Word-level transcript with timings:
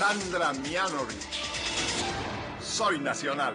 Sandra 0.00 0.54
Mianovich. 0.54 1.44
Soy 2.58 2.98
nacional. 2.98 3.54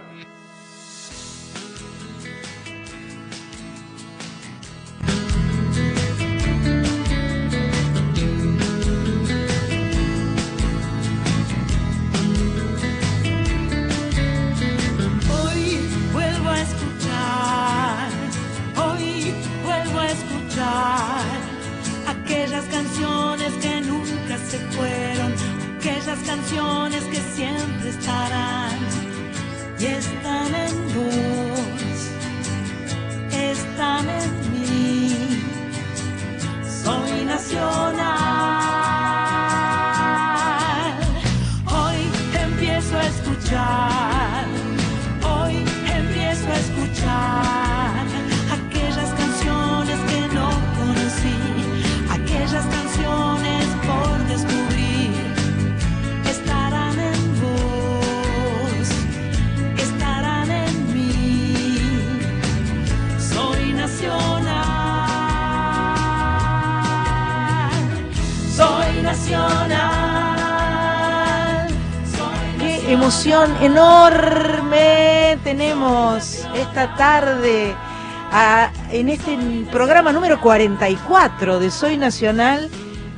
Tarde 76.94 77.76
en 78.92 79.10
este 79.10 79.38
programa 79.72 80.12
número 80.12 80.40
44 80.40 81.60
de 81.60 81.72
Soy 81.72 81.98
Nacional, 81.98 82.70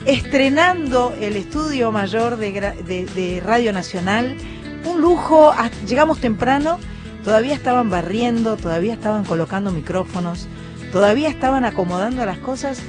estrenando 0.06 1.14
el 1.20 1.36
estudio 1.36 1.92
mayor 1.92 2.38
de, 2.38 3.42
Radio 3.44 3.74
Nacional. 3.74 4.38
Un 4.86 5.02
lujo, 5.02 5.54
llegamos 5.86 6.20
temprano, 6.20 6.80
todavía 7.24 7.54
estaban 7.54 7.90
barriendo, 7.90 8.56
todavía 8.58 8.94
estaban 8.94 9.26
colocando 9.26 9.72
micrófonos, 9.72 10.48
todavía 10.92 11.30
estaban 11.30 11.66
acomodando 11.66 12.26
las 12.26 12.38
cosas. 12.38 12.80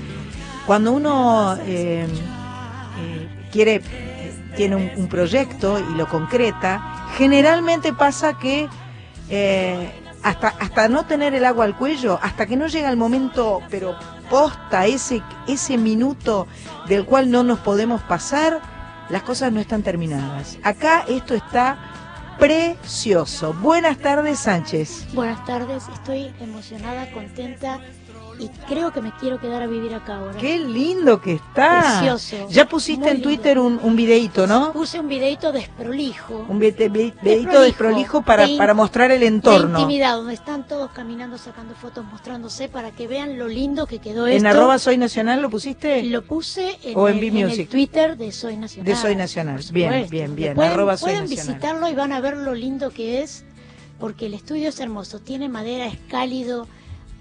Cuando 0.66 0.92
uno 0.92 1.56
eh, 1.66 2.06
eh, 2.06 3.48
quiere, 3.50 3.82
tiene 4.56 4.76
un, 4.76 4.90
un 4.96 5.08
proyecto 5.08 5.80
y 5.80 5.96
lo 5.96 6.06
concreta, 6.08 7.06
generalmente 7.16 7.92
pasa 7.92 8.38
que 8.38 8.68
eh, 9.30 9.90
hasta, 10.22 10.48
hasta 10.48 10.88
no 10.88 11.06
tener 11.06 11.34
el 11.34 11.44
agua 11.44 11.64
al 11.64 11.76
cuello, 11.76 12.18
hasta 12.22 12.46
que 12.46 12.56
no 12.56 12.66
llega 12.66 12.90
el 12.90 12.96
momento, 12.96 13.60
pero 13.70 13.96
posta, 14.30 14.86
ese, 14.86 15.22
ese 15.46 15.78
minuto 15.78 16.46
del 16.86 17.04
cual 17.04 17.30
no 17.30 17.42
nos 17.42 17.58
podemos 17.60 18.02
pasar, 18.02 18.60
las 19.08 19.22
cosas 19.22 19.52
no 19.52 19.60
están 19.60 19.82
terminadas. 19.82 20.58
Acá 20.62 21.04
esto 21.08 21.34
está 21.34 21.78
precioso. 22.38 23.52
Buenas 23.54 23.98
tardes, 23.98 24.38
Sánchez. 24.38 25.12
Buenas 25.14 25.44
tardes, 25.44 25.84
estoy 25.92 26.32
emocionada, 26.40 27.10
contenta 27.10 27.80
y 28.38 28.48
creo 28.68 28.92
que 28.92 29.00
me 29.00 29.12
quiero 29.18 29.40
quedar 29.40 29.62
a 29.62 29.66
vivir 29.66 29.94
acá 29.94 30.16
ahora. 30.16 30.38
Qué 30.38 30.58
lindo 30.58 31.20
que 31.20 31.34
está. 31.34 31.98
Precioso. 32.00 32.48
Ya 32.48 32.68
pusiste 32.68 33.06
Muy 33.06 33.16
en. 33.16 33.22
Twitter 33.22 33.58
un, 33.58 33.80
un 33.82 33.96
videíto, 33.96 34.46
¿no? 34.46 34.72
Puse 34.72 35.00
un 35.00 35.08
videito 35.08 35.50
desprolijo. 35.52 36.46
Un 36.48 36.58
vide- 36.58 36.88
vi- 36.88 37.12
videíto 37.22 37.22
Desprolijo. 37.22 37.60
desprolijo 37.60 38.22
para, 38.22 38.46
De 38.46 38.56
para 38.56 38.74
mostrar 38.74 39.10
el 39.10 39.20
de 39.20 39.26
entorno. 39.26 39.78
intimidad, 39.80 40.16
donde 40.16 40.34
están 40.34 40.66
todos 40.66 40.90
caminando, 40.92 41.38
sacando 41.38 41.74
fotos, 41.74 42.04
mostrándose 42.04 42.68
para 42.68 42.90
que 42.92 43.06
vean 43.08 43.38
lo 43.38 43.48
lindo 43.48 43.86
que 43.86 43.98
quedó 43.98 44.26
¿En 44.26 44.36
esto. 44.36 44.48
arroba 44.48 44.78
soy 44.78 44.96
nacional 44.98 45.42
lo 45.42 45.50
pusiste? 45.50 46.02
Lo 46.04 46.22
puse 46.22 46.78
en, 46.84 46.96
O 46.96 47.08
en 47.08 47.18
el, 47.18 47.24
en 47.24 47.36
el. 47.50 47.68
Twitter 47.68 48.16
de 48.16 48.32
Soy 48.32 48.56
Nacional. 48.56 48.86
De 48.86 48.96
Soy 48.96 49.16
Nacional. 49.16 49.60
Bien, 49.72 50.06
bien, 50.08 50.34
bien. 50.36 50.54
Pueden, 50.54 50.72
Arroba 50.72 50.96
Soy 50.96 51.10
pueden 51.12 51.22
Nacional. 51.28 51.46
visitarlo 51.46 51.88
y 51.88 51.94
van 51.94 52.12
a 52.12 52.20
ver 52.20 52.36
lo 52.36 52.54
lindo 52.54 52.90
que 52.90 53.22
es, 53.22 53.44
porque 53.98 54.26
el 54.26 54.34
estudio 54.34 54.68
es 54.68 54.78
hermoso. 54.80 55.18
Tiene 55.20 55.48
madera, 55.48 55.86
es 55.86 55.98
cálido. 56.08 56.66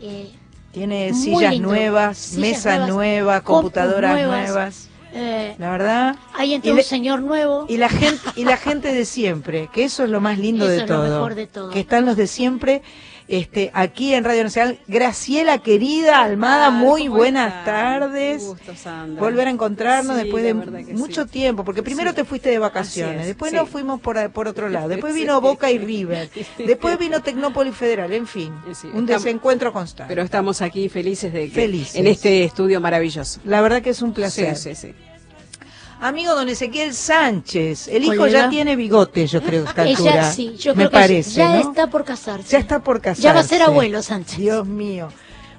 eh, 0.02 0.30
Tiene 0.78 1.12
Muy 1.12 1.20
sillas 1.22 1.52
lindo. 1.54 1.70
nuevas, 1.70 2.18
Sillas 2.20 2.40
mesas 2.40 2.88
nuevas, 2.90 3.42
computadoras 3.42 4.12
nuevas. 4.14 4.48
nuevas. 4.50 4.90
eh, 5.12 5.56
La 5.58 5.72
verdad. 5.72 6.16
ahí 6.36 6.54
entra 6.54 6.68
Y 6.68 6.72
un 6.72 6.78
le- 6.78 6.84
señor 6.84 7.22
nuevo. 7.24 7.66
Y 7.68 7.78
la 7.78 7.90
gente 7.90 8.22
y 8.36 8.44
la 8.46 8.58
gente 8.58 8.94
de 8.94 9.06
siempre, 9.06 9.70
que 9.74 9.86
eso 9.86 10.04
es 10.04 10.10
lo 10.12 10.22
más 10.22 10.38
lindo 10.38 10.66
Eso 10.66 10.72
de 10.74 10.78
es 10.84 10.90
lo 10.90 10.96
todo. 10.98 11.04
mejor 11.16 11.34
de 11.34 11.48
todo. 11.48 11.70
Que 11.72 11.80
están 11.80 12.06
los 12.06 12.16
de 12.16 12.28
siempre. 12.28 12.84
Este, 13.30 13.72
aquí 13.74 14.14
en 14.14 14.24
Radio 14.24 14.44
Nacional, 14.46 14.80
Graciela 14.88 15.58
querida 15.58 16.22
Almada, 16.24 16.70
muy 16.70 17.08
¿Cómo 17.08 17.18
buenas 17.18 17.66
tardes. 17.66 18.42
Qué 18.42 18.48
gusto, 18.48 18.76
Sandra. 18.76 19.22
Volver 19.22 19.48
a 19.48 19.52
encontrarnos 19.52 20.16
Sí, 20.16 20.24
después 20.24 20.44
de 20.46 20.54
mucho 20.54 21.24
sí. 21.24 21.30
tiempo, 21.30 21.66
porque 21.66 21.84
primero 21.84 22.12
Sí. 22.12 22.16
te 22.16 22.24
fuiste 22.24 22.50
de 22.50 22.58
vacaciones, 22.60 23.26
después 23.28 23.52
nos 23.52 23.68
fuimos 23.68 24.00
por, 24.00 24.32
por 24.32 24.48
otro 24.48 24.70
lado, 24.70 24.88
después 24.88 25.14
vino 25.14 25.42
Boca 25.42 25.70
y 25.70 25.78
River, 25.78 26.30
después 26.58 26.98
vino 26.98 27.22
Tecnópolis 27.22 27.76
Federal, 27.76 28.14
en 28.14 28.28
fin, 28.28 28.54
un 28.66 28.72
estamos- 28.72 29.06
desencuentro 29.08 29.74
constante. 29.74 30.10
Pero 30.10 30.22
estamos 30.24 30.62
aquí 30.62 30.88
felices 30.88 31.34
de 31.34 31.50
que 31.50 31.54
Felices. 31.56 31.96
en 31.96 32.08
este 32.08 32.46
estudio 32.46 32.80
maravilloso. 32.80 33.42
La 33.44 33.60
verdad 33.60 33.82
que 33.82 33.90
es 33.90 34.02
un 34.02 34.14
placer. 34.14 34.56
Sí, 34.56 34.74
sí, 34.74 34.88
sí. 34.88 34.94
Amigo 36.00 36.36
don 36.36 36.48
Ezequiel 36.48 36.94
Sánchez, 36.94 37.88
el 37.88 38.04
hijo 38.04 38.28
ya 38.28 38.50
tiene 38.50 38.76
bigote, 38.76 39.26
yo 39.26 39.42
creo, 39.42 39.66
a 39.66 39.70
esta 39.70 39.84
Ella 39.84 39.98
altura. 39.98 40.32
sí, 40.32 40.56
yo 40.58 40.74
me 40.76 40.84
creo 40.84 40.90
que 40.92 40.94
parece, 40.98 41.32
ya 41.32 41.56
¿no? 41.56 41.70
está 41.72 41.88
por 41.88 42.04
casarse. 42.06 42.50
Ya 42.52 42.60
está 42.60 42.80
por 42.84 43.02
casarse. 43.02 43.24
Ya 43.24 43.34
va 43.34 43.40
a 43.40 43.44
ser 43.44 43.64
abuelo, 43.64 44.02
Sánchez. 44.04 44.38
Dios 44.38 44.68
mío. 44.68 45.10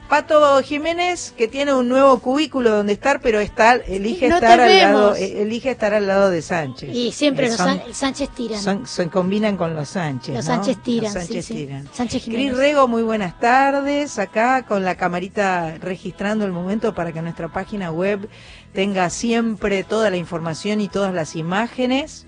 Pato 0.09 0.63
Jiménez, 0.63 1.35
que 1.37 1.49
tiene 1.49 1.75
un 1.75 1.87
nuevo 1.89 2.19
cubículo 2.21 2.71
donde 2.71 2.95
estar, 2.95 3.21
pero 3.21 3.41
está, 3.41 3.75
elige 3.75 4.31
No 4.31 4.37
estar 4.37 4.59
al 4.59 4.79
lado, 4.79 5.15
eh, 5.15 5.43
elige 5.43 5.71
estar 5.71 5.93
al 5.93 6.07
lado 6.07 6.31
de 6.31 6.41
Sánchez. 6.41 6.95
Y 6.95 7.13
siempre 7.13 7.47
Eh, 7.47 7.51
los 7.51 7.59
son- 7.59 7.83
Sánchez 7.93 8.31
tiran. 8.31 8.63
son- 8.63 8.87
se 8.87 9.07
combinan 9.09 9.59
con 9.59 9.75
los 9.77 9.91
Sánchez. 9.91 10.35
los 10.35 10.47
¿no? 10.47 10.55
Sánchez 10.55 10.83
tiran. 10.83 11.13
Los 11.13 11.25
Sánchez 11.25 11.45
sí. 11.45 11.55
tiran. 11.55 11.89
Sánchez 11.93 12.23
Cris 12.25 12.37
Jiménez. 12.37 12.57
Rego, 12.57 12.89
muy 12.89 13.03
buenas 13.03 13.39
tardes. 13.39 14.19
Acá 14.19 14.65
con 14.67 14.83
la 14.83 14.95
camarita 14.97 15.77
registrando 15.79 16.47
el 16.47 16.53
momento 16.53 16.95
para 16.95 17.13
que 17.13 17.21
nuestra 17.21 17.49
página 17.49 17.91
web 17.93 18.31
tenga 18.73 19.11
siempre 19.11 19.85
toda 19.85 20.09
la 20.09 20.17
información 20.17 20.81
y 20.81 20.89
todas 20.89 21.13
las 21.13 21.37
imágenes. 21.37 22.25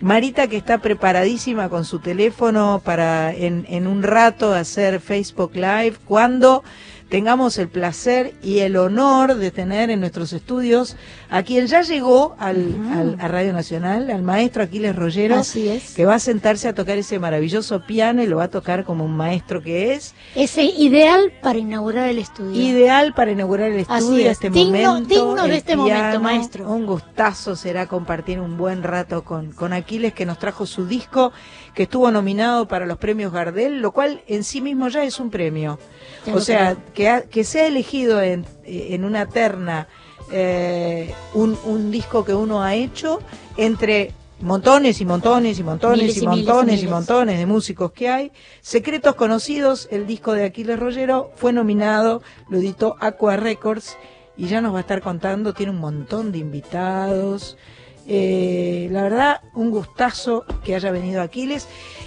Marita 0.00 0.48
que 0.48 0.58
está 0.58 0.78
preparadísima 0.78 1.70
con 1.70 1.86
su 1.86 2.00
teléfono 2.00 2.82
para 2.84 3.32
en, 3.32 3.64
en 3.70 3.86
un 3.86 4.02
rato 4.02 4.52
hacer 4.52 5.00
Facebook 5.00 5.52
Live 5.54 5.94
cuando 6.04 6.62
tengamos 7.08 7.58
el 7.58 7.68
placer 7.68 8.34
y 8.42 8.60
el 8.60 8.76
honor 8.76 9.34
de 9.36 9.50
tener 9.50 9.90
en 9.90 10.00
nuestros 10.00 10.32
estudios 10.32 10.96
a 11.30 11.42
quien 11.42 11.66
ya 11.66 11.82
llegó 11.82 12.34
al, 12.38 12.74
al- 12.92 13.16
a 13.20 13.28
Radio 13.28 13.52
Nacional, 13.52 14.10
al 14.10 14.22
maestro 14.22 14.62
Aquiles 14.62 14.96
Rollero, 14.96 15.36
Así 15.36 15.68
es. 15.68 15.94
que 15.94 16.06
va 16.06 16.14
a 16.16 16.18
sentarse 16.18 16.66
a 16.68 16.74
tocar 16.74 16.96
ese 16.98 17.18
maravilloso 17.18 17.82
piano 17.86 18.22
y 18.22 18.26
lo 18.26 18.38
va 18.38 18.44
a 18.44 18.50
tocar 18.50 18.84
como 18.84 19.04
un 19.04 19.16
maestro 19.16 19.62
que 19.62 19.94
es, 19.94 20.14
Es 20.34 20.56
ideal 20.58 21.32
para 21.42 21.58
inaugurar 21.58 22.08
el 22.08 22.18
estudio. 22.18 22.60
ideal 22.60 23.12
para 23.14 23.30
inaugurar 23.32 23.70
el 23.70 23.84
Así 23.88 23.92
estudio, 24.04 24.26
es. 24.26 24.32
este 24.32 24.50
Digno- 24.50 24.88
momento. 24.94 25.08
digno 25.08 25.46
de 25.48 25.56
este 25.56 25.76
momento, 25.76 26.20
maestro. 26.20 26.68
Un 26.70 26.86
gustazo 26.86 27.54
será 27.56 27.86
compartir 27.86 28.40
un 28.40 28.56
buen 28.56 28.82
rato 28.82 29.24
con, 29.24 29.52
con 29.52 29.72
Aquiles, 29.72 30.14
que 30.14 30.26
nos 30.26 30.38
trajo 30.38 30.66
su 30.66 30.86
disco, 30.86 31.32
que 31.74 31.84
estuvo 31.84 32.10
nominado 32.10 32.68
para 32.68 32.86
los 32.86 32.98
premios 32.98 33.32
Gardel, 33.32 33.80
lo 33.80 33.92
cual 33.92 34.22
en 34.28 34.44
sí 34.44 34.60
mismo 34.60 34.88
ya 34.88 35.04
es 35.04 35.18
un 35.20 35.30
premio. 35.30 35.78
Ya 36.26 36.34
o 36.34 36.40
sea, 36.40 36.76
que, 36.94 37.08
ha- 37.08 37.22
que 37.22 37.44
sea 37.44 37.66
elegido 37.66 38.22
en, 38.22 38.46
en 38.64 39.04
una 39.04 39.26
terna 39.26 39.88
eh, 40.32 41.12
un, 41.34 41.58
un 41.64 41.90
disco 41.90 42.24
que 42.24 42.34
uno 42.34 42.62
ha 42.62 42.74
hecho 42.74 43.20
entre 43.56 44.12
montones 44.40 45.00
y 45.00 45.04
montones 45.04 45.58
y 45.58 45.62
montones 45.62 45.98
Miles 46.00 46.16
y, 46.16 46.24
y 46.24 46.28
miles 46.28 46.42
y 46.42 46.46
montones 46.46 46.74
y 46.74 46.76
miles. 46.78 46.90
montones 46.90 47.38
de 47.38 47.46
músicos 47.46 47.92
que 47.92 48.08
hay. 48.08 48.32
Secretos 48.60 49.14
Conocidos, 49.14 49.88
el 49.90 50.06
disco 50.06 50.32
de 50.32 50.44
Aquiles 50.44 50.78
Rollero, 50.78 51.30
fue 51.36 51.52
nominado, 51.52 52.22
lo 52.48 52.58
editó 52.58 52.96
Aqua 53.00 53.36
Records 53.36 53.96
y 54.36 54.46
ya 54.46 54.60
nos 54.60 54.72
va 54.74 54.78
a 54.78 54.80
estar 54.80 55.00
contando, 55.02 55.52
tiene 55.54 55.72
un 55.72 55.78
montón 55.78 56.32
de 56.32 56.38
invitados. 56.38 57.56
Eh, 58.06 58.88
la 58.90 59.02
verdad, 59.02 59.40
un 59.54 59.70
gustazo 59.70 60.44
que 60.64 60.74
haya 60.74 60.90
venido 60.90 61.22
Aquiles. 61.22 61.66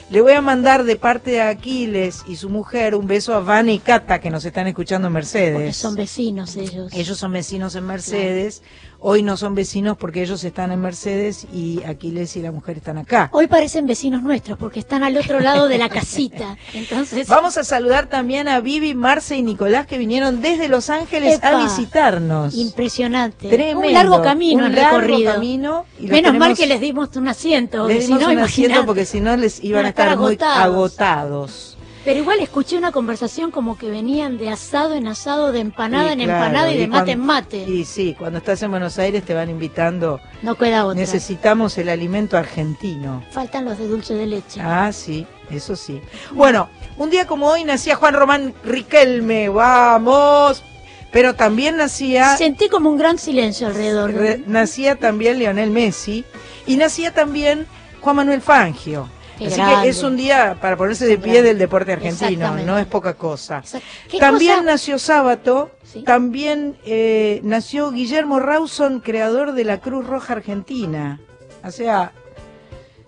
Le 0.09 0.21
voy 0.21 0.33
a 0.33 0.41
mandar 0.41 0.83
de 0.83 0.95
parte 0.95 1.31
de 1.31 1.41
Aquiles 1.41 2.23
y 2.27 2.37
su 2.37 2.49
mujer 2.49 2.95
un 2.95 3.07
beso 3.07 3.33
a 3.33 3.39
Vane 3.41 3.73
y 3.73 3.79
Cata 3.79 4.19
que 4.21 4.29
nos 4.29 4.45
están 4.45 4.67
escuchando 4.67 5.07
en 5.07 5.13
Porque 5.13 5.25
Mercedes. 5.25 5.75
son 5.75 5.95
vecinos 5.95 6.55
ellos. 6.55 6.93
Ellos 6.93 7.17
son 7.17 7.33
vecinos 7.33 7.75
en 7.75 7.85
Mercedes. 7.85 8.61
Hoy 8.99 9.21
no 9.21 9.37
son 9.37 9.53
vecinos 9.53 9.95
porque 9.97 10.23
ellos 10.23 10.43
están 10.43 10.71
en 10.71 10.81
Mercedes 10.81 11.45
y 11.53 11.83
Aquiles 11.83 12.35
y 12.35 12.41
la 12.41 12.51
mujer 12.51 12.77
están 12.77 12.97
acá. 12.97 13.29
Hoy 13.31 13.47
parecen 13.47 13.85
vecinos 13.85 14.23
nuestros 14.23 14.57
porque 14.57 14.79
están 14.79 15.03
al 15.03 15.15
otro 15.17 15.39
lado 15.39 15.67
de 15.67 15.77
la 15.77 15.87
casita. 15.87 16.57
Entonces, 16.73 17.27
Vamos 17.27 17.57
a 17.57 17.63
saludar 17.63 18.07
también 18.07 18.47
a 18.47 18.59
Vivi, 18.59 18.95
Marce 18.95 19.37
y 19.37 19.43
Nicolás 19.43 19.85
que 19.85 19.97
vinieron 19.97 20.41
desde 20.41 20.67
Los 20.67 20.89
Ángeles 20.89 21.43
a 21.43 21.61
visitarnos. 21.63 22.55
impresionante. 22.55 23.49
Tremendo. 23.49 23.81
Un 23.87 23.93
largo 23.93 24.21
camino 24.23 24.65
Un 24.65 24.73
largo 24.75 24.99
recorrido. 24.99 25.33
camino 25.33 25.85
y 25.99 26.07
Menos 26.07 26.35
mal 26.35 26.55
que 26.57 26.65
les 26.65 26.81
dimos 26.81 27.15
un 27.15 27.27
asiento. 27.27 27.87
Les 27.87 28.05
si 28.05 28.07
dimos 28.07 28.23
no, 28.23 28.31
un 28.31 28.39
asiento 28.39 28.85
porque 28.85 29.05
si 29.05 29.19
no 29.21 29.37
les 29.37 29.63
iban 29.63 29.85
a 29.85 29.89
estar 29.89 30.17
muy 30.17 30.37
agotados. 30.41 31.76
Pero 32.07 32.19
igual 32.21 32.39
escuché 32.39 32.77
una 32.77 32.93
conversación 32.93 33.51
como 33.51 33.77
que 33.77 33.89
venían 33.89 34.37
de 34.37 34.49
asado 34.49 34.95
en 34.95 35.09
asado, 35.09 35.51
de 35.51 35.59
empanada 35.59 36.11
Y 36.11 36.13
en 36.13 36.19
claro, 36.23 36.31
empanada 36.45 36.71
y 36.71 36.77
de 36.77 36.87
mate 36.87 37.11
en 37.11 37.19
mate. 37.19 37.57
Y 37.67 37.83
sí, 37.83 38.15
cuando 38.17 38.37
estás 38.37 38.63
en 38.63 38.71
Buenos 38.71 38.97
Aires 38.97 39.25
te 39.25 39.33
van 39.33 39.49
invitando. 39.49 40.21
No 40.41 40.55
queda 40.55 40.85
otra. 40.85 40.97
Necesitamos 40.97 41.77
el 41.77 41.89
alimento 41.89 42.37
argentino. 42.37 43.25
Faltan 43.31 43.65
los 43.65 43.77
de 43.77 43.89
dulce 43.89 44.13
de 44.13 44.25
leche. 44.25 44.61
Ah, 44.63 44.89
sí, 44.93 45.27
eso 45.51 45.75
sí. 45.75 45.99
Bueno, 46.31 46.69
un 46.95 47.09
día 47.09 47.27
como 47.27 47.47
hoy 47.49 47.65
nacía 47.65 47.97
Juan 47.97 48.13
Román 48.13 48.53
Riquelme, 48.63 49.49
vamos. 49.49 50.63
Pero 51.11 51.35
también 51.35 51.75
nacía, 51.75 52.37
Sentí 52.37 52.69
como 52.69 52.89
un 52.89 52.97
gran 52.97 53.17
silencio 53.17 53.67
alrededor. 53.67 54.13
de- 54.13 54.19
re- 54.37 54.43
nacía 54.47 54.95
también 54.95 55.39
Lionel 55.39 55.71
Messi 55.71 56.23
y 56.65 56.77
nacía 56.77 57.13
también 57.13 57.65
Juan 57.99 58.15
Manuel 58.15 58.39
Fangio. 58.41 59.09
Qué 59.37 59.47
Así 59.47 59.55
grande. 59.55 59.83
que 59.83 59.89
es 59.89 60.03
un 60.03 60.17
día 60.17 60.57
para 60.59 60.75
ponerse 60.77 61.05
de 61.05 61.17
pie 61.17 61.41
del 61.43 61.57
deporte 61.57 61.93
argentino, 61.93 62.55
no 62.57 62.77
es 62.77 62.85
poca 62.87 63.13
cosa. 63.13 63.59
Exacto. 63.59 63.87
¿Qué 64.09 64.17
También 64.19 64.59
cosa? 64.59 64.65
nació 64.71 64.97
Sábato, 64.99 65.71
Sí. 65.83 66.03
también 66.03 66.75
eh, 66.85 67.39
nació 67.43 67.91
Guillermo 67.91 68.39
Rawson, 68.39 68.99
creador 68.99 69.53
de 69.53 69.63
la 69.63 69.79
Cruz 69.79 70.05
Roja 70.07 70.33
Argentina. 70.33 71.19
O 71.63 71.71
sea, 71.71 72.11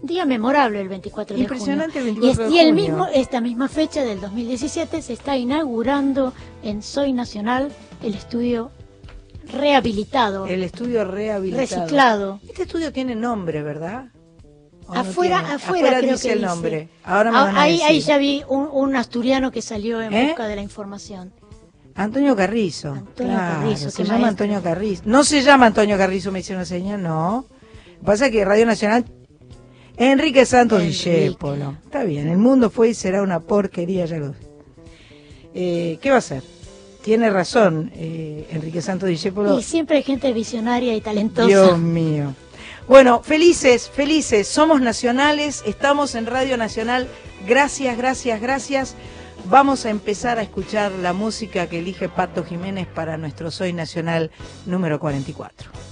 Día 0.02 0.26
memorable 0.26 0.80
el 0.80 0.88
24 0.88 1.36
de 1.36 1.42
Impresionante 1.42 2.00
el 2.00 2.06
junio. 2.16 2.22
24 2.22 2.46
y, 2.46 2.50
de 2.50 2.56
y 2.56 2.60
el 2.60 2.70
junio. 2.70 2.84
mismo, 2.86 3.08
esta 3.14 3.42
misma 3.42 3.68
fecha 3.68 4.02
del 4.06 4.22
2017 4.22 5.02
se 5.02 5.12
está 5.12 5.36
inaugurando 5.36 6.34
en 6.64 6.82
Soy 6.82 7.12
Nacional 7.12 7.70
el 8.02 8.14
estudio 8.16 8.72
rehabilitado, 9.52 10.46
el 10.46 10.64
estudio 10.64 11.04
rehabilitado. 11.04 11.82
reciclado. 11.82 12.40
Este 12.48 12.64
estudio 12.64 12.94
tiene 12.94 13.16
nombre, 13.16 13.62
¿verdad? 13.62 14.06
¿O 14.89 14.94
no 14.95 15.00
Afuera, 15.01 15.39
afuera, 15.53 16.00
creo 16.00 16.12
dice 16.13 16.27
que 16.27 16.33
el 16.33 16.39
dice. 16.39 16.50
nombre. 16.50 16.89
Ahora 17.03 17.31
me 17.31 17.38
Ah, 17.38 17.44
van 17.45 17.57
a 17.57 17.62
ahí, 17.62 17.74
decir. 17.74 17.88
ahí 17.88 18.00
ya 18.01 18.18
vi 18.18 18.44
un, 18.50 18.68
un 18.71 18.95
asturiano 18.95 19.51
que 19.51 19.62
salió 19.62 20.01
en 20.01 20.13
¿Eh? 20.13 20.27
busca 20.27 20.47
de 20.47 20.56
la 20.56 20.62
información. 20.63 21.31
Antonio 21.95 22.36
Carrizo. 22.36 22.94
Antonio 22.94 23.33
claro, 23.33 23.62
Carrizo, 23.62 23.89
se 23.91 24.03
llama 24.03 24.19
maestro. 24.19 24.30
Antonio 24.45 24.63
Carrizo. 24.63 25.01
No 25.06 25.24
se 25.24 25.41
llama 25.41 25.65
Antonio 25.68 25.97
Carrizo, 25.97 26.31
me 26.31 26.39
hicieron 26.39 26.65
señal, 26.65 27.01
no. 27.03 27.45
Pasa 28.03 28.30
que 28.31 28.44
Radio 28.45 28.65
Nacional. 28.65 29.06
Enrique 29.97 30.45
Santos. 30.45 30.81
Discépolo. 30.81 31.75
Está 31.83 32.03
bien, 32.03 32.27
el 32.30 32.38
mundo 32.38 32.69
fue 32.69 32.89
y 32.89 32.94
será 32.94 33.21
una 33.21 33.41
porquería, 33.41 34.06
ya 34.06 34.18
lo. 34.18 34.33
Eh, 35.53 35.97
¿Qué 36.01 36.09
va 36.12 36.18
a 36.18 36.21
ser? 36.21 36.41
Tiene 37.03 37.30
razón, 37.30 37.91
eh, 37.95 38.47
Enrique 38.51 38.81
Santos 38.81 39.09
Discépolo. 39.09 39.59
Y 39.59 39.63
siempre 39.63 39.97
hay 39.97 40.03
gente 40.03 40.31
visionaria 40.33 40.95
y 40.95 41.01
talentosa. 41.01 41.47
Dios 41.47 41.77
mío. 41.77 42.33
Bueno, 42.89 43.21
felices, 43.21 43.88
felices, 43.88 44.47
somos 44.47 44.81
nacionales, 44.81 45.62
estamos 45.68 46.15
en 46.15 46.25
Radio 46.25 46.57
Nacional. 46.57 47.07
Gracias, 47.47 47.95
gracias, 47.95 48.41
gracias. 48.41 48.95
Vamos 49.45 49.86
a 49.86 49.91
empezar 49.91 50.39
a 50.39 50.41
escuchar 50.41 50.91
la 50.94 51.13
música 51.13 51.68
que 51.68 51.77
elige 51.77 52.09
Pato 52.09 52.44
Jiménez 52.44 52.88
para 52.88 53.15
nuestro 53.18 53.51
Soy 53.51 53.74
Nacional 53.74 54.31
número 54.65 55.00
44. 55.00 55.88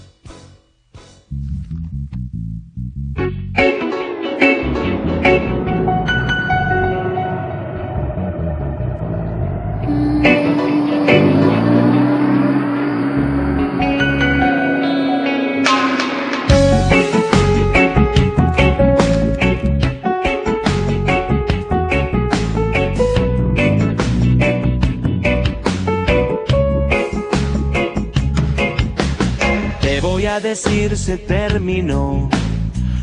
Decir 30.58 30.98
se 30.98 31.18
terminó. 31.18 32.30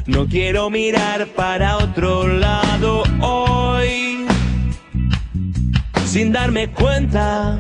No 0.06 0.26
quiero 0.26 0.70
mirar 0.70 1.28
para 1.36 1.76
otro 1.76 2.26
lado 2.26 3.04
hoy. 3.20 4.26
Sin 6.04 6.32
darme 6.32 6.68
cuenta. 6.68 7.58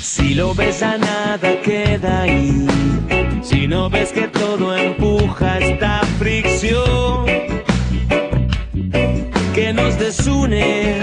Si 0.00 0.34
lo 0.34 0.54
ves 0.54 0.82
a 0.82 0.96
nada 0.96 1.60
queda 1.62 2.22
ahí. 2.22 2.66
Si 3.42 3.66
no 3.66 3.90
ves 3.90 4.10
que 4.12 4.26
todo 4.28 4.74
empuja 4.76 5.58
esta 5.58 6.00
fricción 6.18 7.26
que 9.54 9.72
nos 9.74 9.98
desune. 9.98 10.98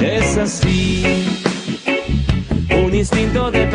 Es 0.00 0.38
así 0.38 1.04
un 2.90 2.94
instinto 2.94 3.50
de 3.50 3.66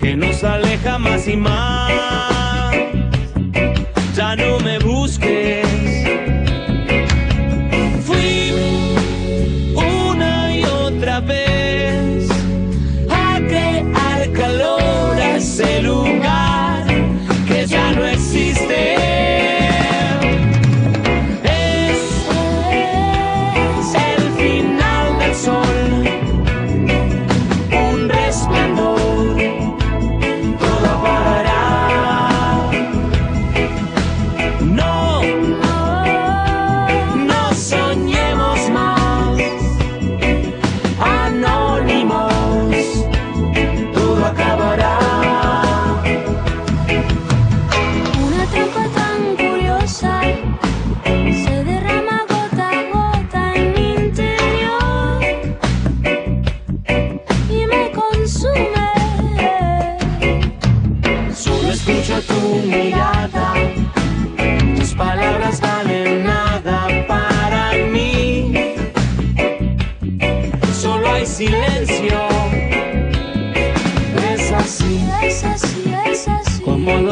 que 0.00 0.16
nos 0.16 0.42
aleja 0.42 0.98
más 0.98 1.28
y 1.28 1.36
más. 1.36 1.92
Ya 4.16 4.34
no 4.34 4.58
me 4.60 4.78
busques. 4.80 5.47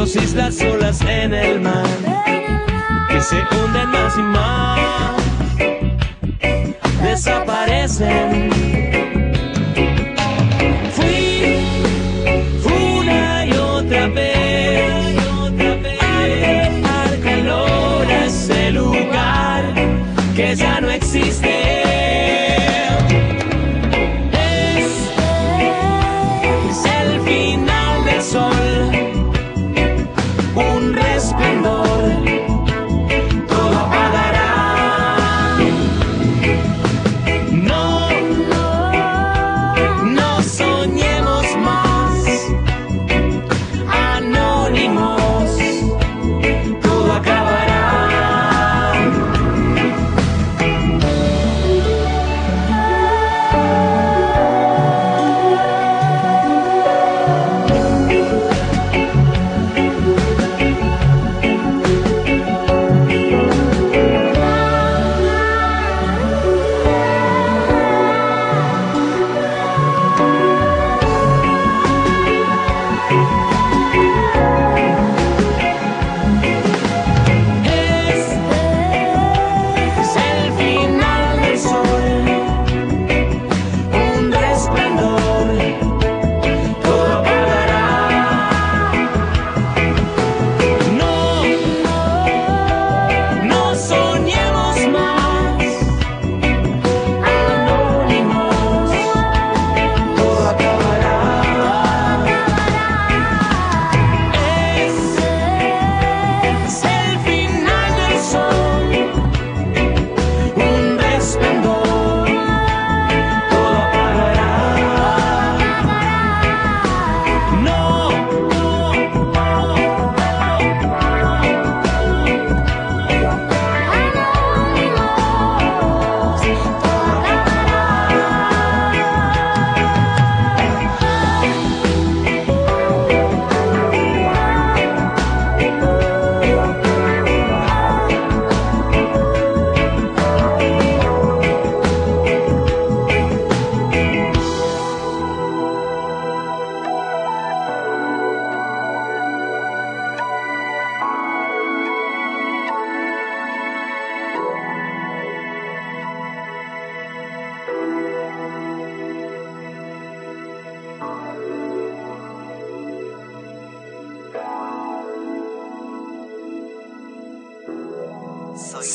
Como 0.07 0.15
dos 0.15 0.25
islas 0.25 0.55
solas 0.55 1.01
en 1.03 1.35
el 1.35 1.61
mar 1.61 1.85
En 2.27 2.35
el 2.35 2.41
mar. 2.41 3.09
que 3.09 3.21
se 3.21 3.37
hunden 3.37 3.91
más 3.91 4.17
y 4.17 4.23
más, 4.23 5.17
desaparecen. 7.03 8.76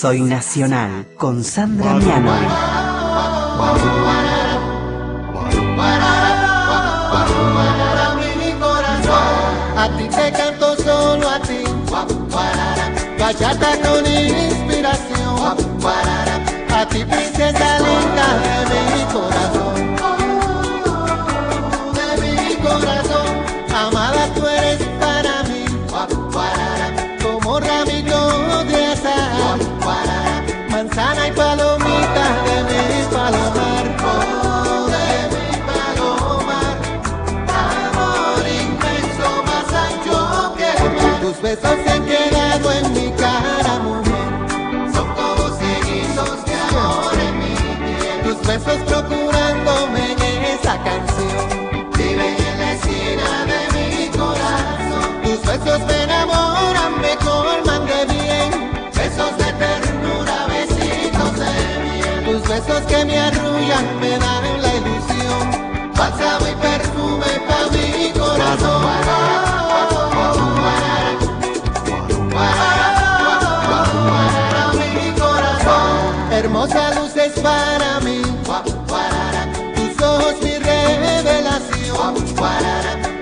Soy 0.02 0.22
Nacional 0.22 1.06
con 1.16 1.44
Sandra 1.44 1.94
Mianoli. 1.94 2.48
A 9.78 9.90
ti 9.96 10.08
te 10.10 10.32
canto 10.32 10.76
solo 10.82 11.30
a 11.30 11.40
ti. 11.42 11.64
Bachata 13.20 13.78
con 13.84 14.04
inspiración. 14.08 15.38
A 16.74 16.86
ti 16.88 17.06
princesa 17.06 17.80
linda 17.86 18.28
de 18.72 18.80
mi 18.96 19.06
besos 62.52 62.82
que 62.82 63.06
me 63.06 63.18
arrullan, 63.18 63.86
me 64.02 64.18
dan 64.18 64.62
la 64.62 64.72
ilusión. 64.80 65.46
Bálsamo 65.98 66.46
y 66.52 66.56
perfume 66.68 67.32
pa' 67.48 67.66
mi 67.72 68.12
corazón. 68.20 68.82
Para 72.34 72.74
mi 74.80 75.12
corazón. 75.20 75.96
Hermosa 76.32 76.84
luz 76.96 77.16
es 77.16 77.34
para 77.40 78.00
mí. 78.02 78.22
Tus 79.76 79.94
ojos 80.04 80.36
mi 80.44 80.56
revelación. 80.58 82.14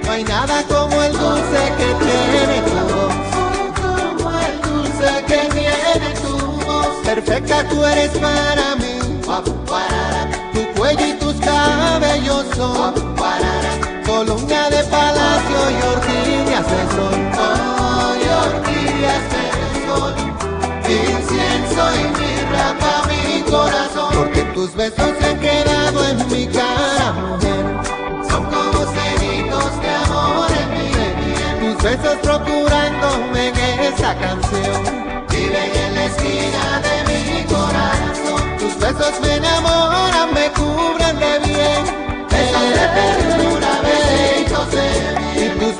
No 0.05 0.11
hay 0.11 0.23
nada 0.23 0.63
como 0.63 0.95
el 1.03 1.13
dulce 1.13 1.61
que 1.79 1.89
tiene 2.03 2.57
tu 2.69 2.79
voz. 2.95 3.15
Como 3.81 4.29
el 4.47 4.55
dulce 4.67 5.09
que 5.29 5.41
tiene 5.57 6.09
tu 6.23 6.33
voz. 6.65 6.91
Perfecta 7.05 7.57
tú 7.69 7.77
eres 7.85 8.11
para 8.17 8.65
mí. 8.75 8.78
Columna 14.05 14.69
de 14.69 14.83
palacio 14.83 15.59
y 15.71 15.81
orquídeas 15.95 16.65
de 16.67 16.81
sol. 16.95 17.15
Orquídeas 18.47 19.23
de 19.33 19.45
sol. 19.87 20.13
Incienso 20.83 21.83
y 21.95 22.03
mirra 22.19 22.67
pa' 22.79 23.07
mi 23.07 23.41
corazón. 23.49 24.11
Porque 24.13 24.41
tus 24.53 24.75
besos 24.75 25.11
se 25.19 25.25
han 25.25 25.39
quedado 25.39 26.05
en 26.09 26.17
mi 26.27 26.47
cara, 26.47 27.13
mujer. 27.13 27.65
Son 28.29 28.43
como 28.45 28.79
cenitos 28.97 29.81
de 29.81 29.89
amor 30.03 30.51
en 30.61 30.69
mi 30.75 30.89
piel. 30.93 31.73
Tus 31.73 31.83
besos 31.83 32.17
procurándome 32.21 33.47
en 33.47 33.79
esa 33.91 34.15
canción. 34.15 34.81
Viven 35.29 35.71
en 35.85 35.95
la 35.95 36.05
esquina 36.05 36.81
de 36.85 36.95
mi 37.09 37.43
corazón. 37.45 38.57
Tus 38.59 38.77
besos 38.79 39.13
me 39.21 39.35
enamoran, 39.35 40.33
me 40.33 40.51
cubren 40.51 40.98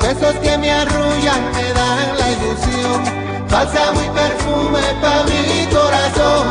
besos 0.09 0.35
que 0.41 0.57
me 0.57 0.71
arrullan 0.71 1.41
me 1.53 1.73
dan 1.73 2.17
la 2.19 2.31
ilusión. 2.31 3.03
Bálsamo 3.49 4.01
y 4.01 4.09
perfume 4.09 4.81
pa' 5.01 5.23
mi 5.29 5.65
corazón. 5.67 6.45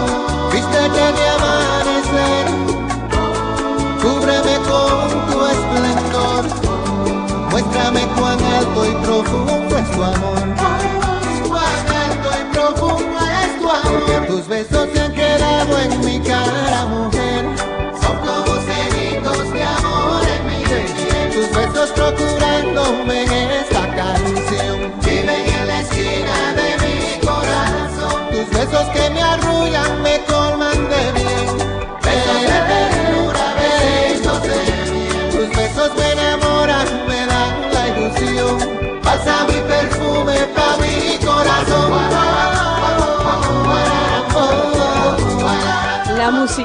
Vístete 0.53 1.05
de 1.19 1.29
amanecer. 1.37 2.47
Cúbreme 4.03 4.57
con 4.69 5.09
tu 5.29 5.39
esplendor. 5.55 6.45
Muéstrame 7.51 8.07
cuán 8.17 8.39
alto 8.59 8.87
y 8.87 8.93
profundo 9.05 9.79
es 9.79 9.91
tu 9.91 10.03
amor. 10.03 10.58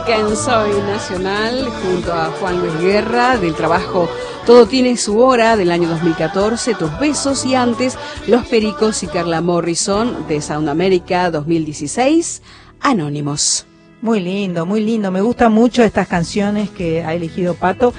Música 0.04 0.36
Soy 0.36 0.82
Nacional 0.82 1.70
junto 1.82 2.14
a 2.14 2.26
Juan 2.32 2.60
Luis 2.60 2.78
Guerra 2.82 3.38
del 3.38 3.54
trabajo 3.54 4.10
Todo 4.46 4.66
tiene 4.66 4.98
su 4.98 5.20
hora 5.20 5.56
del 5.56 5.72
año 5.72 5.88
2014, 5.88 6.76
Tus 6.76 7.00
besos 7.00 7.46
y 7.46 7.56
antes 7.56 7.98
Los 8.28 8.46
Pericos 8.48 9.04
y 9.04 9.08
Carla 9.08 9.40
Morrison 9.42 10.28
de 10.28 10.42
Sound 10.42 10.68
America 10.68 11.32
2016, 11.32 12.42
Anónimos. 12.82 13.66
Muy 14.02 14.20
lindo, 14.20 14.66
muy 14.66 14.84
lindo. 14.84 15.12
Me 15.12 15.22
gustan 15.22 15.54
mucho 15.54 15.82
estas 15.82 16.10
canciones 16.10 16.70
que 16.70 17.06
ha 17.06 17.14
elegido 17.14 17.54
Pato. 17.54 17.94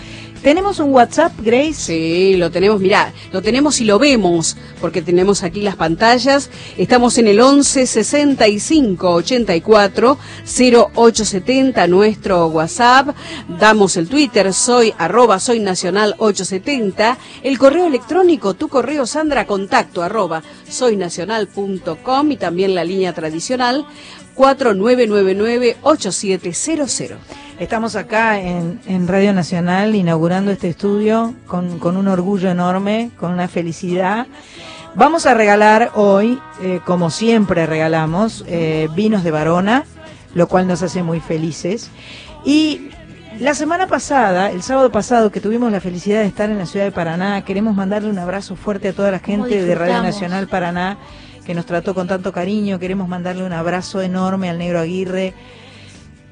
¿Tenemos 0.45 0.79
un 0.79 0.93
WhatsApp, 0.93 1.33
Grace? 1.41 1.73
Sí, 1.73 2.37
lo 2.37 2.51
tenemos, 2.51 2.79
mirá, 2.79 3.15
lo 3.33 3.41
tenemos 3.41 3.81
y 3.81 3.87
lo 3.87 3.99
vemos, 3.99 4.59
porque 4.79 5.01
tenemos 5.01 5.43
aquí 5.43 5.63
las 5.63 5.77
pantallas. 5.77 6.51
Estamos 6.77 7.17
en 7.17 7.29
el 7.29 7.41
11 7.41 7.87
65 7.87 9.09
84 9.09 10.19
0870, 10.45 11.87
nuestro 11.87 12.49
WhatsApp. 12.49 13.17
Damos 13.59 13.97
el 13.97 14.07
Twitter, 14.07 14.53
soy 14.53 14.93
arroba 14.99 15.41
soy 15.41 15.61
nacional 15.61 16.15
870. 16.19 17.17
El 17.43 17.59
correo 17.59 17.87
electrónico, 17.87 18.53
tu 18.53 18.69
correo 18.69 19.07
Sandra, 19.07 19.47
contacto 19.47 20.03
arroba 20.03 20.43
soynacional.com 20.69 22.33
y 22.33 22.37
también 22.37 22.75
la 22.75 22.85
línea 22.85 23.15
tradicional 23.15 23.87
4999-8700. 24.37 27.17
Estamos 27.59 27.95
acá 27.95 28.41
en, 28.41 28.81
en 28.87 29.07
Radio 29.07 29.33
Nacional 29.33 29.95
inaugurando 29.95 30.51
este 30.51 30.69
estudio 30.69 31.35
con, 31.47 31.79
con 31.79 31.97
un 31.97 32.09
orgullo 32.09 32.51
enorme, 32.51 33.13
con 33.17 33.33
una 33.33 33.47
felicidad. 33.47 34.27
Vamos 34.97 35.25
a 35.27 35.35
regalar 35.35 35.93
hoy, 35.95 36.41
eh, 36.63 36.81
como 36.85 37.11
siempre 37.11 37.67
regalamos, 37.67 38.45
eh, 38.49 38.89
vinos 38.97 39.23
de 39.23 39.31
Varona, 39.31 39.85
lo 40.35 40.49
cual 40.49 40.67
nos 40.67 40.83
hace 40.83 41.05
muy 41.05 41.21
felices. 41.21 41.91
Y 42.45 42.91
la 43.39 43.55
semana 43.55 43.87
pasada, 43.87 44.51
el 44.51 44.63
sábado 44.63 44.91
pasado, 44.91 45.31
que 45.31 45.41
tuvimos 45.41 45.71
la 45.71 45.81
felicidad 45.81 46.21
de 46.23 46.27
estar 46.27 46.51
en 46.51 46.59
la 46.59 46.67
ciudad 46.67 46.87
de 46.87 46.93
Paraná, 46.93 47.45
queremos 47.45 47.77
mandarle 47.77 48.11
un 48.11 48.19
abrazo 48.19 48.57
fuerte 48.57 48.89
a 48.89 48.93
toda 48.93 49.13
la 49.13 49.21
gente 49.21 49.65
de 49.65 49.75
Radio. 49.77 50.03
Nacional 50.03 50.49
Paraná 50.49 50.99
que 51.45 51.55
nos 51.55 51.67
trató 51.67 51.95
con 51.95 52.09
tanto 52.09 52.33
cariño. 52.33 52.79
Queremos 52.79 53.09
mandarle 53.09 53.45
un 53.45 53.53
abrazo 53.53 54.03
enorme 54.03 54.51
al 54.51 54.59
negro 54.59 54.81
Aguirre, 54.81 55.35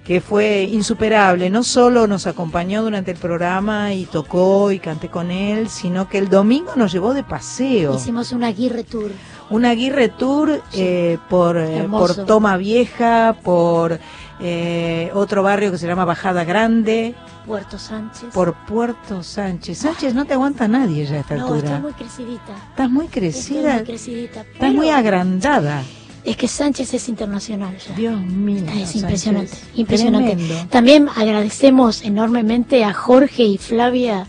que 0.04 0.20
fue 0.20 0.62
insuperable. 0.64 1.48
No 1.50 1.62
solo 1.62 2.06
nos 2.06 2.26
acompañó 2.26 2.82
durante 2.82 3.12
el 3.12 3.18
programa 3.18 3.94
y 3.94 4.04
tocó 4.06 4.72
y 4.72 4.78
canté 4.78 5.08
con 5.08 5.30
él, 5.30 5.68
sino 5.68 6.08
que 6.08 6.18
el 6.18 6.28
domingo 6.28 6.72
nos 6.76 6.92
llevó 6.92 7.14
de 7.14 7.22
paseo. 7.22 7.94
Hicimos 7.94 8.32
una 8.32 8.48
Aguirre 8.48 8.84
Tour. 8.84 9.10
Un 9.50 9.64
Aguirre 9.64 10.08
Tour 10.08 10.62
eh, 10.72 11.18
por, 11.28 11.56
eh, 11.56 11.86
por 11.90 12.14
Toma 12.26 12.56
Vieja, 12.56 13.36
por 13.44 14.00
eh, 14.40 15.10
otro 15.14 15.42
barrio 15.42 15.70
que 15.70 15.78
se 15.78 15.86
llama 15.86 16.04
Bajada 16.04 16.42
Grande, 16.44 17.14
Puerto 17.46 17.78
Sánchez. 17.78 18.30
por 18.32 18.54
Puerto 18.66 19.22
Sánchez. 19.22 19.78
Sánchez 19.78 20.14
no 20.14 20.24
te 20.24 20.34
aguanta 20.34 20.66
nadie 20.68 21.04
ya 21.06 21.16
a 21.16 21.20
esta 21.20 21.36
no, 21.36 21.46
altura. 21.46 21.68
estoy 21.68 21.80
muy 21.80 21.92
crecidita. 21.92 22.52
Estás 22.70 22.90
muy 22.90 23.04
Estoy 23.06 23.20
crecida, 23.20 23.74
muy 23.74 23.84
crecidita. 23.84 24.40
estás 24.40 24.74
muy 24.74 24.90
agrandada. 24.90 25.82
Es 26.24 26.36
que 26.36 26.46
Sánchez 26.46 26.94
es 26.94 27.08
internacional 27.08 27.76
ya. 27.78 27.94
Dios 27.96 28.20
mío. 28.20 28.58
Es 28.58 28.90
Sánchez. 28.90 28.94
impresionante, 28.96 29.56
impresionante. 29.74 30.36
Tremendo. 30.36 30.66
También 30.70 31.08
agradecemos 31.16 32.02
enormemente 32.04 32.84
a 32.84 32.92
Jorge 32.92 33.42
y 33.42 33.58
Flavia 33.58 34.28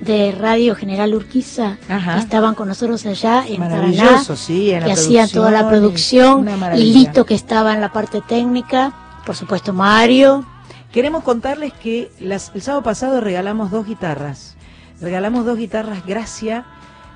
de 0.00 0.32
Radio 0.32 0.74
General 0.74 1.14
Urquiza, 1.14 1.78
Ajá. 1.88 2.14
que 2.14 2.20
estaban 2.20 2.54
con 2.54 2.68
nosotros 2.68 3.04
allá 3.06 3.44
en 3.46 3.58
Paraná, 3.58 4.22
sí, 4.36 4.70
en 4.70 4.84
que 4.84 4.92
hacían 4.92 5.28
toda 5.30 5.50
la 5.50 5.68
producción, 5.68 6.46
y. 6.76 6.84
Lito 6.92 7.24
que 7.26 7.34
estaba 7.34 7.74
en 7.74 7.80
la 7.80 7.92
parte 7.92 8.20
técnica, 8.26 8.94
por 9.26 9.36
supuesto 9.36 9.72
Mario, 9.72 10.46
Queremos 10.92 11.24
contarles 11.24 11.74
que 11.74 12.10
las- 12.20 12.52
el 12.54 12.62
sábado 12.62 12.82
pasado 12.82 13.20
regalamos 13.20 13.70
dos 13.70 13.84
guitarras. 13.86 14.56
Regalamos 14.98 15.44
dos 15.44 15.58
guitarras 15.58 16.06
Gracia. 16.06 16.64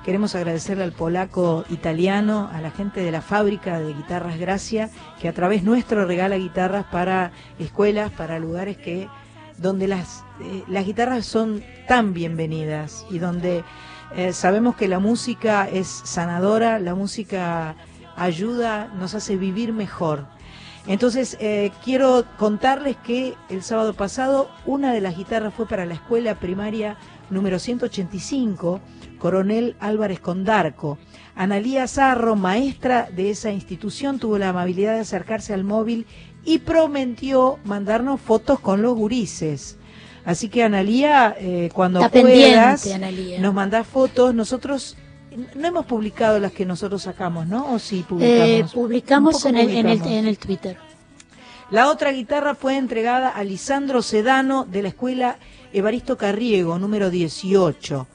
Queremos 0.03 0.33
agradecerle 0.33 0.83
al 0.83 0.93
polaco 0.93 1.63
italiano, 1.69 2.49
a 2.51 2.59
la 2.59 2.71
gente 2.71 3.01
de 3.01 3.11
la 3.11 3.21
fábrica 3.21 3.79
de 3.79 3.93
guitarras 3.93 4.39
Gracia, 4.39 4.89
que 5.19 5.27
a 5.27 5.33
través 5.33 5.63
nuestro 5.63 6.05
regala 6.05 6.37
guitarras 6.37 6.85
para 6.85 7.31
escuelas, 7.59 8.11
para 8.11 8.39
lugares 8.39 8.77
que 8.77 9.07
donde 9.59 9.87
las, 9.87 10.23
eh, 10.41 10.63
las 10.67 10.85
guitarras 10.85 11.27
son 11.27 11.63
tan 11.87 12.13
bienvenidas 12.13 13.05
y 13.11 13.19
donde 13.19 13.63
eh, 14.15 14.33
sabemos 14.33 14.75
que 14.75 14.87
la 14.87 14.97
música 14.97 15.69
es 15.69 15.87
sanadora, 15.87 16.79
la 16.79 16.95
música 16.95 17.75
ayuda, 18.15 18.87
nos 18.97 19.13
hace 19.13 19.37
vivir 19.37 19.71
mejor. 19.71 20.25
Entonces, 20.87 21.37
eh, 21.39 21.71
quiero 21.83 22.25
contarles 22.39 22.97
que 22.97 23.35
el 23.49 23.61
sábado 23.61 23.93
pasado 23.93 24.49
una 24.65 24.93
de 24.93 25.01
las 25.01 25.15
guitarras 25.15 25.53
fue 25.53 25.67
para 25.67 25.85
la 25.85 25.93
escuela 25.93 26.35
primaria 26.35 26.97
número 27.31 27.59
185, 27.59 28.79
Coronel 29.17 29.75
Álvarez 29.79 30.19
Condarco. 30.19 30.97
Analía 31.35 31.87
Zarro, 31.87 32.35
maestra 32.35 33.09
de 33.15 33.29
esa 33.31 33.51
institución, 33.51 34.19
tuvo 34.19 34.37
la 34.37 34.49
amabilidad 34.49 34.93
de 34.95 34.99
acercarse 35.01 35.53
al 35.53 35.63
móvil 35.63 36.05
y 36.43 36.59
prometió 36.59 37.57
mandarnos 37.63 38.19
fotos 38.19 38.59
con 38.59 38.81
los 38.81 38.95
gurises. 38.95 39.77
Así 40.25 40.49
que 40.49 40.63
Analía, 40.63 41.35
eh, 41.39 41.69
cuando 41.73 42.01
Está 42.01 42.21
puedas, 42.21 42.85
Analía. 42.91 43.39
nos 43.39 43.53
mandás 43.53 43.87
fotos. 43.87 44.35
Nosotros 44.35 44.97
no 45.55 45.67
hemos 45.67 45.85
publicado 45.85 46.39
las 46.39 46.51
que 46.51 46.65
nosotros 46.65 47.01
sacamos, 47.03 47.47
¿no? 47.47 47.73
¿O 47.73 47.79
sí 47.79 48.05
publicamos? 48.07 48.47
eh, 48.49 48.65
publicamos 48.73 49.45
en 49.45 49.55
el, 49.57 49.69
en, 49.69 49.77
el, 49.87 49.97
publicamos. 49.97 50.11
en 50.19 50.27
el 50.27 50.37
Twitter. 50.37 50.77
La 51.71 51.89
otra 51.89 52.11
guitarra 52.11 52.53
fue 52.53 52.75
entregada 52.75 53.29
a 53.29 53.43
Lisandro 53.45 54.01
Sedano 54.01 54.65
de 54.65 54.81
la 54.81 54.89
escuela 54.89 55.37
Evaristo 55.73 56.17
Carriego, 56.17 56.77
número 56.79 57.09
18. 57.09 58.07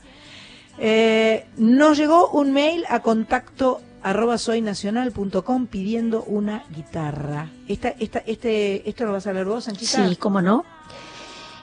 Eh, 0.78 1.46
nos 1.56 1.96
llegó 1.96 2.30
un 2.30 2.52
mail 2.52 2.84
a 2.88 3.00
contacto 3.00 3.80
arroba 4.02 4.38
soynacional.com 4.38 5.66
pidiendo 5.66 6.22
una 6.24 6.64
guitarra. 6.74 7.48
Esta, 7.66 7.88
esta, 7.98 8.20
este, 8.20 8.88
¿Esto 8.88 9.04
lo 9.04 9.12
vas 9.12 9.26
a 9.26 9.32
leer 9.32 9.46
vos, 9.46 9.64
Sanchita? 9.64 10.08
Sí, 10.08 10.16
cómo 10.16 10.40
no. 10.40 10.64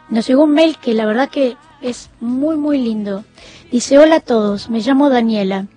Nos 0.09 0.27
llegó 0.27 0.43
un 0.43 0.51
mail 0.51 0.77
que 0.77 0.93
la 0.93 1.05
verdad 1.05 1.29
que 1.29 1.55
es 1.81 2.09
muy, 2.19 2.57
muy 2.57 2.77
lindo. 2.79 3.23
Dice, 3.71 3.97
hola 3.97 4.17
a 4.17 4.19
todos, 4.19 4.69
me 4.69 4.81
llamo 4.81 5.09
Daniela. 5.09 5.67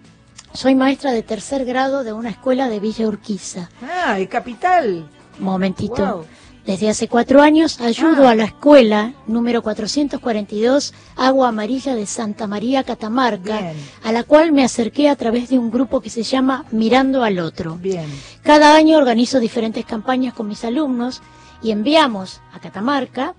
Soy 0.53 0.75
maestra 0.75 1.13
de 1.13 1.23
tercer 1.23 1.65
grado 1.65 2.03
de 2.03 2.13
una 2.13 2.31
escuela 2.31 2.69
de 2.69 2.81
Villa 2.81 3.07
Urquiza. 3.07 3.71
Ah, 3.83 4.19
el 4.19 4.29
capital. 4.29 5.07
Momentito. 5.39 6.17
Wow. 6.17 6.27
Desde 6.67 6.89
hace 6.91 7.07
cuatro 7.07 7.43
años 7.43 7.81
ayudo 7.81 8.27
Ah. 8.27 8.33
a 8.33 8.35
la 8.35 8.45
escuela 8.45 9.13
número 9.29 9.63
442 9.63 10.93
Agua 11.17 11.49
Amarilla 11.49 11.95
de 11.95 12.07
Santa 12.07 12.49
María 12.49 12.83
Catamarca, 12.83 13.61
Bien. 13.61 13.77
a 14.03 14.11
la 14.13 14.25
cual 14.25 14.51
me 14.51 14.65
acerqué 14.65 15.09
a 15.09 15.15
través 15.15 15.49
de 15.49 15.59
un 15.61 15.71
grupo 15.71 16.01
que 16.01 16.11
se 16.11 16.25
llama 16.25 16.65
Mirando 16.73 17.23
al 17.23 17.39
Otro. 17.39 17.77
Bien. 17.77 18.07
Cada 18.43 18.75
año 18.75 18.99
organizo 18.99 19.39
diferentes 19.39 19.85
campañas 19.85 20.35
con 20.35 20.49
mis 20.49 20.65
alumnos 20.65 21.23
y 21.63 21.71
enviamos 21.71 22.41
a 22.53 22.59
Catamarca. 22.59 23.35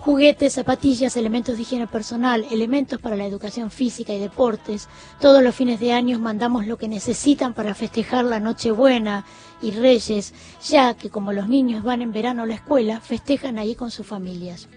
Juguetes, 0.00 0.54
zapatillas, 0.54 1.16
elementos 1.16 1.56
de 1.56 1.62
higiene 1.62 1.86
personal, 1.86 2.46
elementos 2.50 2.98
para 2.98 3.16
la 3.16 3.26
educación 3.26 3.70
física 3.70 4.14
y 4.14 4.18
deportes. 4.18 4.88
Todos 5.20 5.42
los 5.42 5.54
fines 5.54 5.78
de 5.78 5.92
año 5.92 6.18
mandamos 6.18 6.66
lo 6.66 6.78
que 6.78 6.88
necesitan 6.88 7.52
para 7.52 7.74
festejar 7.74 8.24
la 8.24 8.40
Nochebuena 8.40 9.26
y 9.60 9.72
Reyes, 9.72 10.32
ya 10.66 10.94
que 10.94 11.10
como 11.10 11.32
los 11.32 11.48
niños 11.48 11.84
van 11.84 12.00
en 12.00 12.12
verano 12.12 12.42
a 12.42 12.46
la 12.46 12.54
escuela, 12.54 13.00
festejan 13.00 13.58
ahí 13.58 13.74
con 13.74 13.90
sus 13.90 14.06
familias. 14.06 14.68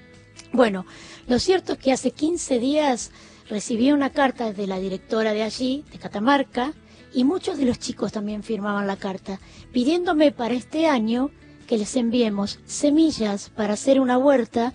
Bueno, 0.52 0.86
lo 1.28 1.40
cierto 1.40 1.74
es 1.74 1.80
que 1.80 1.94
hace 1.94 2.12
15 2.12 2.60
días 2.60 3.12
recibí 3.50 3.94
una 3.94 4.10
carta 4.10 4.52
de 4.52 4.68
la 4.68 4.80
directora 4.80 5.34
de 5.34 5.44
allí, 5.44 5.86
de 5.92 6.00
Catamarca, 6.00 6.74
y 7.14 7.24
muchos 7.24 7.58
de 7.58 7.66
los 7.66 7.80
chicos 7.80 8.12
también 8.12 8.44
firmaban 8.44 8.88
la 8.88 8.98
carta, 8.98 9.40
pidiéndome 9.72 10.32
para 10.32 10.54
este 10.54 10.88
año 10.88 11.32
que 11.68 11.78
les 11.78 11.96
enviemos 11.96 12.60
semillas 12.66 13.50
para 13.56 13.74
hacer 13.74 14.02
una 14.02 14.18
huerta 14.18 14.74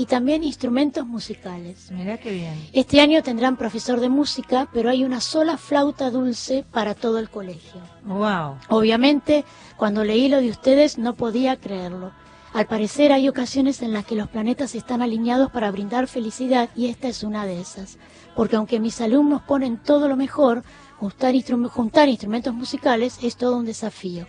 y 0.00 0.06
también 0.06 0.42
instrumentos 0.42 1.06
musicales. 1.06 1.90
Mirá 1.90 2.16
qué 2.16 2.32
bien. 2.32 2.54
Este 2.72 3.02
año 3.02 3.22
tendrán 3.22 3.58
profesor 3.58 4.00
de 4.00 4.08
música, 4.08 4.66
pero 4.72 4.88
hay 4.88 5.04
una 5.04 5.20
sola 5.20 5.58
flauta 5.58 6.10
dulce 6.10 6.64
para 6.72 6.94
todo 6.94 7.18
el 7.18 7.28
colegio. 7.28 7.82
Wow. 8.06 8.56
Obviamente, 8.70 9.44
cuando 9.76 10.02
leí 10.02 10.30
lo 10.30 10.40
de 10.40 10.48
ustedes 10.48 10.96
no 10.96 11.16
podía 11.16 11.56
creerlo. 11.56 12.12
Al 12.54 12.66
parecer 12.66 13.12
hay 13.12 13.28
ocasiones 13.28 13.82
en 13.82 13.92
las 13.92 14.06
que 14.06 14.14
los 14.16 14.30
planetas 14.30 14.74
están 14.74 15.02
alineados 15.02 15.50
para 15.50 15.70
brindar 15.70 16.08
felicidad 16.08 16.70
y 16.74 16.86
esta 16.86 17.08
es 17.08 17.22
una 17.22 17.44
de 17.44 17.60
esas. 17.60 17.98
Porque 18.34 18.56
aunque 18.56 18.80
mis 18.80 19.02
alumnos 19.02 19.42
ponen 19.42 19.76
todo 19.76 20.08
lo 20.08 20.16
mejor, 20.16 20.64
juntar, 20.96 21.34
juntar 21.68 22.08
instrumentos 22.08 22.54
musicales 22.54 23.18
es 23.22 23.36
todo 23.36 23.58
un 23.58 23.66
desafío. 23.66 24.26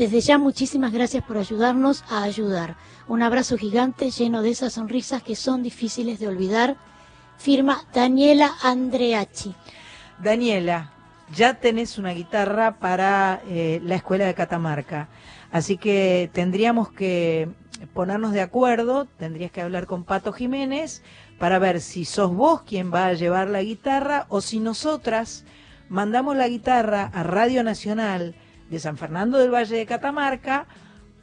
Desde 0.00 0.22
ya 0.22 0.38
muchísimas 0.38 0.94
gracias 0.94 1.22
por 1.22 1.36
ayudarnos 1.36 2.04
a 2.08 2.22
ayudar. 2.22 2.74
Un 3.06 3.22
abrazo 3.22 3.58
gigante 3.58 4.10
lleno 4.10 4.40
de 4.40 4.48
esas 4.48 4.72
sonrisas 4.72 5.22
que 5.22 5.36
son 5.36 5.62
difíciles 5.62 6.18
de 6.18 6.26
olvidar. 6.26 6.78
Firma 7.36 7.84
Daniela 7.92 8.50
Andreachi. 8.62 9.54
Daniela, 10.18 10.90
ya 11.36 11.60
tenés 11.60 11.98
una 11.98 12.12
guitarra 12.12 12.78
para 12.78 13.42
eh, 13.46 13.82
la 13.84 13.96
escuela 13.96 14.24
de 14.24 14.32
Catamarca, 14.32 15.08
así 15.52 15.76
que 15.76 16.30
tendríamos 16.32 16.90
que 16.90 17.50
ponernos 17.92 18.32
de 18.32 18.40
acuerdo, 18.40 19.04
tendrías 19.04 19.50
que 19.50 19.60
hablar 19.60 19.84
con 19.84 20.04
Pato 20.04 20.32
Jiménez 20.32 21.02
para 21.38 21.58
ver 21.58 21.82
si 21.82 22.06
sos 22.06 22.34
vos 22.34 22.62
quien 22.62 22.90
va 22.90 23.08
a 23.08 23.12
llevar 23.12 23.50
la 23.50 23.62
guitarra 23.62 24.24
o 24.30 24.40
si 24.40 24.60
nosotras 24.60 25.44
mandamos 25.90 26.36
la 26.36 26.48
guitarra 26.48 27.10
a 27.12 27.22
Radio 27.22 27.62
Nacional 27.62 28.34
de 28.70 28.78
San 28.78 28.96
Fernando 28.96 29.38
del 29.38 29.52
Valle 29.52 29.76
de 29.76 29.86
Catamarca 29.86 30.66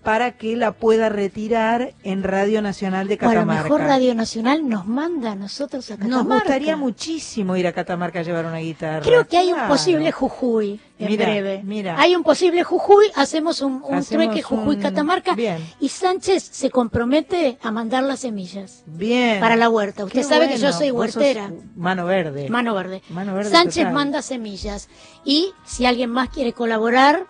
para 0.04 0.38
que 0.38 0.56
la 0.56 0.72
pueda 0.72 1.10
retirar 1.10 1.94
en 2.04 2.24
Radio 2.24 2.62
Nacional 2.62 3.10
de 3.10 3.16
O 3.16 3.18
a 3.26 3.28
lo 3.28 3.32
Catamarca. 3.34 3.64
mejor 3.64 3.82
Radio 3.82 4.16
Nacional 4.16 4.70
nos 4.70 4.86
manda 4.86 5.34
a 5.34 5.36
nosotros 5.36 5.92
a 5.92 5.98
Catamarca. 5.98 6.24
Nos 6.24 6.28
gustaría 6.34 6.78
muchísimo 6.78 7.58
ir 7.58 7.68
a 7.68 7.74
Catamarca 7.74 8.20
a 8.20 8.22
llevar 8.24 8.46
una 8.46 8.60
guitarra. 8.60 9.02
Creo 9.02 9.28
que 9.28 9.36
hay 9.38 9.52
un 9.52 9.68
posible 9.68 10.14
Jujuy 10.14 10.80
en 10.98 11.08
Mira, 11.10 11.26
breve. 11.26 11.62
mira. 11.66 12.00
Hay 12.00 12.16
un 12.16 12.24
posible 12.24 12.64
Jujuy, 12.64 13.08
hacemos 13.16 13.62
un, 13.62 13.82
un 13.86 13.96
Hacemos 13.96 14.28
trueque 14.28 14.44
Jujuy-Catamarca 14.44 15.36
y 15.82 15.90
Sánchez 15.90 16.42
se 16.54 16.70
compromete 16.70 17.58
a 17.62 17.72
mandar 17.72 18.04
las 18.04 18.22
semillas 18.22 18.84
Bien. 18.86 19.42
para 19.42 19.58
la 19.58 19.68
huerta. 19.70 20.06
Usted 20.06 20.20
Qué 20.20 20.24
sabe 20.24 20.48
que 20.48 20.56
yo 20.58 20.68
bueno. 20.68 20.78
soy 20.78 20.92
huertera. 20.92 21.52
Mano 21.76 22.06
verde. 22.06 22.48
Mano 22.50 22.74
verde. 22.76 23.02
Mano 23.10 23.34
verde 23.34 23.50
Sánchez 23.52 23.84
total. 23.84 23.94
manda 23.94 24.22
semillas. 24.22 24.88
Y 25.26 25.52
si 25.66 25.86
alguien 25.86 26.12
más 26.12 26.30
quiere 26.30 26.54
colaborar, 26.54 27.26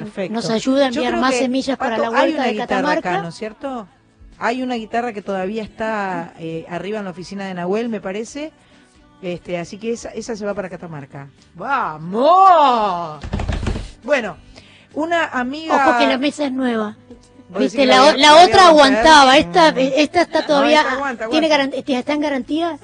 Perfecto. 0.00 0.32
nos 0.34 0.50
ayuda 0.50 0.84
a 0.84 0.88
enviar 0.88 1.16
más 1.18 1.34
semillas 1.36 1.76
para 1.78 1.96
la 1.98 2.08
hay 2.08 2.12
huerta 2.12 2.34
una 2.34 2.44
de 2.46 2.52
guitarra 2.52 2.66
Catamarca. 2.68 3.10
acá, 3.10 3.22
¿no 3.22 3.28
es 3.28 3.34
cierto? 3.34 3.88
Hay 4.38 4.62
una 4.62 4.74
guitarra 4.74 5.12
que 5.12 5.22
todavía 5.22 5.62
está 5.62 6.32
eh, 6.38 6.66
arriba 6.68 6.98
en 6.98 7.04
la 7.04 7.10
oficina 7.12 7.44
de 7.46 7.54
Nahuel, 7.54 7.88
me 7.88 8.00
parece. 8.00 8.52
Este, 9.22 9.56
así 9.58 9.78
que 9.78 9.92
esa, 9.92 10.08
esa 10.10 10.34
se 10.34 10.44
va 10.44 10.52
para 10.54 10.68
Catamarca. 10.68 11.28
¡Vamos! 11.54 13.20
Bueno, 14.02 14.36
una 14.94 15.26
amiga. 15.26 15.86
Ojo 15.88 15.98
que 15.98 16.06
la 16.06 16.18
mesa 16.18 16.44
es 16.46 16.52
nueva. 16.52 16.96
¿Vos 17.48 17.58
decís 17.60 17.74
Viste, 17.76 17.86
la, 17.86 18.16
la 18.16 18.42
otra 18.44 18.68
aguantaba, 18.68 19.36
esta, 19.36 19.72
Mm. 19.72 19.78
esta 19.78 20.22
está 20.22 20.40
No, 20.40 20.46
todavía, 20.46 20.80
esta 20.80 20.92
aguanta, 20.94 21.28
tiene 21.28 21.46
aguanta. 21.52 21.76
garan- 21.76 21.84
¿está 21.98 22.12
en 22.14 22.20
garantía? 22.20 22.78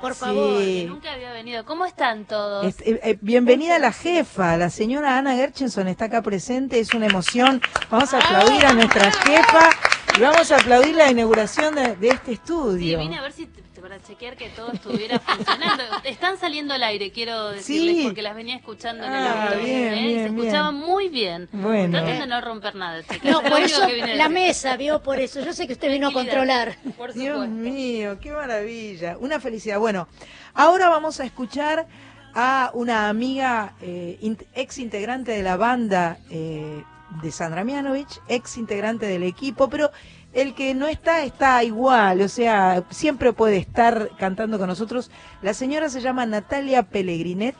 Por 0.00 0.14
favor. 0.14 0.60
Sí. 0.62 0.86
Nunca 0.88 1.12
había 1.12 1.32
venido. 1.32 1.64
¿Cómo 1.64 1.84
están 1.84 2.24
todos? 2.24 2.64
Eh, 2.80 3.00
eh, 3.02 3.18
bienvenida 3.20 3.78
la 3.78 3.92
jefa, 3.92 4.56
la 4.56 4.70
señora 4.70 5.18
Ana 5.18 5.34
Gerchenson 5.34 5.88
está 5.88 6.04
acá 6.06 6.22
presente, 6.22 6.78
es 6.78 6.94
una 6.94 7.06
emoción. 7.06 7.60
Vamos 7.90 8.14
a 8.14 8.18
aplaudir 8.18 8.64
a 8.64 8.72
nuestra 8.74 9.10
jefa 9.10 9.70
y 10.16 10.20
vamos 10.20 10.52
a 10.52 10.56
aplaudir 10.56 10.94
la 10.94 11.10
inauguración 11.10 11.74
de, 11.74 11.96
de 11.96 12.08
este 12.10 12.26
Sí, 12.26 12.32
estudio. 12.34 12.98
vine 12.98 13.18
a 13.18 13.22
ver 13.22 13.32
si 13.32 13.48
para 13.88 14.02
chequear 14.02 14.36
que 14.36 14.50
todo 14.50 14.70
estuviera 14.72 15.18
funcionando. 15.20 15.82
Están 16.04 16.36
saliendo 16.36 16.74
al 16.74 16.82
aire, 16.82 17.10
quiero 17.10 17.50
decirles, 17.50 17.96
Sí. 17.96 18.02
porque 18.04 18.20
las 18.20 18.36
venía 18.36 18.56
escuchando 18.56 19.02
en 19.04 19.10
Ah, 19.12 19.46
el 19.46 19.52
auto. 19.54 19.64
bien, 19.64 19.76
¿eh? 19.76 19.90
bien, 19.92 20.02
Se 20.02 20.14
bien. 20.30 20.38
escuchaban 20.38 20.74
muy 20.74 21.08
bien. 21.08 21.48
Bueno. 21.52 21.98
Traten 21.98 22.20
de 22.20 22.26
no 22.26 22.40
romper 22.42 22.74
nada, 22.74 23.02
chicas. 23.02 23.24
No, 23.32 23.40
por 23.42 23.60
eso 23.62 23.80
la 24.14 24.28
mesa, 24.28 24.76
vio, 24.76 25.02
por 25.02 25.18
eso. 25.18 25.40
Yo 25.42 25.54
sé 25.54 25.66
que 25.66 25.72
usted 25.72 25.90
vino 25.90 26.08
a 26.08 26.12
controlar. 26.12 26.76
Por 26.98 27.14
Dios 27.14 27.48
mío, 27.48 28.18
qué 28.20 28.30
maravilla, 28.32 29.16
una 29.18 29.40
felicidad. 29.40 29.78
Bueno, 29.78 30.06
ahora 30.52 30.90
vamos 30.90 31.18
a 31.20 31.24
escuchar 31.24 31.86
a 32.34 32.70
una 32.74 33.08
amiga 33.08 33.72
eh, 33.80 34.18
ex 34.54 34.76
integrante 34.78 35.32
de 35.32 35.42
la 35.42 35.56
banda 35.56 36.18
eh, 36.30 36.84
de 37.22 37.32
Sandra 37.32 37.64
Mianovich, 37.64 38.20
ex 38.28 38.58
integrante 38.58 39.06
del 39.06 39.22
equipo, 39.22 39.70
pero 39.70 39.90
el 40.38 40.54
que 40.54 40.72
no 40.72 40.86
está, 40.86 41.24
está 41.24 41.64
igual, 41.64 42.20
o 42.20 42.28
sea, 42.28 42.84
siempre 42.90 43.32
puede 43.32 43.56
estar 43.56 44.10
cantando 44.18 44.58
con 44.58 44.68
nosotros. 44.68 45.10
La 45.42 45.52
señora 45.52 45.88
se 45.88 46.00
llama 46.00 46.26
Natalia 46.26 46.84
Pellegrinet, 46.84 47.56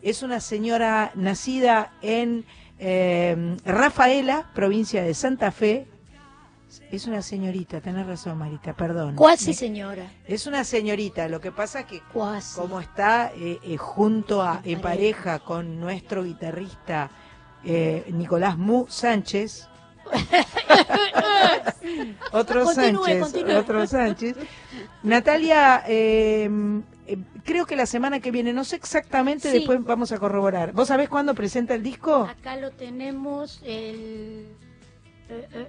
es 0.00 0.22
una 0.22 0.40
señora 0.40 1.12
nacida 1.14 1.92
en 2.00 2.46
eh, 2.78 3.56
Rafaela, 3.66 4.50
provincia 4.54 5.02
de 5.02 5.12
Santa 5.12 5.50
Fe. 5.50 5.86
Es 6.90 7.06
una 7.06 7.20
señorita, 7.20 7.82
tenés 7.82 8.06
razón, 8.06 8.38
Marita, 8.38 8.74
perdón. 8.74 9.14
Cuasi 9.14 9.52
señora. 9.52 10.10
Es 10.26 10.46
una 10.46 10.64
señorita, 10.64 11.28
lo 11.28 11.38
que 11.38 11.52
pasa 11.52 11.80
es 11.80 11.86
que 11.86 12.00
Cuasi. 12.14 12.58
como 12.58 12.80
está 12.80 13.30
eh, 13.36 13.58
eh, 13.62 13.76
junto 13.76 14.40
a, 14.40 14.62
En 14.64 14.80
pareja 14.80 15.38
con 15.40 15.78
nuestro 15.78 16.24
guitarrista 16.24 17.10
Nicolás 18.08 18.58
Mu 18.58 18.86
Sánchez, 18.88 19.68
otro 22.32 22.64
Continúe, 22.64 23.04
Sánchez, 23.04 23.20
continúe. 23.20 23.56
otro 23.58 23.86
Sánchez. 23.86 24.36
Natalia, 25.02 25.82
eh, 25.86 26.48
eh, 27.06 27.18
creo 27.44 27.66
que 27.66 27.76
la 27.76 27.86
semana 27.86 28.20
que 28.20 28.30
viene, 28.30 28.52
no 28.52 28.64
sé 28.64 28.76
exactamente, 28.76 29.50
Sí. 29.50 29.58
después 29.58 29.82
vamos 29.84 30.12
a 30.12 30.18
corroborar. 30.18 30.72
¿Vos 30.72 30.88
sabés 30.88 31.08
cuándo 31.08 31.34
presenta 31.34 31.74
el 31.74 31.82
disco? 31.82 32.24
Acá 32.30 32.56
lo 32.56 32.70
tenemos 32.70 33.60
el... 33.64 34.46
eh, 35.28 35.48
eh, 35.52 35.68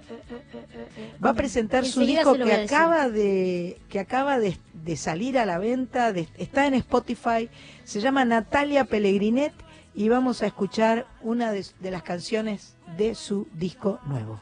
eh, 0.96 1.12
Va 1.24 1.30
a 1.30 1.34
presentar 1.34 1.84
su 1.86 2.00
disco 2.04 2.34
que 2.34 2.52
acaba 2.52 3.08
de 3.08 3.80
que 3.88 3.98
acaba 3.98 4.38
de, 4.38 4.58
de 4.72 4.96
salir 4.96 5.38
a 5.38 5.46
la 5.46 5.58
venta, 5.58 6.12
de- 6.12 6.28
está 6.38 6.66
en 6.66 6.74
Spotify, 6.74 7.48
se 7.84 8.00
llama 8.00 8.24
Natalia 8.24 8.84
Pellegrinet 8.84 9.52
y 9.94 10.08
vamos 10.08 10.42
a 10.42 10.46
escuchar 10.46 11.06
una 11.22 11.52
de, 11.52 11.64
de 11.80 11.90
las 11.90 12.02
canciones 12.02 12.73
de 12.96 13.14
su 13.14 13.48
disco 13.52 13.98
nuevo. 14.06 14.40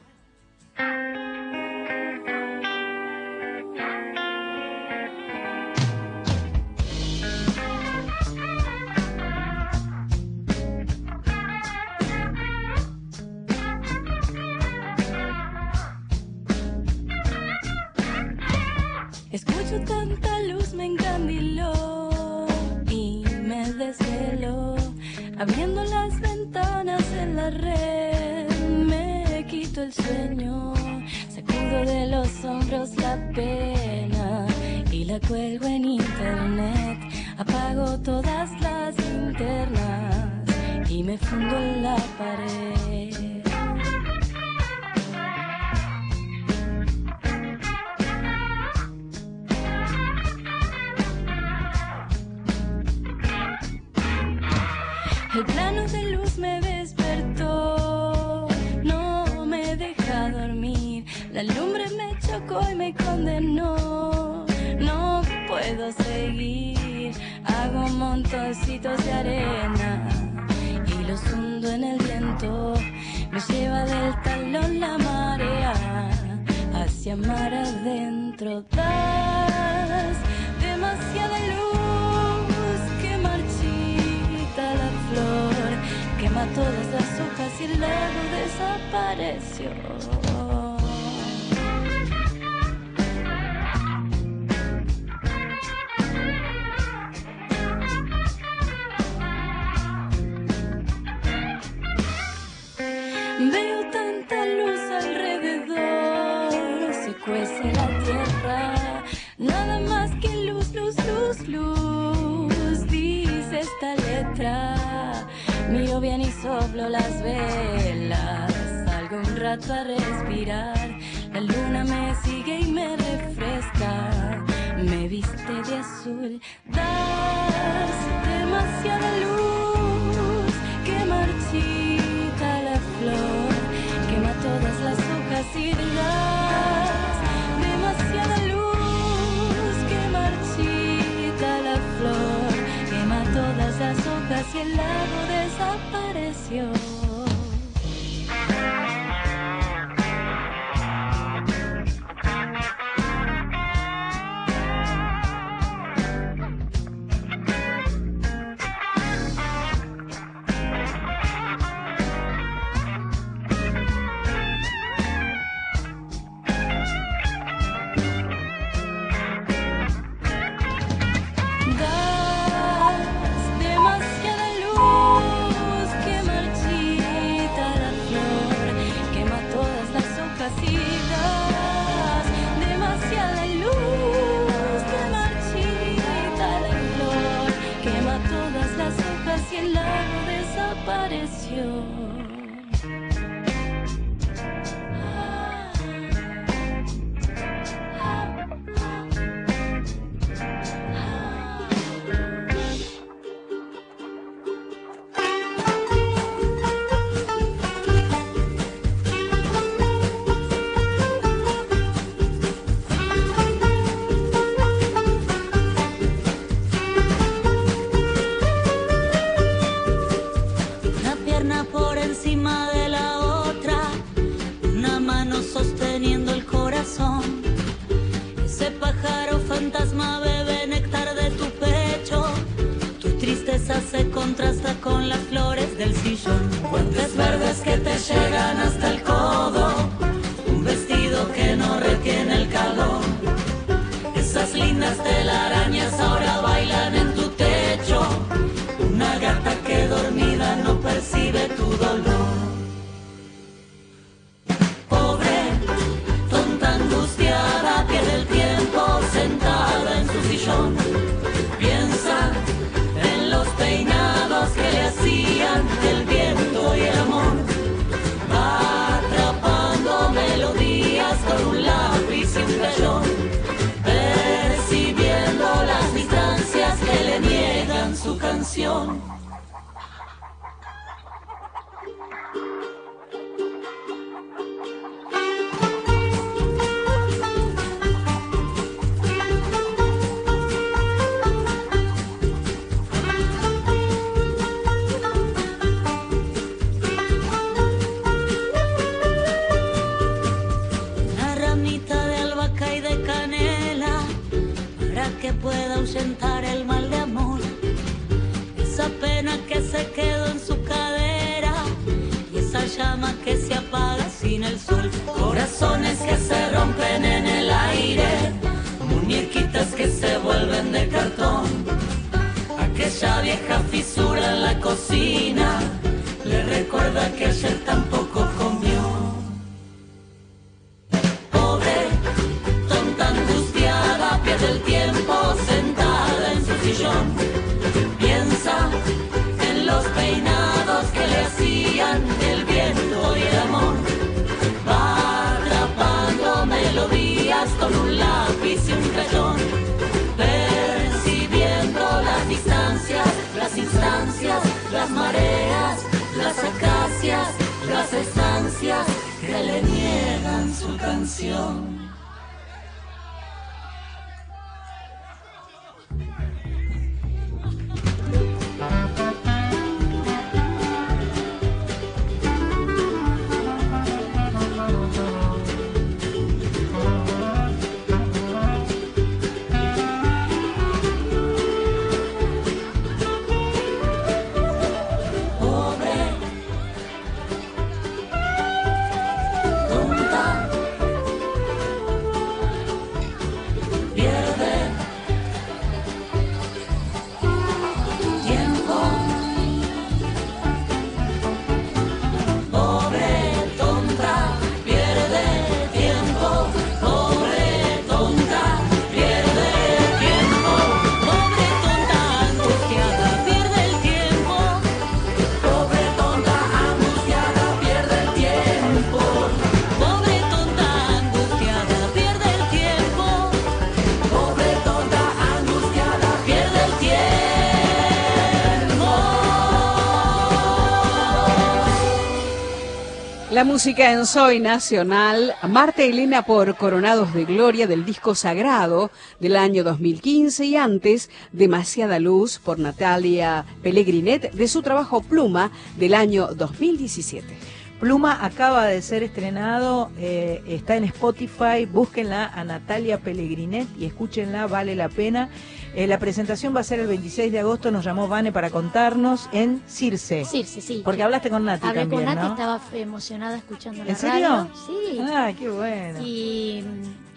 Música 433.62 433.92
en 433.92 434.06
Soy 434.06 434.40
Nacional, 434.40 435.36
Marta 435.48 435.84
Elena 435.84 436.26
por 436.26 436.56
Coronados 436.56 437.14
de 437.14 437.24
Gloria 437.24 437.68
del 437.68 437.84
disco 437.84 438.16
Sagrado 438.16 438.90
del 439.20 439.36
año 439.36 439.62
2015 439.62 440.46
y 440.46 440.56
antes 440.56 441.10
Demasiada 441.30 442.00
Luz 442.00 442.40
por 442.40 442.58
Natalia 442.58 443.44
Pellegrinet 443.62 444.32
de 444.32 444.48
su 444.48 444.62
trabajo 444.62 445.00
Pluma 445.00 445.52
del 445.76 445.94
año 445.94 446.34
2017. 446.34 447.41
Pluma 447.82 448.24
acaba 448.24 448.66
de 448.66 448.80
ser 448.80 449.02
estrenado, 449.02 449.90
eh, 449.98 450.40
está 450.46 450.76
en 450.76 450.84
Spotify, 450.84 451.66
búsquenla 451.68 452.28
a 452.28 452.44
Natalia 452.44 452.98
Pellegrinet 453.00 453.66
y 453.76 453.86
escúchenla, 453.86 454.46
vale 454.46 454.76
la 454.76 454.88
pena. 454.88 455.30
Eh, 455.74 455.88
la 455.88 455.98
presentación 455.98 456.54
va 456.54 456.60
a 456.60 456.62
ser 456.62 456.78
el 456.78 456.86
26 456.86 457.32
de 457.32 457.40
agosto, 457.40 457.72
nos 457.72 457.84
llamó 457.84 458.06
Vane 458.06 458.30
para 458.30 458.50
contarnos 458.50 459.28
en 459.32 459.60
Circe. 459.66 460.24
Circe, 460.24 460.60
sí. 460.60 460.82
Porque 460.84 461.02
hablaste 461.02 461.28
con 461.28 461.44
Nati 461.44 461.66
Hablé 461.66 461.80
también, 461.80 462.04
con 462.04 462.14
Nati, 462.14 462.24
¿no? 462.28 462.32
estaba 462.34 462.60
emocionada 462.72 463.36
escuchando 463.36 463.82
la 463.82 463.90
¿En 463.90 463.96
serio? 463.96 464.28
radio. 464.28 464.50
Sí. 464.64 465.00
Ah, 465.00 465.32
qué 465.36 465.50
bueno. 465.50 465.98
Y 466.04 466.64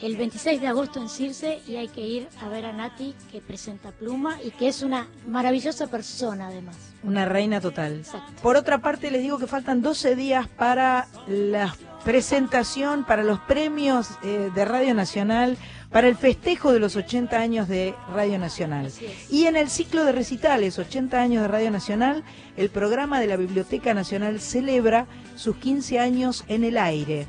el 0.02 0.18
26 0.18 0.62
de 0.62 0.68
agosto 0.68 1.00
en 1.00 1.10
Circe 1.10 1.62
y 1.68 1.78
hay 1.78 1.88
que 1.88 2.02
ir 2.02 2.28
a 2.42 2.50
ver 2.50 2.66
a 2.66 2.74
Nati 2.74 3.16
que 3.32 3.42
presenta 3.42 3.92
Pluma 3.92 4.38
y 4.44 4.52
que 4.52 4.68
es 4.68 4.82
una 4.84 5.08
maravillosa 5.28 5.88
persona 5.88 6.48
además. 6.48 6.76
Una 7.04 7.26
reina 7.26 7.62
total. 7.62 8.00
Exacto. 8.00 8.42
Por 8.42 8.56
otra 8.58 8.80
parte, 8.80 9.12
les 9.12 9.22
digo 9.22 9.38
que 9.38 9.48
faltan 9.48 9.82
12 9.82 10.16
días 10.16 10.48
para 10.48 11.08
la 11.28 11.76
presentación, 12.04 13.06
para 13.06 13.24
los 13.24 13.40
premios 13.40 14.10
eh, 14.24 14.52
de 14.54 14.66
Radio 14.66 14.94
Nacional, 14.94 15.58
para 15.92 16.08
el 16.08 16.16
festejo 16.16 16.74
de 16.74 16.80
los 16.80 16.96
80 16.96 17.38
años 17.38 17.68
de 17.68 17.96
Radio 18.14 18.38
Nacional. 18.38 18.92
Y 19.30 19.46
en 19.46 19.56
el 19.56 19.70
ciclo 19.70 20.04
de 20.04 20.12
recitales 20.12 20.78
80 20.78 21.20
años 21.20 21.42
de 21.42 21.48
Radio 21.48 21.72
Nacional, 21.72 22.24
el 22.58 22.70
programa 22.70 23.20
de 23.20 23.28
la 23.28 23.38
Biblioteca 23.38 23.94
Nacional 23.94 24.40
celebra 24.42 25.08
sus 25.36 25.56
15 25.56 26.00
años 26.00 26.44
en 26.48 26.64
el 26.64 26.78
aire. 26.78 27.28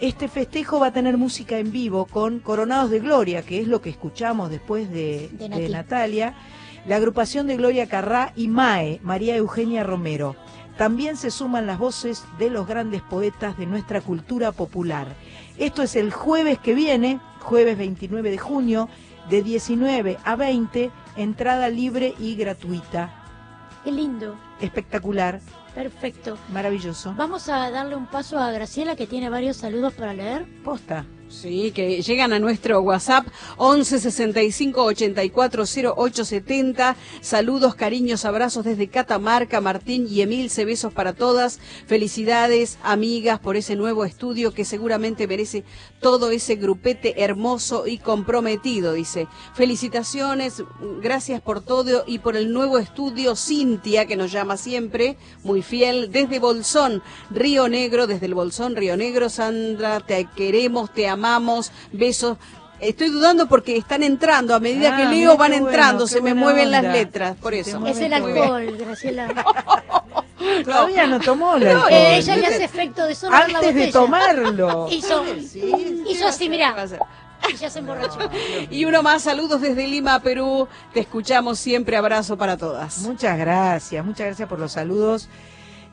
Este 0.00 0.28
festejo 0.28 0.80
va 0.80 0.88
a 0.88 0.92
tener 0.92 1.16
música 1.16 1.58
en 1.58 1.70
vivo 1.70 2.06
con 2.06 2.40
Coronados 2.40 2.90
de 2.90 2.98
Gloria, 2.98 3.42
que 3.42 3.60
es 3.60 3.68
lo 3.68 3.80
que 3.80 3.90
escuchamos 3.90 4.50
después 4.50 4.90
de, 4.90 5.28
De 5.32 5.48
de 5.48 5.48
Nati. 5.48 5.68
Natalia, 5.72 6.34
la 6.86 6.96
agrupación 6.96 7.46
de 7.46 7.56
Gloria 7.56 7.88
Carrá 7.88 8.32
y 8.34 8.48
MAE, 8.48 9.00
María 9.02 9.36
Eugenia 9.36 9.84
Romero. 9.84 10.36
También 10.76 11.16
se 11.16 11.30
suman 11.30 11.68
las 11.68 11.78
voces 11.78 12.24
de 12.38 12.50
los 12.50 12.66
grandes 12.66 13.02
poetas 13.02 13.56
de 13.56 13.66
nuestra 13.66 14.00
cultura 14.00 14.50
popular. 14.50 15.06
Esto 15.58 15.82
es 15.82 15.94
el 15.94 16.12
jueves 16.12 16.58
que 16.58 16.74
viene, 16.74 17.20
jueves 17.40 17.78
29 17.78 18.30
de 18.32 18.38
junio, 18.38 18.88
de 19.30 19.42
19 19.42 20.18
a 20.24 20.34
20, 20.34 20.90
entrada 21.16 21.68
libre 21.68 22.14
y 22.18 22.34
gratuita. 22.34 23.22
Qué 23.84 23.92
lindo, 23.92 24.36
Espectacular, 24.60 25.40
perfecto. 25.74 26.38
maravilloso. 26.52 27.14
Vamos 27.16 27.48
a 27.48 27.70
darle 27.70 27.96
un 27.96 28.06
paso 28.06 28.38
a 28.38 28.50
Graciela 28.52 28.96
que 28.96 29.06
tiene 29.06 29.28
varios 29.28 29.56
saludos 29.56 29.92
para 29.94 30.14
leer. 30.14 30.46
Posta. 30.62 31.04
Sí, 31.28 31.72
que 31.72 32.00
llegan 32.02 32.32
a 32.32 32.38
nuestro 32.38 32.80
WhatsApp 32.80 33.26
11 33.56 33.98
65 33.98 34.82
84 34.84 35.64
08 35.96 36.24
70. 36.24 36.96
Saludos, 37.20 37.74
cariños, 37.74 38.24
abrazos 38.24 38.64
desde 38.64 38.88
Catamarca, 38.88 39.60
Martín 39.60 40.06
y 40.08 40.20
Emil. 40.20 40.50
Besos 40.64 40.92
para 40.92 41.12
todas. 41.12 41.58
Felicidades, 41.86 42.78
amigas, 42.82 43.40
por 43.40 43.56
ese 43.56 43.76
nuevo 43.76 44.04
estudio 44.04 44.52
que 44.52 44.64
seguramente 44.64 45.26
merece 45.26 45.64
todo 46.00 46.30
ese 46.30 46.56
grupete 46.56 47.22
hermoso 47.22 47.86
y 47.86 47.98
comprometido, 47.98 48.92
dice. 48.92 49.26
Felicitaciones, 49.54 50.62
gracias 51.02 51.40
por 51.40 51.62
todo 51.62 52.04
y 52.06 52.18
por 52.18 52.36
el 52.36 52.52
nuevo 52.52 52.78
estudio. 52.78 53.34
Cintia, 53.36 54.06
que 54.06 54.16
nos 54.16 54.30
llama 54.30 54.56
siempre, 54.56 55.16
muy 55.42 55.62
fiel, 55.62 56.12
desde 56.12 56.38
Bolsón, 56.38 57.02
Río 57.30 57.68
Negro, 57.68 58.06
desde 58.06 58.26
el 58.26 58.34
Bolsón, 58.34 58.76
Río 58.76 58.96
Negro. 58.96 59.28
Sandra, 59.28 60.00
te 60.00 60.28
queremos, 60.36 60.92
te 60.92 61.08
amamos, 61.08 61.13
besos. 61.92 62.38
Estoy 62.80 63.08
dudando 63.08 63.46
porque 63.46 63.76
están 63.76 64.02
entrando, 64.02 64.54
a 64.54 64.60
medida 64.60 64.94
Ah, 64.94 64.96
que 64.96 65.04
mira 65.06 65.28
leo 65.28 65.36
van 65.36 65.52
bueno, 65.52 65.68
entrando, 65.68 66.06
se 66.06 66.20
me 66.20 66.34
mueven 66.34 66.70
las 66.70 66.82
letras, 66.82 67.36
por 67.36 67.54
eso. 67.54 67.84
Es 67.86 67.98
el 67.98 68.12
alcohol, 68.12 68.76
Graciela. 68.76 69.28
Todavía 70.64 71.06
no 71.06 71.20
tomó 71.20 71.56
el 71.56 71.64
No, 71.64 71.70
alcohol. 71.70 71.92
Eh, 71.92 72.16
ella 72.18 72.36
le 72.36 72.46
hace 72.46 72.64
efecto 72.64 73.06
de 73.06 73.14
solo 73.14 73.36
la 73.36 73.44
Antes 73.44 73.74
de 73.74 73.86
tomarlo. 73.92 74.88
Hizo, 74.90 75.24
hizo 76.06 76.26
así, 76.26 76.48
mirá. 76.48 76.74
Y 77.48 77.56
ya 77.56 77.70
se 77.70 77.78
emborrachó. 77.78 78.18
Y 78.70 78.84
uno 78.84 79.02
más, 79.02 79.22
saludos 79.22 79.60
desde 79.60 79.86
Lima, 79.86 80.20
Perú. 80.20 80.68
Te 80.92 81.00
escuchamos 81.00 81.58
siempre, 81.58 81.96
abrazo 81.96 82.36
para 82.36 82.56
todas. 82.56 82.98
Muchas 82.98 83.38
gracias, 83.38 84.04
muchas 84.04 84.26
gracias 84.26 84.48
por 84.48 84.58
los 84.58 84.72
saludos. 84.72 85.28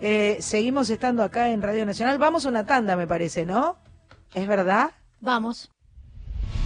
Eh, 0.01 0.37
seguimos 0.41 0.89
estando 0.89 1.23
acá 1.23 1.49
en 1.49 1.61
Radio 1.61 1.85
Nacional. 1.85 2.17
Vamos 2.17 2.45
a 2.45 2.49
una 2.49 2.65
tanda, 2.65 2.95
me 2.95 3.05
parece, 3.07 3.45
¿no? 3.45 3.77
¿Es 4.33 4.47
verdad? 4.47 4.91
Vamos. 5.21 5.69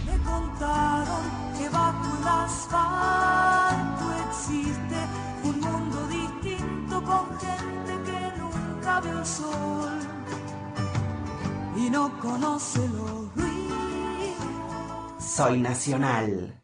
Me 0.06 0.16
contaron 0.24 1.24
que 1.58 1.68
bajo 1.68 2.18
el 2.18 2.26
asfalto 2.26 4.04
existe 4.30 4.96
un 5.44 5.60
mundo 5.60 6.06
distinto 6.08 7.02
con 7.02 7.38
gente 7.38 7.92
que 8.06 8.32
nunca 8.38 9.00
ve 9.00 9.10
el 9.10 9.26
sol 9.26 9.98
y 11.76 11.90
no 11.90 12.18
conoce 12.18 12.88
los 12.88 13.34
ruidos. 13.34 13.76
Soy 15.18 15.60
nacional. 15.60 16.62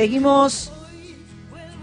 Seguimos 0.00 0.72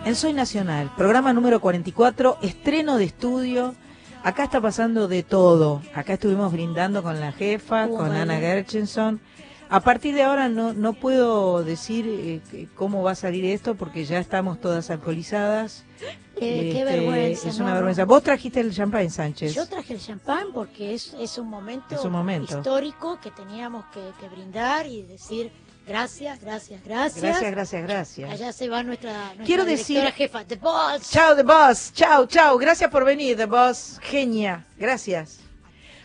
en 0.03 0.15
Soy 0.15 0.33
Nacional, 0.33 0.91
programa 0.97 1.33
número 1.33 1.61
44, 1.61 2.39
estreno 2.41 2.97
de 2.97 3.03
estudio. 3.03 3.75
Acá 4.23 4.45
está 4.45 4.59
pasando 4.59 5.07
de 5.07 5.21
todo. 5.21 5.83
Acá 5.93 6.13
estuvimos 6.13 6.51
brindando 6.51 7.03
con 7.03 7.19
la 7.19 7.31
jefa, 7.31 7.87
con. 7.87 8.11
Ana 8.11 8.39
Gerchenson. 8.39 9.21
A 9.69 9.81
partir 9.81 10.15
de 10.15 10.23
ahora 10.23 10.49
no, 10.49 10.73
no 10.73 10.93
puedo 10.93 11.63
decir 11.63 12.05
eh, 12.07 12.67
cómo 12.73 13.03
va 13.03 13.11
a 13.11 13.15
salir 13.15 13.45
esto 13.45 13.75
porque 13.75 14.03
ya 14.03 14.17
estamos 14.17 14.59
todas 14.59 14.89
alcoholizadas. 14.89 15.85
Qué, 15.99 16.09
qué 16.39 16.69
Este, 16.79 16.83
vergüenza. 16.85 17.49
Es 17.49 17.59
¿no? 17.59 17.65
una 17.65 17.75
vergüenza. 17.75 18.05
Vos 18.05 18.23
trajiste 18.23 18.61
el 18.61 18.73
champán, 18.73 19.11
Sánchez. 19.11 19.53
Yo 19.53 19.67
traje 19.67 19.93
el 19.93 19.99
champán 19.99 20.47
porque 20.55 20.95
es, 20.95 21.13
es 21.19 21.37
un 21.37 21.49
momento, 21.49 21.93
Es 21.93 22.03
un 22.03 22.13
momento. 22.13 22.57
histórico 22.57 23.19
que 23.21 23.29
teníamos 23.29 23.85
que, 23.93 24.01
que 24.19 24.27
brindar 24.27 24.87
y 24.87 25.03
decir 25.03 25.51
gracias, 25.87 26.39
gracias, 26.41 26.83
gracias. 26.83 27.21
Gracias, 27.23 27.51
gracias, 27.51 27.83
gracias. 27.83 28.31
Allá 28.31 28.51
se 28.53 28.69
va 28.69 28.83
nuestra, 28.83 29.13
nuestra 29.27 29.45
Quiero 29.45 29.65
decir- 29.65 30.11
jefa, 30.11 30.43
The 30.45 30.55
Boss. 30.55 31.09
Chao, 31.09 31.35
The 31.35 31.43
Boss. 31.43 31.91
Chao, 31.93 32.25
chao. 32.27 32.57
Gracias 32.57 32.89
por 32.91 33.05
venir, 33.05 33.37
The 33.37 33.45
Boss. 33.45 33.99
Genia. 34.01 34.65
Gracias. 34.77 35.39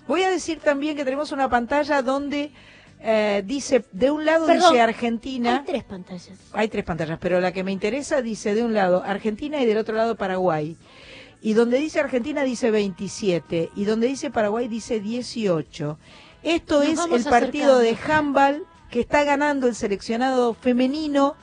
Voy 0.07 0.23
a 0.23 0.31
decir 0.31 0.61
también 0.61 0.97
que 0.97 1.05
tenemos 1.05 1.33
una 1.33 1.49
pantalla 1.49 2.03
donde 2.03 2.53
eh, 3.01 3.43
dice, 3.45 3.85
de 3.93 4.11
un 4.11 4.25
lado 4.25 4.47
Perdón, 4.47 4.73
dice 4.73 4.83
Argentina. 4.83 5.59
Hay 5.59 5.65
tres 5.65 5.85
pantallas. 5.85 6.39
Hay 6.53 6.69
tres 6.69 6.85
pantallas, 6.85 7.19
pero 7.21 7.41
la 7.41 7.53
que 7.53 7.65
me 7.65 7.73
interesa 7.73 8.23
dice 8.23 8.55
de 8.55 8.63
un 8.63 8.75
lado 8.75 9.03
Argentina 9.05 9.61
y 9.61 9.67
del 9.67 9.79
otro 9.79 9.95
lado 9.95 10.17
Paraguay. 10.17 10.77
Y 11.41 11.55
donde 11.55 11.79
dice 11.79 11.99
Argentina 11.99 12.45
dice 12.45 12.71
27 12.71 13.71
y 13.75 13.85
donde 13.85 14.07
dice 14.07 14.31
Paraguay 14.31 14.69
dice 14.69 15.01
18. 15.01 15.99
Esto 16.45 16.85
Nos 16.85 16.89
es 16.89 17.27
el 17.27 17.31
partido 17.31 17.79
de 17.79 17.97
handball 18.07 18.65
que 18.93 19.01
está 19.01 19.25
ganando 19.25 19.67
el 19.69 19.75
seleccionado 19.75 20.53
femenino 20.53 21.35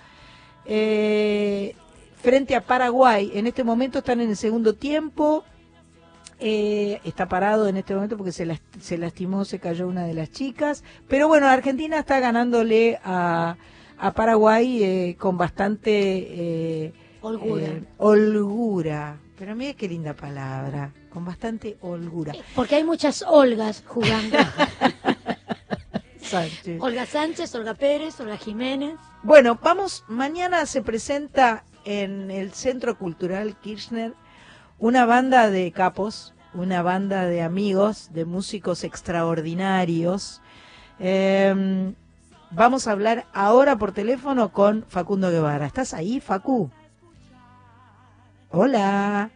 eh, 0.66 1.76
frente 2.22 2.56
a 2.56 2.62
Paraguay. 2.62 3.32
En 3.34 3.48
este 3.48 3.64
momento 3.64 4.00
están 4.00 4.22
en 4.22 4.30
el 4.30 4.38
segundo 4.38 4.76
tiempo. 4.76 5.44
Eh, 6.40 7.02
está 7.04 7.28
parado 7.28 7.68
en 7.68 7.76
este 7.78 7.94
momento 7.96 8.16
porque 8.18 8.32
se, 8.32 8.46
las- 8.46 8.62
se 8.80 8.98
lastimó, 9.00 9.46
se 9.46 9.58
cayó 9.60 9.88
una 9.88 10.06
de 10.06 10.14
las 10.14 10.30
chicas. 10.32 10.84
Pero 11.08 11.28
bueno, 11.28 11.48
Argentina 11.48 11.98
está 12.00 12.20
ganándole 12.20 13.00
a, 13.04 13.58
a 13.98 14.12
Paraguay 14.14 14.84
eh, 14.84 15.16
con 15.20 15.38
bastante 15.38 15.92
eh, 15.92 16.94
Holgura. 17.22 17.64
eh, 17.66 17.84
holgura. 17.98 19.18
Pero 19.40 19.56
mira 19.56 19.74
qué 19.74 19.88
linda 19.90 20.14
palabra, 20.14 20.94
con 21.10 21.26
bastante 21.26 21.78
holgura. 21.82 22.34
Porque 22.56 22.76
hay 22.76 22.84
muchas 22.84 23.24
Olgas 23.28 23.84
jugando. 23.88 24.38
Sánchez. 26.30 26.82
Olga 26.82 27.06
Sánchez, 27.06 27.54
Olga 27.56 27.74
Pérez, 27.74 28.20
Olga 28.20 28.38
Jiménez. 28.38 28.96
Bueno, 29.24 29.58
vamos, 29.62 30.04
mañana 30.08 30.66
se 30.66 30.82
presenta 30.82 31.64
en 31.86 32.32
el 32.32 32.54
Centro 32.54 32.98
Cultural 32.98 33.56
Kirchner 33.58 34.14
una 34.78 35.06
banda 35.06 35.50
de 35.50 35.72
capos, 35.72 36.34
una 36.54 36.82
banda 36.82 37.26
de 37.26 37.42
amigos, 37.42 38.10
de 38.14 38.26
músicos 38.26 38.84
extraordinarios. 38.84 40.42
Eh, 41.00 41.94
vamos 42.52 42.88
a 42.88 42.92
hablar 42.92 43.26
ahora 43.34 43.78
por 43.78 43.92
teléfono 43.92 44.52
con 44.52 44.86
Facundo 44.88 45.32
Guevara. 45.32 45.66
¿Estás 45.66 45.94
ahí, 45.94 46.20
Facu? 46.20 46.72
Hola. 48.52 49.30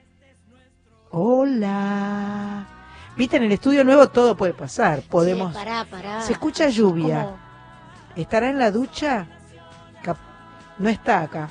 Hola. 1.12 2.68
Viste, 3.16 3.38
en 3.38 3.44
el 3.44 3.52
estudio 3.52 3.84
nuevo 3.84 4.10
todo 4.10 4.36
puede 4.36 4.54
pasar. 4.54 5.02
Podemos. 5.04 5.52
Sí, 5.54 5.58
pará, 5.60 5.86
pará. 5.86 6.22
Se 6.22 6.34
escucha 6.34 6.70
lluvia. 6.70 7.24
¿Cómo? 7.26 7.38
¿Estará 8.16 8.50
en 8.50 8.60
la 8.60 8.72
ducha? 8.72 9.28
No 10.80 10.90
está 10.90 11.22
acá. 11.22 11.50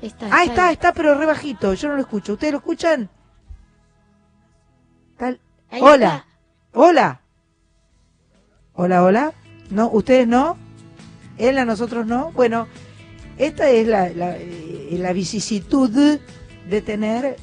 Está, 0.00 0.28
Ah, 0.30 0.44
está, 0.44 0.70
está, 0.70 0.92
pero 0.92 1.14
re 1.16 1.26
bajito. 1.26 1.74
Yo 1.74 1.88
no 1.88 1.94
lo 1.96 2.00
escucho. 2.02 2.34
¿Ustedes 2.34 2.52
lo 2.52 2.58
escuchan? 2.58 3.10
Tal- 5.18 5.40
Hola. 5.80 6.24
Hola. 6.72 7.20
Hola, 8.74 9.02
hola. 9.02 9.32
No, 9.70 9.88
ustedes 9.90 10.26
no. 10.26 10.56
Él 11.36 11.58
a 11.58 11.64
nosotros 11.64 12.06
no. 12.06 12.30
Bueno, 12.32 12.68
esta 13.38 13.68
es 13.70 13.86
la, 13.88 14.08
la, 14.10 14.36
eh, 14.36 14.96
la 14.98 15.12
vicisitud 15.12 15.90
de 15.90 16.80
tener 16.82 17.36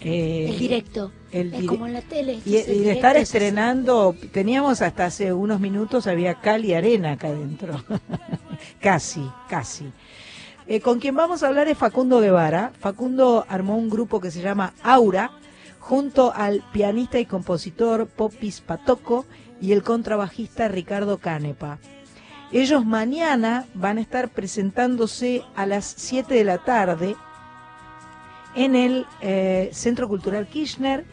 eh, 0.00 0.46
El 0.50 0.58
directo. 0.58 1.12
El 1.32 1.54
es 1.54 1.66
como 1.66 1.86
en 1.86 1.94
la 1.94 2.02
tele. 2.02 2.40
y, 2.44 2.56
y 2.56 2.78
de 2.80 2.92
estar 2.92 3.16
estrenando, 3.16 4.14
teníamos 4.32 4.82
hasta 4.82 5.06
hace 5.06 5.32
unos 5.32 5.60
minutos, 5.60 6.06
había 6.06 6.34
cal 6.34 6.64
y 6.64 6.74
arena 6.74 7.12
acá 7.12 7.28
adentro. 7.28 7.82
casi, 8.80 9.28
casi. 9.48 9.90
Eh, 10.66 10.80
con 10.80 11.00
quien 11.00 11.16
vamos 11.16 11.42
a 11.42 11.48
hablar 11.48 11.68
es 11.68 11.76
Facundo 11.76 12.20
Guevara. 12.20 12.72
Facundo 12.78 13.44
armó 13.48 13.76
un 13.76 13.90
grupo 13.90 14.20
que 14.20 14.30
se 14.30 14.42
llama 14.42 14.74
Aura, 14.82 15.32
junto 15.80 16.32
al 16.34 16.62
pianista 16.72 17.18
y 17.18 17.26
compositor 17.26 18.06
Popis 18.06 18.60
Patoco 18.60 19.26
y 19.60 19.72
el 19.72 19.82
contrabajista 19.82 20.68
Ricardo 20.68 21.18
Canepa. 21.18 21.78
Ellos 22.52 22.84
mañana 22.84 23.66
van 23.74 23.98
a 23.98 24.02
estar 24.02 24.28
presentándose 24.28 25.42
a 25.56 25.66
las 25.66 25.94
7 25.96 26.34
de 26.34 26.44
la 26.44 26.58
tarde 26.58 27.16
en 28.54 28.76
el 28.76 29.06
eh, 29.20 29.70
Centro 29.72 30.06
Cultural 30.06 30.46
Kirchner, 30.46 31.04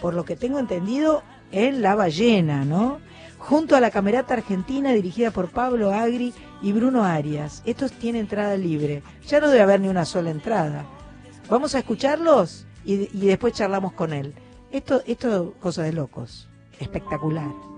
por 0.00 0.14
lo 0.14 0.24
que 0.24 0.36
tengo 0.36 0.58
entendido, 0.58 1.22
en 1.52 1.82
La 1.82 1.94
Ballena, 1.94 2.64
¿no? 2.64 2.98
Junto 3.38 3.76
a 3.76 3.80
la 3.80 3.90
Camerata 3.90 4.34
Argentina 4.34 4.92
dirigida 4.92 5.30
por 5.30 5.50
Pablo 5.50 5.92
Agri 5.92 6.34
y 6.62 6.72
Bruno 6.72 7.04
Arias. 7.04 7.62
Estos 7.64 7.92
tienen 7.92 8.22
entrada 8.22 8.56
libre. 8.56 9.02
Ya 9.26 9.40
no 9.40 9.48
debe 9.48 9.62
haber 9.62 9.80
ni 9.80 9.88
una 9.88 10.04
sola 10.04 10.30
entrada. 10.30 10.84
Vamos 11.48 11.74
a 11.74 11.78
escucharlos 11.78 12.66
y, 12.84 13.06
después 13.26 13.52
charlamos 13.52 13.92
con 13.92 14.12
él. 14.12 14.34
Esto, 14.72 15.02
esto, 15.06 15.54
cosa 15.60 15.82
de 15.82 15.92
locos. 15.92 16.48
Espectacular. 16.80 17.75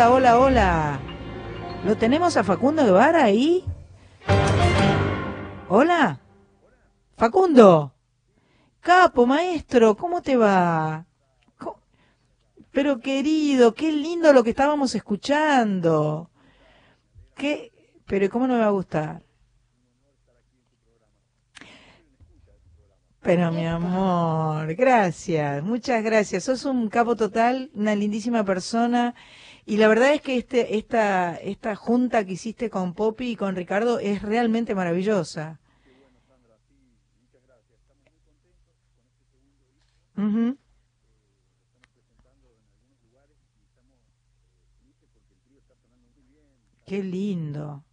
Hola, 0.00 0.12
hola, 0.12 0.38
hola. 0.38 1.00
¿Lo 1.84 1.94
tenemos 1.94 2.34
a 2.38 2.42
Facundo 2.42 2.82
Guevara 2.82 3.24
ahí? 3.24 3.62
Hola. 5.68 6.18
Facundo. 7.18 7.92
Capo, 8.80 9.26
maestro, 9.26 9.94
¿cómo 9.98 10.22
te 10.22 10.38
va? 10.38 11.04
Pero 12.72 13.00
querido, 13.00 13.74
qué 13.74 13.92
lindo 13.92 14.32
lo 14.32 14.42
que 14.42 14.48
estábamos 14.48 14.94
escuchando. 14.94 16.30
¿Qué? 17.34 17.70
Pero 18.06 18.30
¿cómo 18.30 18.46
no 18.46 18.54
me 18.54 18.60
va 18.60 18.68
a 18.68 18.70
gustar? 18.70 19.22
Pero 23.20 23.52
mi 23.52 23.66
amor, 23.66 24.74
gracias, 24.76 25.62
muchas 25.62 26.02
gracias. 26.02 26.44
Sos 26.44 26.64
un 26.64 26.88
capo 26.88 27.16
total, 27.16 27.70
una 27.74 27.94
lindísima 27.94 28.44
persona. 28.44 29.14
Y 29.70 29.76
la 29.76 29.86
verdad 29.86 30.12
es 30.12 30.20
que 30.20 30.36
este, 30.36 30.78
esta, 30.78 31.36
esta 31.36 31.76
junta 31.76 32.24
que 32.26 32.32
hiciste 32.32 32.70
con 32.70 32.92
Poppy 32.92 33.30
y 33.30 33.36
con 33.36 33.54
Ricardo 33.54 34.00
es 34.00 34.20
realmente 34.20 34.74
maravillosa. 34.74 35.60
Ujú. 40.16 40.58
Qué 46.84 47.04
lindo. 47.04 47.84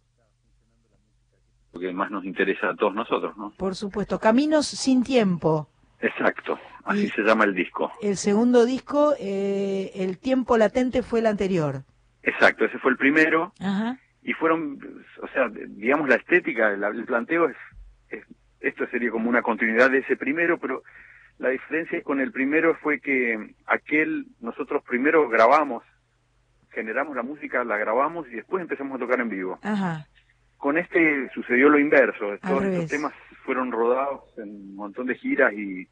Lo 1.74 1.78
que 1.78 1.92
más 1.92 2.10
nos 2.10 2.24
interesa 2.24 2.70
a 2.70 2.74
todos 2.74 2.92
nosotros, 2.92 3.36
¿no? 3.36 3.52
Por 3.56 3.76
supuesto, 3.76 4.18
Caminos 4.18 4.66
sin 4.66 5.04
tiempo. 5.04 5.68
Exacto, 6.00 6.58
así 6.88 7.04
Y- 7.06 7.10
se 7.10 7.22
llama 7.22 7.44
el 7.44 7.54
disco. 7.54 7.92
El 8.02 8.16
segundo 8.16 8.64
disco, 8.64 9.14
eh, 9.18 9.90
El 9.94 10.18
tiempo 10.18 10.56
latente 10.58 11.02
fue 11.02 11.20
el 11.20 11.26
anterior. 11.26 11.82
Exacto, 12.22 12.64
ese 12.64 12.78
fue 12.78 12.90
el 12.90 12.96
primero. 12.96 13.52
Ajá. 13.60 13.98
Y 14.22 14.32
fueron, 14.34 14.78
o 15.22 15.28
sea, 15.28 15.48
digamos 15.48 16.08
la 16.08 16.16
estética, 16.16 16.70
el 16.72 17.04
planteo 17.04 17.48
es, 17.48 17.56
es- 18.10 18.26
esto 18.60 18.86
sería 18.90 19.10
como 19.10 19.28
una 19.30 19.42
continuidad 19.42 19.90
de 19.90 19.98
ese 19.98 20.16
primero, 20.16 20.58
pero 20.58 20.82
la 21.38 21.50
diferencia 21.50 22.02
con 22.02 22.20
el 22.20 22.32
primero 22.32 22.74
fue 22.82 23.00
que 23.00 23.54
aquel, 23.66 24.26
nosotros 24.40 24.82
primero 24.82 25.28
grabamos, 25.28 25.84
generamos 26.70 27.16
la 27.16 27.22
música, 27.22 27.64
la 27.64 27.76
grabamos 27.78 28.26
y 28.28 28.32
después 28.36 28.60
empezamos 28.60 28.96
a 28.96 28.98
tocar 28.98 29.20
en 29.20 29.28
vivo. 29.30 29.58
Ajá. 29.62 30.06
Con 30.56 30.76
este 30.76 31.30
sucedió 31.34 31.68
lo 31.68 31.78
inverso, 31.78 32.36
todos 32.42 32.64
estos 32.64 32.90
temas 32.90 33.12
fueron 33.44 33.70
rodados 33.70 34.22
en 34.38 34.48
un 34.50 34.74
montón 34.76 35.06
de 35.06 35.14
giras 35.14 35.52
y 35.52 35.88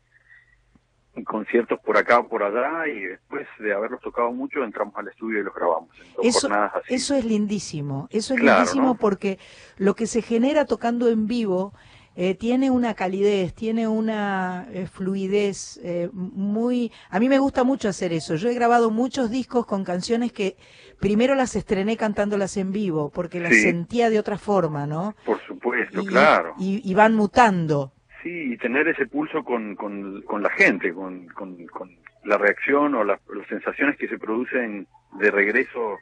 conciertos 1.25 1.79
por 1.81 1.97
acá 1.97 2.19
o 2.21 2.29
por 2.29 2.43
allá 2.43 2.87
y 2.89 3.01
después 3.01 3.47
de 3.59 3.73
haberlos 3.73 4.01
tocado 4.01 4.31
mucho 4.33 4.63
entramos 4.65 4.95
al 4.97 5.09
estudio 5.09 5.41
y 5.41 5.45
los 5.45 5.55
grabamos 5.55 5.91
Eso, 6.23 6.49
así. 6.53 6.95
eso 6.95 7.15
es 7.15 7.25
lindísimo, 7.25 8.09
eso 8.11 8.35
es 8.35 8.41
Claro, 8.41 8.59
lindísimo 8.61 8.89
¿no? 8.89 8.95
porque 8.97 9.39
lo 9.79 9.95
que 9.95 10.07
se 10.07 10.23
genera 10.23 10.65
tocando 10.65 11.09
en 11.09 11.27
vivo 11.27 11.73
eh, 12.19 12.35
tiene 12.35 12.71
una 12.71 12.95
calidez, 12.95 13.53
tiene 13.53 13.87
una 13.89 14.67
eh, 14.73 14.87
fluidez 14.87 15.79
eh, 15.83 16.09
muy... 16.13 16.91
A 17.11 17.21
mí 17.21 17.29
me 17.29 17.39
gusta 17.39 17.63
mucho 17.63 17.91
hacer 17.91 18.11
eso. 18.15 18.37
Yo 18.37 18.49
he 18.49 18.55
grabado 18.55 18.91
muchos 18.91 19.29
discos 19.31 19.67
con 19.67 19.85
canciones 19.85 20.33
que 20.33 20.57
primero 20.99 21.35
las 21.35 21.57
estrené 21.57 21.99
cantándolas 21.99 22.57
en 22.57 22.73
vivo 22.73 23.11
porque 23.11 23.39
las 23.39 23.53
Sí. 23.53 23.61
sentía 23.61 24.09
de 24.09 24.19
otra 24.19 24.39
forma, 24.39 24.87
¿no? 24.87 25.15
Por 25.27 25.39
supuesto, 25.47 26.01
Y- 26.01 26.07
claro. 26.07 26.55
Y, 26.59 26.81
y 26.91 26.95
van 26.95 27.15
mutando. 27.15 27.93
Sí, 28.27 28.53
y 28.55 28.57
tener 28.57 28.89
ese 28.89 29.07
pulso 29.07 29.45
con, 29.45 29.77
con, 29.77 30.21
con 30.23 30.43
la 30.43 30.51
gente, 30.51 30.93
con, 30.93 31.29
con, 31.29 31.65
con 31.69 31.91
la 32.25 32.37
reacción 32.37 32.95
o 32.97 33.05
la- 33.05 33.21
las 33.33 33.47
sensaciones 33.49 33.97
que 33.97 34.09
se 34.09 34.19
producen 34.19 34.89
de 35.21 35.31
regreso, 35.31 35.99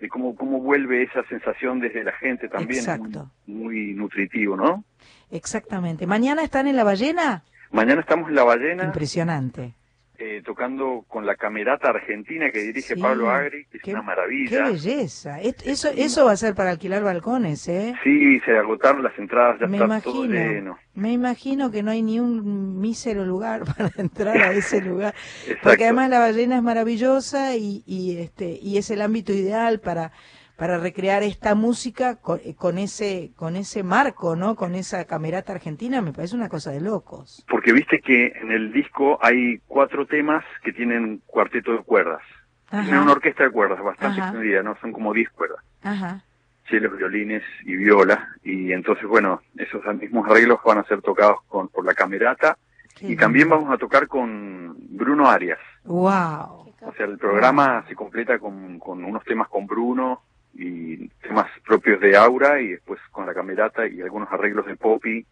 de 0.00 0.08
cómo, 0.08 0.34
cómo 0.36 0.60
vuelve 0.60 1.02
esa 1.02 1.22
sensación 1.28 1.80
desde 1.80 2.02
la 2.02 2.12
gente 2.12 2.48
también. 2.48 2.80
es 2.80 2.86
muy- 2.86 3.08
Exacto. 3.08 3.30
Muy, 3.46 3.92
nutritivo, 3.92 4.56
¿no? 4.56 4.84
Exactamente. 5.30 6.06
¿Mañana 6.06 6.42
están 6.42 6.66
en 6.66 6.76
La 6.76 6.84
Ballena? 6.84 7.42
Mañana 7.72 8.00
estamos 8.00 8.30
en 8.30 8.36
La 8.36 8.44
Ballena 8.44 8.84
Impresionante. 8.84 9.74
Eh, 10.16 10.42
tocando 10.44 11.04
con 11.08 11.26
la 11.26 11.34
Camerata 11.36 11.88
Argentina 11.90 12.50
que 12.50 12.60
dirige 12.60 12.94
Sí, 12.94 13.00
Pablo 13.00 13.30
Agri, 13.30 13.66
que 13.66 13.78
es 13.78 13.82
qué- 13.82 13.90
una 13.92 14.00
Qué 14.00 14.06
maravilla. 14.06 14.64
belleza. 14.68 15.40
Et- 15.40 15.66
Eso, 15.66 15.88
eso 15.94 16.24
va 16.26 16.32
a 16.32 16.36
ser 16.36 16.54
para 16.54 16.70
alquilar 16.70 17.02
balcones, 17.02 17.66
¿eh? 17.68 17.94
Sí, 18.04 18.38
se 18.40 18.56
agotaron 18.56 19.02
las 19.02 19.18
entradas, 19.18 19.58
ya 19.60 19.66
Me 19.66 19.78
está 19.78 20.00
todo 20.00 20.24
imagino, 20.24 20.34
lleno. 20.34 20.78
me 20.94 21.12
imagino 21.12 21.70
que 21.72 21.82
no 21.82 21.90
hay 21.90 22.02
ni 22.02 22.20
un 22.20 22.78
mísero 22.80 23.24
lugar 23.24 23.62
para 23.76 23.90
entrar 23.96 24.36
a 24.40 24.52
ese 24.52 24.80
lugar, 24.82 25.14
porque 25.62 25.84
además 25.84 26.10
la 26.10 26.20
ballena 26.20 26.56
es 26.56 26.62
maravillosa 26.62 27.56
y, 27.56 27.82
y 27.86 28.18
este 28.18 28.58
y 28.62 28.78
es 28.78 28.90
el 28.90 29.02
ámbito 29.02 29.32
ideal 29.32 29.80
para 29.80 30.12
para 30.56 30.78
recrear 30.78 31.22
esta 31.22 31.54
música 31.54 32.16
con, 32.16 32.40
eh, 32.44 32.54
con 32.56 32.78
ese 32.78 33.32
con 33.36 33.56
ese 33.56 33.82
marco, 33.82 34.36
¿no? 34.36 34.54
Con 34.54 34.74
esa 34.74 35.04
camerata 35.04 35.52
argentina, 35.52 36.00
me 36.00 36.12
parece 36.12 36.36
una 36.36 36.48
cosa 36.48 36.70
de 36.70 36.80
locos. 36.80 37.44
Porque 37.48 37.72
viste 37.72 38.00
que 38.00 38.26
en 38.26 38.52
el 38.52 38.72
disco 38.72 39.18
hay 39.20 39.58
cuatro 39.66 40.06
temas 40.06 40.44
que 40.62 40.72
tienen 40.72 41.22
cuarteto 41.26 41.72
de 41.72 41.78
cuerdas. 41.78 42.22
Tienen 42.70 42.98
una 42.98 43.12
orquesta 43.12 43.44
de 43.44 43.50
cuerdas 43.50 43.80
bastante 43.82 44.20
Ajá. 44.20 44.30
extendida, 44.30 44.62
¿no? 44.62 44.76
Son 44.80 44.92
como 44.92 45.12
10 45.12 45.30
cuerdas. 45.30 45.60
Ajá. 45.82 46.24
Chelos, 46.68 46.96
violines 46.96 47.42
y 47.64 47.76
viola. 47.76 48.30
Y 48.42 48.72
entonces, 48.72 49.06
bueno, 49.06 49.42
esos 49.56 49.84
mismos 49.94 50.28
arreglos 50.28 50.58
van 50.64 50.78
a 50.78 50.84
ser 50.84 51.00
tocados 51.00 51.42
con, 51.46 51.68
por 51.68 51.84
la 51.84 51.94
camerata. 51.94 52.58
Qué 52.96 53.12
y 53.12 53.16
también 53.16 53.48
vamos 53.48 53.72
a 53.72 53.78
tocar 53.78 54.08
con 54.08 54.74
Bruno 54.88 55.28
Arias. 55.28 55.58
Wow. 55.84 56.72
O 56.80 56.92
sea, 56.96 57.06
el 57.06 57.16
programa 57.16 57.84
se 57.86 57.94
completa 57.94 58.40
con, 58.40 58.80
con 58.80 59.04
unos 59.04 59.22
temas 59.24 59.48
con 59.48 59.66
Bruno 59.66 60.22
y 60.54 61.08
temas 61.22 61.46
propios 61.66 62.00
de 62.00 62.16
Aura 62.16 62.60
y 62.60 62.68
después 62.68 63.00
con 63.10 63.26
la 63.26 63.34
camerata 63.34 63.86
y 63.86 64.00
algunos 64.00 64.30
arreglos 64.32 64.66
de 64.66 64.76
Poppy, 64.76 65.26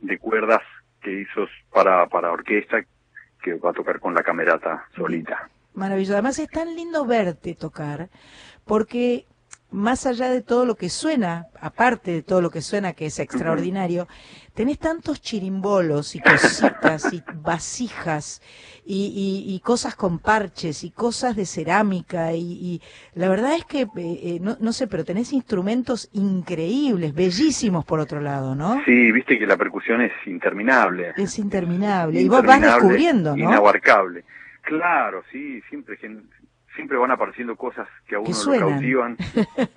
de 0.00 0.18
cuerdas 0.18 0.62
que 1.02 1.20
hizo 1.20 1.46
para, 1.72 2.06
para 2.06 2.32
orquesta 2.32 2.82
que 3.42 3.54
va 3.54 3.70
a 3.70 3.74
tocar 3.74 4.00
con 4.00 4.14
la 4.14 4.22
camerata 4.22 4.86
solita. 4.94 5.48
Maravilloso. 5.74 6.14
Además 6.14 6.38
es 6.38 6.48
tan 6.48 6.74
lindo 6.74 7.06
verte 7.06 7.54
tocar, 7.54 8.08
porque 8.64 9.24
más 9.72 10.06
allá 10.06 10.30
de 10.30 10.42
todo 10.42 10.64
lo 10.66 10.74
que 10.74 10.88
suena, 10.88 11.46
aparte 11.60 12.10
de 12.10 12.22
todo 12.22 12.40
lo 12.40 12.50
que 12.50 12.60
suena 12.62 12.92
que 12.92 13.06
es 13.06 13.18
extraordinario, 13.18 14.08
tenés 14.54 14.78
tantos 14.78 15.20
chirimbolos 15.20 16.14
y 16.16 16.20
cositas 16.20 17.12
y 17.12 17.22
vasijas 17.30 18.42
y, 18.84 19.44
y- 19.46 19.54
y 19.54 19.60
cosas 19.60 19.94
con 19.94 20.18
parches 20.18 20.82
y 20.84 20.90
cosas 20.90 21.36
de 21.36 21.46
cerámica 21.46 22.32
y, 22.32 22.40
y 22.52 22.82
la 23.14 23.28
verdad 23.28 23.54
es 23.54 23.64
que, 23.64 23.82
eh, 23.82 23.88
eh, 23.96 24.38
no, 24.40 24.56
no 24.60 24.72
sé, 24.72 24.86
pero 24.88 25.04
tenés 25.04 25.32
instrumentos 25.32 26.08
increíbles, 26.12 27.14
bellísimos 27.14 27.84
por 27.84 28.00
otro 28.00 28.20
lado, 28.20 28.54
¿no? 28.54 28.82
Sí, 28.84 29.12
viste 29.12 29.38
que 29.38 29.46
la 29.46 29.56
percusión 29.56 30.00
es 30.00 30.12
interminable. 30.26 31.12
Es 31.16 31.38
interminable. 31.38 32.20
Y 32.20 32.28
vos 32.28 32.44
vas 32.44 32.60
descubriendo, 32.60 33.36
¿no? 33.36 33.44
Inabarcable. 33.50 34.24
Claro, 34.62 35.22
sí, 35.32 35.62
siempre 35.68 35.96
siempre 36.74 36.96
van 36.98 37.10
apareciendo 37.10 37.56
cosas 37.56 37.86
que 38.06 38.16
a 38.16 38.20
uno 38.20 38.30
lo 38.30 38.58
cautivan 38.58 39.16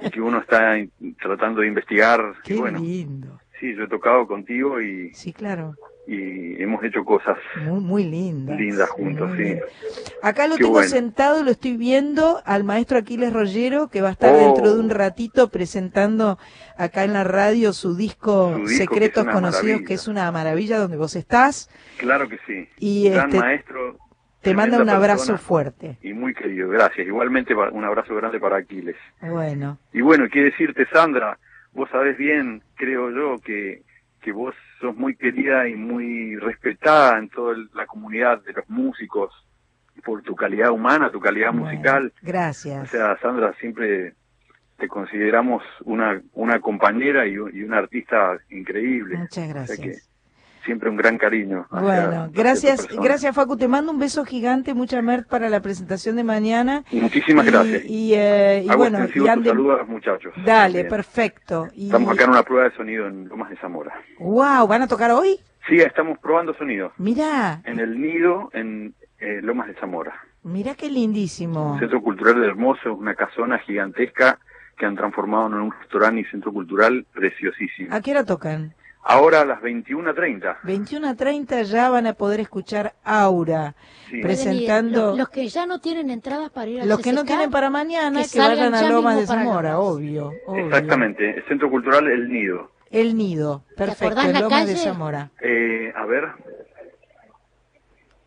y 0.02 0.10
que 0.10 0.22
uno 0.22 0.39
está 0.39 0.76
tratando 1.22 1.62
de 1.62 1.68
investigar. 1.68 2.22
Qué 2.44 2.54
y 2.56 2.58
bueno, 2.60 2.80
lindo. 2.80 3.39
sí, 3.60 3.76
yo 3.76 3.84
he 3.84 3.88
tocado 3.88 4.28
contigo 4.28 4.80
y, 4.82 5.14
Sí, 5.14 5.34
claro. 5.34 5.76
y 6.08 6.62
hemos 6.62 6.84
hecho 6.84 7.04
cosas 7.06 7.38
Muy, 7.66 7.80
muy 7.80 8.04
linda. 8.04 8.54
lindas 8.56 8.89
juntos, 8.89 9.32
sí. 9.38 9.56
Acá 10.22 10.48
lo 10.48 10.56
Qué 10.56 10.64
tengo 10.64 10.74
bueno. 10.76 10.89
sentado, 10.89 11.44
lo 11.44 11.52
estoy 11.52 11.78
viendo 11.78 12.41
al 12.46 12.64
maestro 12.64 12.98
Aquiles 12.98 13.34
Rollero, 13.34 13.88
que 13.89 14.02
va 14.02 14.10
a 14.10 14.12
estar 14.12 14.34
Oh. 14.34 14.38
dentro 14.38 14.74
de 14.74 14.80
un 14.80 14.89
ratito 14.89 15.50
presentando 15.50 16.38
acá 16.78 17.04
en 17.06 17.14
la 17.14 17.24
radio 17.24 17.74
su 17.74 17.96
disco, 17.96 18.52
Su 18.54 18.60
disco, 18.60 18.68
que 18.70 18.76
Secretos 18.76 19.26
Conocidos, 19.26 19.64
maravilla. 19.64 19.88
que 19.88 19.94
es 19.96 20.08
una 20.08 20.32
maravilla 20.32 20.78
donde 20.78 20.98
vos 20.98 21.16
estás. 21.16 21.70
Claro 21.98 22.28
que 22.30 22.38
sí. 22.48 22.68
Y, 22.80 23.10
Gran 23.10 23.30
este, 23.30 23.39
maestro. 23.39 23.98
Te 24.44 24.54
manda 24.54 24.82
un 24.82 24.89
abrazo 24.89 25.38
fuerte. 25.38 25.98
Y 26.02 26.14
muy 26.14 26.34
querido, 26.34 26.70
gracias. 26.70 27.08
Igualmente 27.08 27.56
un 27.56 27.84
abrazo 27.84 28.16
grande 28.16 28.39
para 28.39 28.58
Aquiles. 28.58 28.96
Bueno, 29.22 29.78
Y 29.94 30.02
bueno, 30.02 30.28
quiero 30.30 30.48
decirte, 30.50 30.86
Sandra, 30.91 31.38
vos 31.72 31.89
sabés 31.89 32.18
bien, 32.18 32.62
creo 32.76 33.10
yo, 33.12 33.39
que, 33.41 33.82
que 34.22 34.32
vos 34.32 34.54
sos 34.80 34.96
muy 34.96 35.16
querida 35.16 35.68
y 35.68 35.76
muy 35.76 36.36
respetada 36.38 37.18
en 37.20 37.30
toda 37.30 37.56
la 37.74 37.86
comunidad 37.86 38.41
de 38.44 38.54
los 38.54 38.70
músicos 38.70 39.34
por 40.04 40.22
tu 40.24 40.36
calidad 40.36 40.72
humana, 40.72 41.10
tu 41.12 41.20
calidad 41.22 41.54
musical. 41.54 42.12
O 42.22 42.26
gracias. 42.28 42.89
sea, 42.89 43.18
Sandra, 43.22 43.54
siempre 43.60 44.14
te 44.78 44.88
consideramos 44.88 45.64
una, 45.86 46.22
una 46.34 46.60
compañera 46.60 47.26
y, 47.26 47.34
y 47.36 47.64
una 47.64 47.78
artista 47.78 48.38
increíble. 48.50 49.16
Muchas 49.18 49.38
O 49.38 49.46
sea 49.46 49.54
gracias. 49.54 49.80
que 49.80 50.12
siempre 50.66 50.89
un 50.89 50.97
gran 50.97 51.18
cariño. 51.18 51.66
hacia- 51.72 51.82
Bueno, 52.07 52.30
gracias, 52.34 52.88
gracias 53.01 53.36
Facu, 53.36 53.57
te 53.57 53.68
mando 53.68 53.91
un 53.91 53.99
beso 53.99 54.26
gigante, 54.26 54.74
mucha 54.74 55.01
mer 55.01 55.26
para 55.28 55.49
la 55.49 55.61
presentación 55.61 56.16
de 56.16 56.24
mañana. 56.24 56.84
Muchísimas 56.91 57.45
Y- 57.45 57.49
gracias. 57.51 57.86
Y, 57.86 58.14
eh, 58.16 58.64
y 58.66 58.70
Hago 58.70 58.78
bueno, 58.80 59.05
y 59.05 59.11
tu 59.11 59.28
anden- 59.28 59.45
saludo 59.51 59.74
a 59.74 59.78
los 59.80 59.88
muchachos. 59.89 60.34
Dale, 60.45 60.86
perfecto. 60.86 61.68
Y, 61.76 61.86
Estamos 61.88 62.14
acá 62.14 62.24
en 62.26 62.30
una 62.32 62.43
prueba 62.43 62.70
de 62.70 62.76
sonido 62.76 63.07
en 63.07 63.28
Lomas 63.28 63.49
de 63.49 63.57
Zamora. 63.57 63.93
Wow, 64.20 64.68
¿van 64.68 64.82
a 64.82 64.88
tocar 64.88 65.11
hoy? 65.11 65.39
Sí, 65.68 65.78
estamos 65.78 66.18
probando 66.20 66.53
sonido. 66.55 66.91
Mirá, 66.97 67.61
En 67.66 67.80
el 67.80 67.99
nido, 68.01 68.49
en 68.53 68.93
eh, 69.20 69.39
Lomas 69.41 69.68
de 69.68 69.76
Zamora. 69.76 70.14
mirá 70.43 70.76
qué 70.76 70.89
lindísimo. 70.89 71.74
Un 71.74 71.80
centro 71.80 72.01
cultural 72.01 72.39
de 72.41 72.47
Hermoso, 72.47 72.93
una 72.93 73.16
casona 73.16 73.59
gigantesca 73.59 74.39
que 74.78 74.86
han 74.86 74.95
transformado 74.95 75.47
en 75.47 75.53
un 75.53 75.72
restaurante 75.72 76.22
y 76.22 76.26
centro 76.26 76.51
cultural 76.51 77.05
preciosísimo. 77.14 77.93
¿A 77.95 78.01
qué 78.01 78.11
hora 78.11 78.26
tocan? 78.26 78.74
Ahora 79.06 79.41
a 79.41 79.45
las 79.45 79.62
21.30. 79.62 80.58
21 80.64 81.08
a 81.08 81.16
30 81.16 81.62
ya 81.64 81.89
van 81.89 82.08
a 82.08 82.14
poder 82.14 82.39
escuchar 82.39 82.93
Aura 83.04 83.76
Sí. 84.10 84.22
presentando 84.22 85.08
Los, 85.08 85.18
los 85.18 85.30
que 85.30 85.47
ya 85.47 85.66
no 85.66 85.80
tienen 85.80 86.10
entradas 86.10 86.51
para 86.51 86.68
ir 86.70 86.82
al 86.82 86.88
los 86.89 86.99
que 86.99 87.14
no 87.14 87.24
tienen 87.24 87.49
para 87.49 87.70
mañana 87.70 88.22
que, 88.22 88.28
salgan 88.28 88.72
vayan 88.72 88.86
a 88.86 88.89
Lomas 88.89 89.18
de 89.18 89.26
Zamora, 89.26 89.80
obvio, 89.80 90.32
obvio. 90.45 90.66
Exactamente, 90.66 91.38
el 91.38 91.43
centro 91.47 91.70
cultural 91.70 92.08
El 92.08 92.32
Nido. 92.32 92.72
El 92.91 93.18
Nido, 93.18 93.64
perfecto, 93.76 94.22
la 94.22 94.66
de? 94.66 94.76
Zamora. 94.76 95.32
Eh, 95.41 95.91
a 95.95 96.06
ver, 96.06 96.30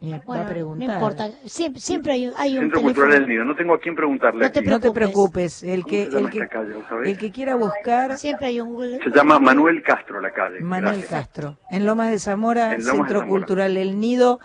Y 0.07 0.13
va 0.13 0.21
Bueno, 0.25 0.45
a 0.45 0.47
preguntar. 0.47 0.87
no 0.89 0.95
importa, 0.95 1.31
siempre, 1.47 1.81
siempre 1.81 2.13
hay, 2.13 2.33
hay 2.37 2.59
un 2.59 2.65
centro 2.65 2.81
teléfono. 2.81 2.83
cultural 2.83 3.13
El 3.23 3.29
Nido. 3.29 3.45
No 3.45 3.57
tengo 3.57 3.75
a 3.75 3.81
quién 3.81 3.95
preguntarle 3.97 4.45
No 4.45 4.53
te 4.53 4.59
aquí. 4.61 4.69
No 4.69 4.81
te 4.81 4.91
preocupes, 4.93 5.63
el 5.63 5.83
¿Cómo 5.83 5.91
que 5.91 6.03
el 6.05 6.31
que 6.31 6.49
calle, 6.49 6.75
el 7.05 7.19
que 7.19 7.33
quiera 7.33 7.55
buscar 7.57 8.17
Siempre 8.19 8.47
hay 8.47 8.61
un 8.61 8.73
Google. 8.73 9.01
Se 9.03 9.11
llama 9.11 9.39
Manuel 9.39 9.83
Castro 9.83 10.21
la 10.21 10.33
calle. 10.33 10.61
Manuel 10.61 10.99
Gracias. 10.99 11.11
Castro, 11.21 11.59
en 11.71 11.87
Lomas 11.87 12.11
de 12.11 12.19
Zamora, 12.19 12.69
de 12.71 12.81
Centro 12.83 13.21
Zamora. 13.21 13.27
Cultural 13.27 13.77
El 13.77 13.99
Nido. 13.99 14.39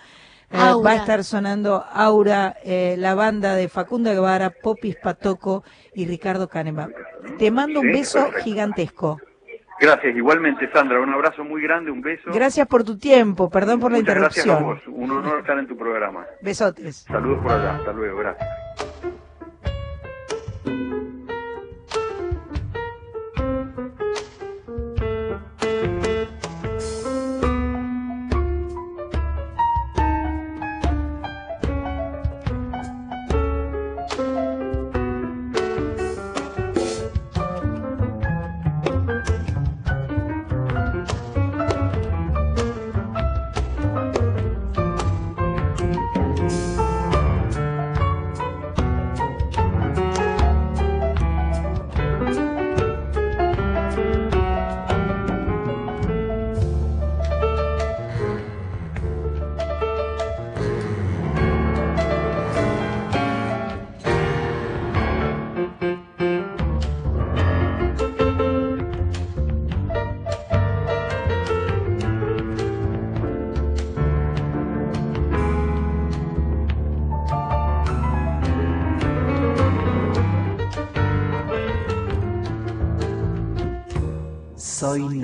eh, 0.50 0.58
va 0.58 0.92
a 0.92 0.96
estar 0.96 1.24
sonando 1.24 1.86
Aura, 1.94 2.58
eh, 2.64 2.96
la 2.98 3.14
banda 3.16 3.56
de 3.56 3.70
Facunda 3.70 4.12
Guevara, 4.14 4.50
Popis 4.50 4.96
Patoco 4.98 5.64
y 5.94 6.06
Ricardo 6.08 6.50
Canema. 6.50 6.90
Te 7.38 7.52
mando 7.52 7.80
un 7.82 7.88
Sí, 7.88 7.94
beso 7.94 8.20
perfecto. 8.20 8.44
gigantesco. 8.44 9.22
Gracias, 9.82 10.16
igualmente 10.16 10.70
Sandra, 10.72 11.00
un 11.02 11.12
abrazo 11.12 11.44
muy 11.44 11.62
grande, 11.64 11.90
un 11.90 12.02
beso. 12.02 12.32
Gracias 12.32 12.68
por 12.68 12.84
tu 12.84 13.00
tiempo, 13.00 13.50
perdón 13.50 13.80
por 13.80 13.92
la 13.92 13.98
Muchas 13.98 14.16
gracias 14.16 14.46
a 14.46 14.50
interrupción. 14.52 14.94
vos, 14.94 15.02
un 15.04 15.12
honor 15.12 15.40
estar 15.40 15.58
en 15.58 15.68
tu 15.68 15.76
programa. 15.76 16.24
Besotes. 16.42 16.98
Saludos 17.08 17.40
por 17.42 17.52
allá, 17.52 17.78
hasta 17.78 17.92
luego, 17.92 18.20
gracias. 18.20 18.48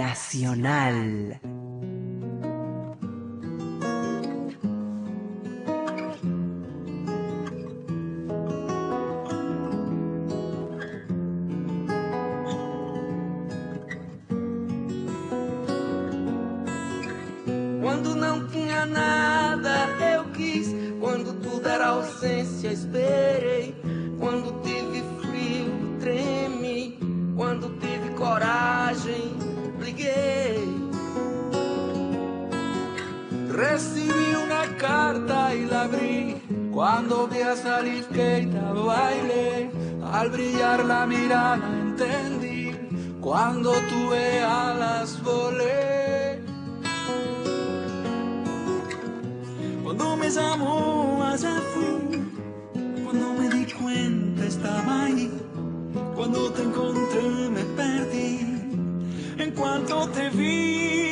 Nacional. 0.07 1.39
Allá 51.37 51.61
fui. 51.73 52.19
Cuando 53.03 53.33
me 53.33 53.49
di 53.49 53.71
cuenta 53.71 54.45
estaba 54.45 55.03
ahí. 55.05 55.31
Cuando 56.15 56.51
te 56.51 56.63
encontré 56.63 57.49
me 57.49 57.63
perdí. 57.79 58.39
En 59.37 59.51
cuanto 59.51 60.09
te 60.09 60.29
vi 60.31 61.06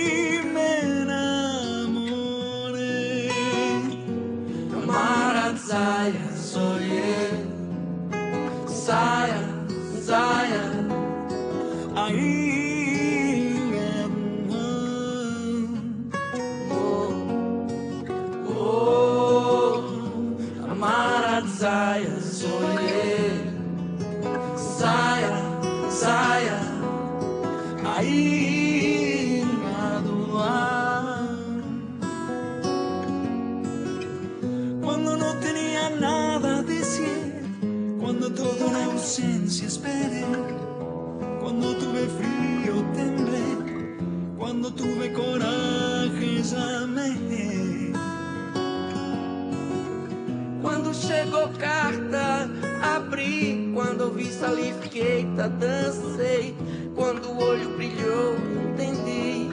chegou 51.46 51.50
carta, 51.60 52.50
abri. 52.82 53.72
Quando 53.74 54.12
vi 54.12 54.26
sali, 54.26 54.74
fiquei, 54.82 55.26
tá, 55.36 55.48
dancei. 55.48 56.56
Quando 56.96 57.30
o 57.30 57.38
olho 57.44 57.70
brilhou, 57.76 58.36
entendi. 58.70 59.50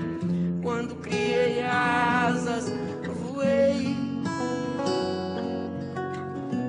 Quando 0.63 0.95
criei 0.97 1.63
asas, 1.63 2.73
voei. 3.33 3.97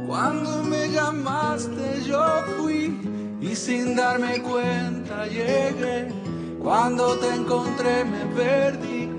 Cuando 0.07 0.63
me 0.63 0.89
llamaste 0.89 2.01
yo 2.05 2.23
fui 2.57 2.99
y 3.41 3.55
sin 3.55 3.95
darme 3.95 4.39
cuenta 4.41 5.25
llegué. 5.27 6.11
Cuando 6.59 7.17
te 7.17 7.35
encontré 7.35 8.05
me 8.05 8.25
perdí 8.35 9.09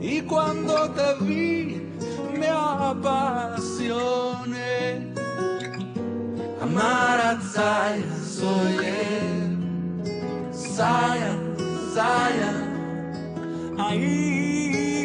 y 0.00 0.22
cuando 0.22 0.90
te 0.90 1.24
vi 1.24 1.82
me 2.36 2.48
apasioné. 2.48 4.19
Amar 6.70 7.18
a 7.18 7.34
Zaya, 7.40 8.14
soy. 8.24 8.86
Zaya, 10.52 11.32
Zaya. 11.92 12.52
Ahí 13.76 14.99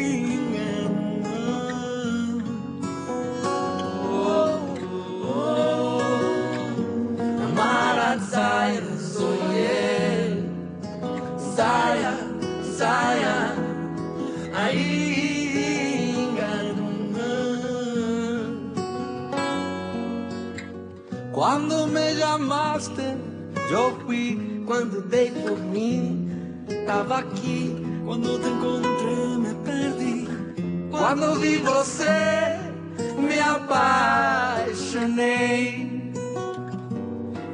Cuando 21.36 21.86
me 21.86 22.14
llamaste 22.14 23.14
yo 23.70 23.94
fui 24.06 24.64
Quando 24.66 25.02
dei 25.02 25.30
por 25.30 25.58
mim, 25.58 26.26
tava 26.86 27.18
aqui. 27.18 27.76
Quando 28.06 28.40
te 28.40 28.48
encontré 28.48 29.36
me 29.38 29.54
perdí. 29.66 30.26
Quando 30.90 31.34
vi 31.38 31.58
você, 31.58 32.58
me 33.18 33.38
apaixonei. 33.38 33.72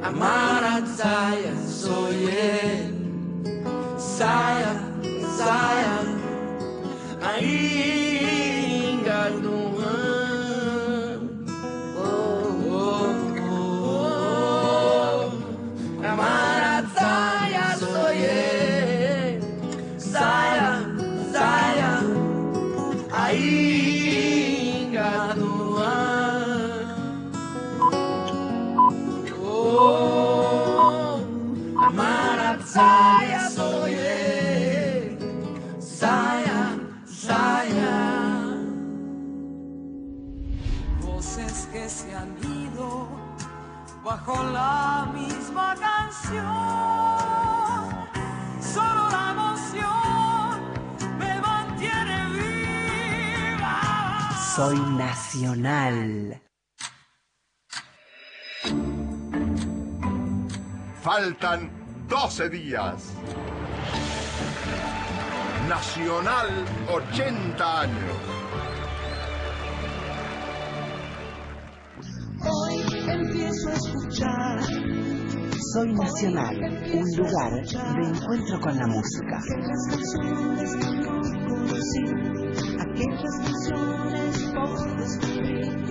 Amar 0.01 0.63
a 0.63 0.79
Zaya, 0.85 1.55
sou 1.67 2.07
eu. 2.07 2.93
Saia, 3.99 4.75
saia, 5.37 5.99
ainda 7.21 8.12
amar 32.75 33.23
a 33.23 33.49
Zaya, 33.49 33.49
sou 33.49 33.87
eu. 33.87 35.17
Saia, 35.79 36.79
saia. 37.05 38.57
Voces 41.01 41.67
que 41.71 41.89
se 41.89 42.15
han 42.15 42.35
ido 42.43 43.07
bajo 44.03 44.43
la 44.43 45.07
misma 45.13 45.75
canción. 45.75 46.45
Solo 48.61 49.09
la 49.09 49.31
emoción 49.31 50.57
me 51.19 51.39
mantiene 51.41 52.25
viva. 52.33 53.81
Soy 54.55 54.79
nacional. 54.97 56.41
Faltan 61.01 61.82
12 62.07 62.49
días. 62.49 63.13
Nacional 65.67 66.49
80 66.89 67.81
años. 67.81 68.17
Hoy 72.45 72.83
empiezo 73.07 73.69
a 73.69 73.73
escuchar 73.73 74.59
Soy 75.73 75.93
nacional, 75.93 76.55
un 76.93 77.09
lugar 77.17 77.51
de 77.53 78.07
encuentro 78.09 78.59
con 78.61 78.77
la 78.77 78.85
música. 78.85 79.39
aquellas 79.39 79.87
canciones 79.89 80.75
que 80.75 80.91
no 80.97 81.11
conocí, 81.47 82.05
aquellas 82.79 83.35
canciones 83.39 84.51
por 84.53 84.97
descubrir. 84.97 85.82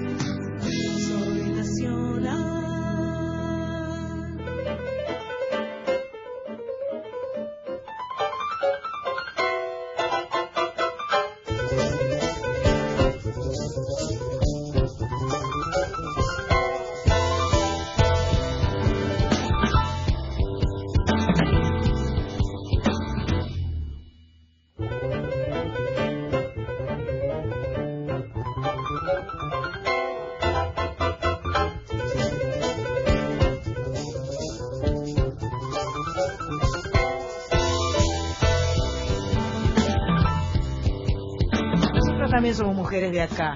Mujeres 42.92 43.12
de 43.12 43.22
acá. 43.22 43.54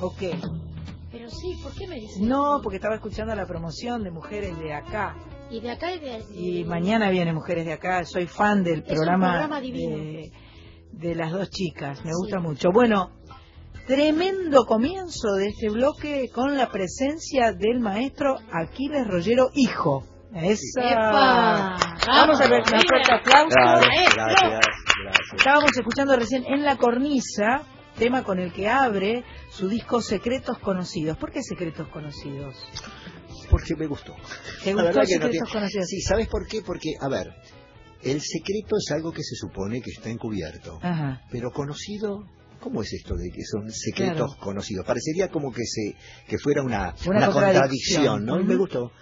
¿O 0.00 0.14
qué? 0.14 0.38
Pero 1.10 1.28
sí, 1.28 1.58
¿por 1.60 1.74
qué 1.74 1.88
me 1.88 1.96
dicen 1.96 2.28
No, 2.28 2.60
porque 2.62 2.76
estaba 2.76 2.94
escuchando 2.94 3.34
la 3.34 3.44
promoción 3.44 4.04
de 4.04 4.12
mujeres 4.12 4.56
de 4.60 4.72
acá. 4.72 5.16
Y 5.50 5.60
de 5.60 5.72
acá 5.72 5.92
y 5.92 5.98
de... 5.98 6.22
Y 6.32 6.64
mañana 6.64 7.10
viene 7.10 7.32
Mujeres 7.32 7.66
de 7.66 7.72
Acá. 7.72 8.04
Soy 8.04 8.28
fan 8.28 8.62
del 8.62 8.84
programa, 8.84 9.30
programa 9.30 9.60
divino. 9.60 9.96
de, 9.96 10.32
de 10.92 11.14
las 11.16 11.32
dos 11.32 11.50
chicas. 11.50 12.04
Me 12.04 12.12
gusta 12.14 12.38
mucho. 12.38 12.70
Bueno, 12.72 13.10
tremendo 13.88 14.64
comienzo 14.66 15.32
de 15.32 15.48
este 15.48 15.68
bloque 15.68 16.30
con 16.32 16.56
la 16.56 16.68
presencia 16.70 17.52
del 17.52 17.80
maestro 17.80 18.36
Aquiles 18.52 19.04
Rollero, 19.08 19.48
hijo. 19.54 20.04
Esa. 20.32 20.80
¡Epa! 20.80 21.76
Vamos 22.06 22.40
a 22.40 22.46
ver 22.48 22.60
un 22.60 22.66
fuerte 22.86 23.12
aplauso. 23.12 23.56
Gracias, 23.56 24.14
gracias, 24.14 24.50
gracias. 24.50 25.32
Estábamos 25.36 25.70
escuchando 25.76 26.14
recién 26.14 26.44
en 26.46 26.62
la 26.62 26.76
cornisa, 26.76 27.62
tema 27.98 28.22
con 28.24 28.38
el 28.38 28.52
que 28.52 28.68
abre 28.68 29.24
su 29.50 29.68
disco 29.68 30.00
Secretos 30.00 30.58
Conocidos. 30.58 31.16
¿Por 31.18 31.30
qué 31.32 31.42
Secretos 31.42 31.88
Conocidos? 31.88 32.56
Porque 33.50 33.74
me 33.76 33.86
gustó. 33.86 34.14
¿Te 34.64 34.72
gustó 34.74 34.92
no 34.92 35.04
Secretos 35.06 35.30
tiene- 35.30 35.50
Conocidos? 35.52 35.86
Sí, 35.88 36.00
¿sabes 36.02 36.28
por 36.28 36.46
qué? 36.46 36.62
Porque, 36.62 36.90
a 37.00 37.08
ver, 37.08 37.32
el 38.02 38.20
secreto 38.20 38.76
es 38.78 38.90
algo 38.92 39.12
que 39.12 39.22
se 39.22 39.34
supone 39.36 39.80
que 39.82 39.90
está 39.90 40.08
encubierto. 40.08 40.78
Ajá. 40.82 41.20
Pero 41.30 41.50
conocido, 41.50 42.24
¿cómo 42.60 42.82
es 42.82 42.92
esto 42.92 43.14
de 43.16 43.30
que 43.30 43.42
son 43.44 43.70
secretos 43.70 44.34
Claro. 44.34 44.40
conocidos? 44.44 44.86
Parecería 44.86 45.28
como 45.28 45.52
que 45.52 45.64
se 45.64 45.94
que 46.28 46.38
fuera 46.38 46.62
una, 46.62 46.94
Una 47.06 47.18
una 47.18 47.26
contradicción. 47.32 47.32
contradicción, 47.32 48.24
¿no? 48.24 48.40
Y 48.40 48.44
me 48.44 48.56
gustó. 48.56 48.92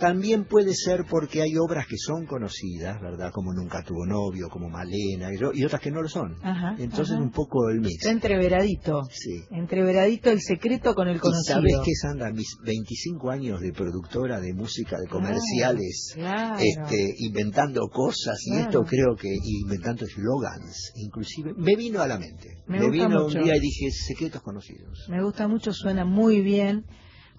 También 0.00 0.44
puede 0.46 0.74
ser 0.74 1.04
porque 1.08 1.42
hay 1.42 1.56
obras 1.56 1.86
que 1.86 1.96
son 1.98 2.26
conocidas, 2.26 3.00
¿verdad? 3.00 3.30
Como 3.32 3.52
Nunca 3.52 3.82
tuvo 3.84 4.06
novio, 4.06 4.48
como 4.48 4.68
Malena, 4.68 5.28
y, 5.32 5.60
y 5.60 5.64
otras 5.64 5.80
que 5.80 5.90
no 5.90 6.00
lo 6.02 6.08
son. 6.08 6.34
Ajá, 6.42 6.74
Entonces 6.78 7.14
ajá. 7.14 7.22
un 7.22 7.30
poco 7.30 7.68
el 7.68 7.80
mix. 7.80 7.96
Está 8.00 8.10
entreveradito. 8.10 9.02
Sí. 9.10 9.42
Entreveradito 9.50 10.30
el 10.30 10.40
secreto 10.40 10.94
con 10.94 11.08
el 11.08 11.16
¿Y 11.16 11.20
conocido. 11.20 11.56
sabes 11.60 11.74
qué, 11.84 11.92
Sandra? 11.94 12.32
Mis 12.32 12.56
25 12.64 13.30
años 13.30 13.60
de 13.60 13.72
productora 13.72 14.40
de 14.40 14.54
música, 14.54 14.96
de 14.98 15.06
comerciales, 15.08 16.12
Claro. 16.14 16.56
este, 16.58 17.14
inventando 17.18 17.82
cosas 17.88 18.38
y 18.46 18.50
Claro. 18.52 18.64
esto 18.68 18.82
creo 18.84 19.16
que 19.16 19.28
y 19.28 19.60
inventando 19.62 20.04
eslogans, 20.06 20.92
inclusive, 20.96 21.52
me 21.56 21.76
vino 21.76 22.00
a 22.00 22.06
la 22.08 22.18
mente. 22.18 22.48
Me 22.66 22.80
Me, 22.80 22.90
vino 22.90 23.08
mucho. 23.24 23.38
un 23.38 23.44
día 23.44 23.56
y 23.56 23.60
dije 23.60 23.90
secretos 23.90 24.42
conocidos. 24.42 25.06
Me 25.08 25.22
gusta 25.22 25.46
mucho, 25.48 25.72
suena 25.72 26.04
muy 26.04 26.40
bien. 26.40 26.84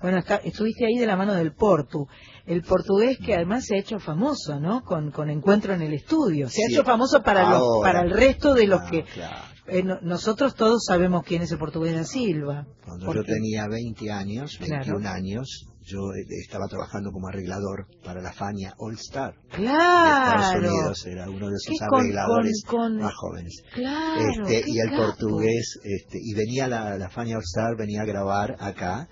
Bueno, 0.01 0.17
está- 0.19 0.37
estuviste 0.37 0.85
ahí 0.85 0.97
de 0.97 1.05
la 1.05 1.15
mano 1.15 1.33
del 1.33 1.53
Portu. 1.53 2.07
El 2.45 2.61
portugués 2.63 3.17
que 3.23 3.35
además 3.35 3.65
se 3.65 3.75
ha 3.75 3.79
hecho 3.79 3.99
famoso, 3.99 4.59
¿no? 4.59 4.81
Con, 4.83 5.11
con 5.11 5.29
Encuentro 5.29 5.73
en 5.73 5.81
el 5.81 5.93
Estudio. 5.93 6.49
Se 6.49 6.63
ha 6.63 6.71
hecho 6.71 6.83
famoso 6.83 7.21
para, 7.21 7.49
los, 7.51 7.61
para 7.83 8.01
el 8.01 8.11
resto 8.11 8.53
de 8.53 8.67
los 8.67 8.81
Ah, 8.81 8.87
que 8.89 9.03
claro. 9.03 9.35
eh, 9.67 9.83
no- 9.83 9.99
nosotros 10.01 10.55
todos 10.55 10.83
sabemos 10.85 11.23
quién 11.23 11.43
es 11.43 11.51
el 11.51 11.59
portugués 11.59 11.93
da 11.95 12.03
Silva. 12.03 12.65
Cuando 12.85 13.05
porque- 13.05 13.19
yo 13.21 13.25
tenía 13.25 13.67
20 13.69 14.11
años, 14.11 14.57
21 14.59 14.99
Claro. 14.99 15.15
años, 15.15 15.67
yo 15.83 15.97
eh, 16.13 16.25
estaba 16.43 16.67
trabajando 16.67 17.11
como 17.11 17.27
arreglador 17.27 17.87
para 18.03 18.21
la 18.21 18.31
Fania 18.33 18.73
All 18.77 18.95
Star. 18.95 19.33
de 19.51 19.57
Claro. 19.57 20.41
Estados 20.41 20.55
Unidos, 20.55 21.05
era 21.05 21.29
uno 21.29 21.49
de 21.49 21.55
con- 21.89 21.99
arregladores 21.99 22.63
con- 22.67 22.77
con- 22.79 22.97
más 22.97 23.13
jóvenes. 23.15 23.63
Claro. 23.73 24.45
Este, 24.47 24.63
y 24.67 24.79
el 24.79 24.89
capo. 24.89 25.03
portugués, 25.05 25.79
este, 25.83 26.17
y 26.21 26.33
venía 26.33 26.67
la, 26.67 26.97
la 26.97 27.09
Fania 27.09 27.37
All 27.37 27.43
Star, 27.43 27.75
venía 27.77 28.01
a 28.01 28.05
grabar 28.05 28.55
acá, 28.59 29.07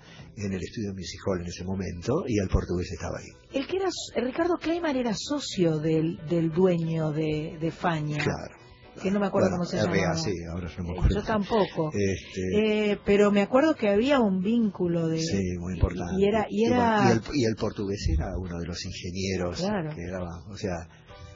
en 0.46 0.52
el 0.52 0.60
estudio 0.62 0.92
Music 0.94 1.20
Hall 1.26 1.40
en 1.40 1.46
ese 1.46 1.64
momento, 1.64 2.24
y 2.26 2.38
el 2.38 2.48
portugués 2.48 2.90
estaba 2.92 3.18
ahí. 3.18 3.30
El 3.52 3.66
que 3.66 3.76
era, 3.76 3.88
Ricardo 4.16 4.56
Kleiman 4.58 4.96
era 4.96 5.12
socio 5.14 5.78
del, 5.78 6.18
del 6.28 6.50
dueño 6.52 7.12
de, 7.12 7.58
de 7.60 7.70
Faña. 7.70 8.16
Claro. 8.22 8.54
Que 9.00 9.10
no 9.10 9.20
me 9.20 9.26
acuerdo 9.28 9.48
Bueno, 9.50 9.62
cómo 9.64 9.70
se 9.70 9.76
RA, 9.78 9.94
llamaba. 9.94 10.16
sí, 10.16 10.32
ahora 10.52 10.68
no 10.76 10.84
me 10.84 10.90
acuerdo. 10.90 11.14
Yo 11.20 11.22
tampoco. 11.24 11.90
Este, 11.94 12.90
Eh, 12.92 12.98
pero 13.06 13.30
me 13.30 13.40
acuerdo 13.40 13.74
que 13.74 13.88
había 13.88 14.18
un 14.20 14.40
vínculo 14.42 15.08
de... 15.08 15.20
Sí, 15.20 15.56
muy 15.58 15.74
importante. 15.74 16.14
Y 16.20 16.24
era... 16.26 16.46
Y, 16.50 16.64
era 16.66 17.04
y 17.08 17.12
el, 17.12 17.20
y 17.34 17.44
el 17.46 17.54
portugués 17.56 18.04
era 18.12 18.26
uno 18.36 18.58
de 18.58 18.66
los 18.66 18.84
ingenieros 18.84 19.60
Claro. 19.60 19.90
que 19.94 20.02
graba, 20.06 20.44
o 20.50 20.56
sea, 20.56 20.74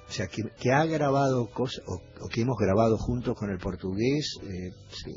o 0.07 0.13
sea 0.13 0.27
que, 0.27 0.43
que 0.61 0.71
ha 0.73 0.85
grabado 0.85 1.47
cosas, 1.51 1.83
o, 1.87 1.95
o 1.95 2.29
que 2.29 2.43
hemos 2.43 2.57
grabado 2.59 2.97
juntos 2.99 3.35
con 3.37 3.51
el 3.51 3.59
portugués, 3.59 4.37
eh, 4.43 4.71
sí, 4.89 5.13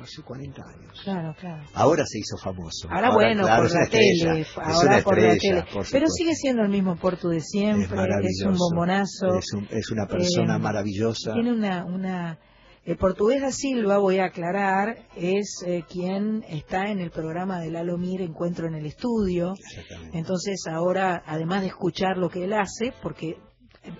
hace 0.00 0.22
40 0.22 0.62
años. 0.62 1.00
Claro, 1.04 1.34
claro. 1.38 1.62
Ahora 1.74 2.04
se 2.06 2.18
hizo 2.18 2.36
famoso. 2.42 2.88
Ahora, 2.90 3.12
bueno, 3.12 3.42
claro, 3.42 3.62
por 3.64 3.72
la 3.72 3.82
estrella, 3.84 4.32
tele, 4.32 4.46
ahora 4.56 5.02
por 5.02 5.20
la 5.22 5.36
tele. 5.36 5.64
por 5.72 5.86
Pero 5.90 6.06
sigue 6.08 6.34
siendo 6.34 6.62
el 6.62 6.70
mismo 6.70 6.96
portu 6.96 7.28
de 7.28 7.40
siempre, 7.40 8.00
es 8.22 8.40
es, 8.40 8.46
un 8.46 8.56
bombonazo. 8.56 9.34
Es, 9.38 9.52
un- 9.52 9.68
es 9.70 9.90
una 9.90 10.06
persona 10.06 10.56
Eh, 10.56 10.58
maravillosa. 10.58 11.34
Tiene 11.34 11.52
una, 11.52 11.84
una 11.84 12.38
el 12.86 12.96
portugués 12.96 13.42
da 13.42 13.52
Silva, 13.52 13.98
voy 13.98 14.18
a 14.20 14.24
aclarar, 14.24 14.96
es 15.14 15.62
eh, 15.66 15.84
quien 15.88 16.42
está 16.48 16.88
en 16.90 16.98
el 17.00 17.10
programa 17.10 17.60
de 17.60 17.70
Lalo 17.70 17.98
Mir, 17.98 18.22
Encuentro 18.22 18.66
en 18.66 18.74
el 18.74 18.86
Estudio. 18.86 19.52
Entonces 20.14 20.64
ahora, 20.66 21.22
además 21.26 21.60
de 21.60 21.68
escuchar 21.68 22.16
lo 22.16 22.30
que 22.30 22.44
él 22.44 22.54
hace, 22.54 22.92
porque 23.02 23.36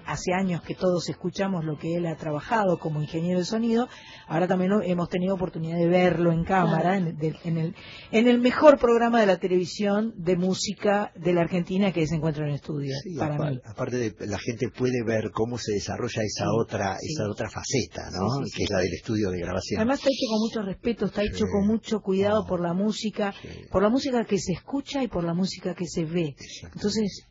hace 0.06 0.32
años 0.34 0.62
que 0.62 0.74
todos 0.74 1.08
escuchamos 1.08 1.64
lo 1.64 1.78
que 1.78 1.94
él 1.96 2.06
ha 2.06 2.16
trabajado 2.16 2.78
como 2.78 3.00
ingeniero 3.00 3.38
de 3.38 3.44
sonido, 3.46 3.88
ahora 4.28 4.46
también 4.46 4.72
hemos 4.84 5.08
tenido 5.08 5.34
oportunidad 5.34 5.78
de 5.78 5.86
verlo 5.88 6.32
en 6.32 6.44
cámara, 6.44 6.96
en, 6.98 7.16
de- 7.16 7.34
en 7.44 7.56
el, 7.56 7.74
en 8.12 8.28
el 8.28 8.40
mejor 8.40 8.78
programa 8.78 9.20
de 9.20 9.26
la 9.26 9.38
televisión 9.38 10.12
de 10.16 10.36
música 10.36 11.12
de 11.16 11.32
la 11.32 11.42
Argentina 11.42 11.92
que 11.92 12.02
es 12.02 12.12
Encuentro 12.12 12.44
en 12.46 12.54
Estudio, 12.54 12.94
Sí, 13.02 13.16
para 13.16 13.38
mí. 13.38 13.58
aparte 13.64 13.96
de 13.96 14.26
la 14.26 14.38
gente 14.38 14.68
puede 14.68 15.02
ver 15.02 15.30
cómo 15.32 15.56
se 15.56 15.72
desarrolla 15.72 16.22
esa 16.22 16.44
Sí, 16.44 16.50
otra 16.60 16.96
sí. 16.98 17.06
esa 17.12 17.30
otra 17.30 17.48
faceta, 17.48 18.10
¿no? 18.10 18.44
Que 18.54 18.64
es 18.64 18.70
la 18.70 18.78
del 18.80 18.92
estudio 18.92 19.30
de 19.30 19.38
grabación. 19.40 19.80
Además 19.80 19.98
está 20.00 20.10
hecho 20.10 20.26
con 20.30 20.40
mucho 20.40 20.62
respeto, 20.62 21.06
está 21.06 21.22
hecho 21.22 21.46
con 21.50 21.66
mucho 21.66 22.00
cuidado 22.00 22.44
por 22.46 22.60
la 22.60 22.74
música, 22.74 23.32
por 23.70 23.82
la 23.82 23.88
música 23.88 24.24
que 24.24 24.38
se 24.38 24.52
escucha 24.52 25.02
y 25.02 25.08
por 25.08 25.24
la 25.24 25.32
música 25.34 25.74
que 25.74 25.86
se 25.86 26.04
ve. 26.04 26.34
Entonces, 26.74 27.26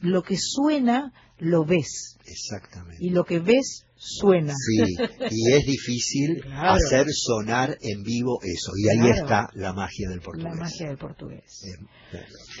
lo 0.00 0.22
que 0.22 0.36
suena, 0.38 1.12
lo 1.38 1.64
ves. 1.64 2.16
Exactamente. 2.26 2.96
Y 3.04 3.10
lo 3.10 3.24
que 3.24 3.38
ves, 3.40 3.86
suena. 3.94 4.52
Sí, 4.54 4.96
y 5.30 5.52
es 5.52 5.64
difícil 5.66 6.40
Claro. 6.42 6.72
hacer 6.72 7.06
sonar 7.12 7.76
en 7.80 8.02
vivo 8.02 8.38
eso, 8.42 8.72
y 8.76 8.88
ahí 8.88 8.98
Claro. 8.98 9.14
está 9.22 9.50
la 9.54 9.72
magia 9.72 10.08
del 10.08 10.20
portugués. 10.20 10.54
La 10.54 10.60
magia 10.62 10.88
del 10.88 10.98
portugués. 10.98 11.62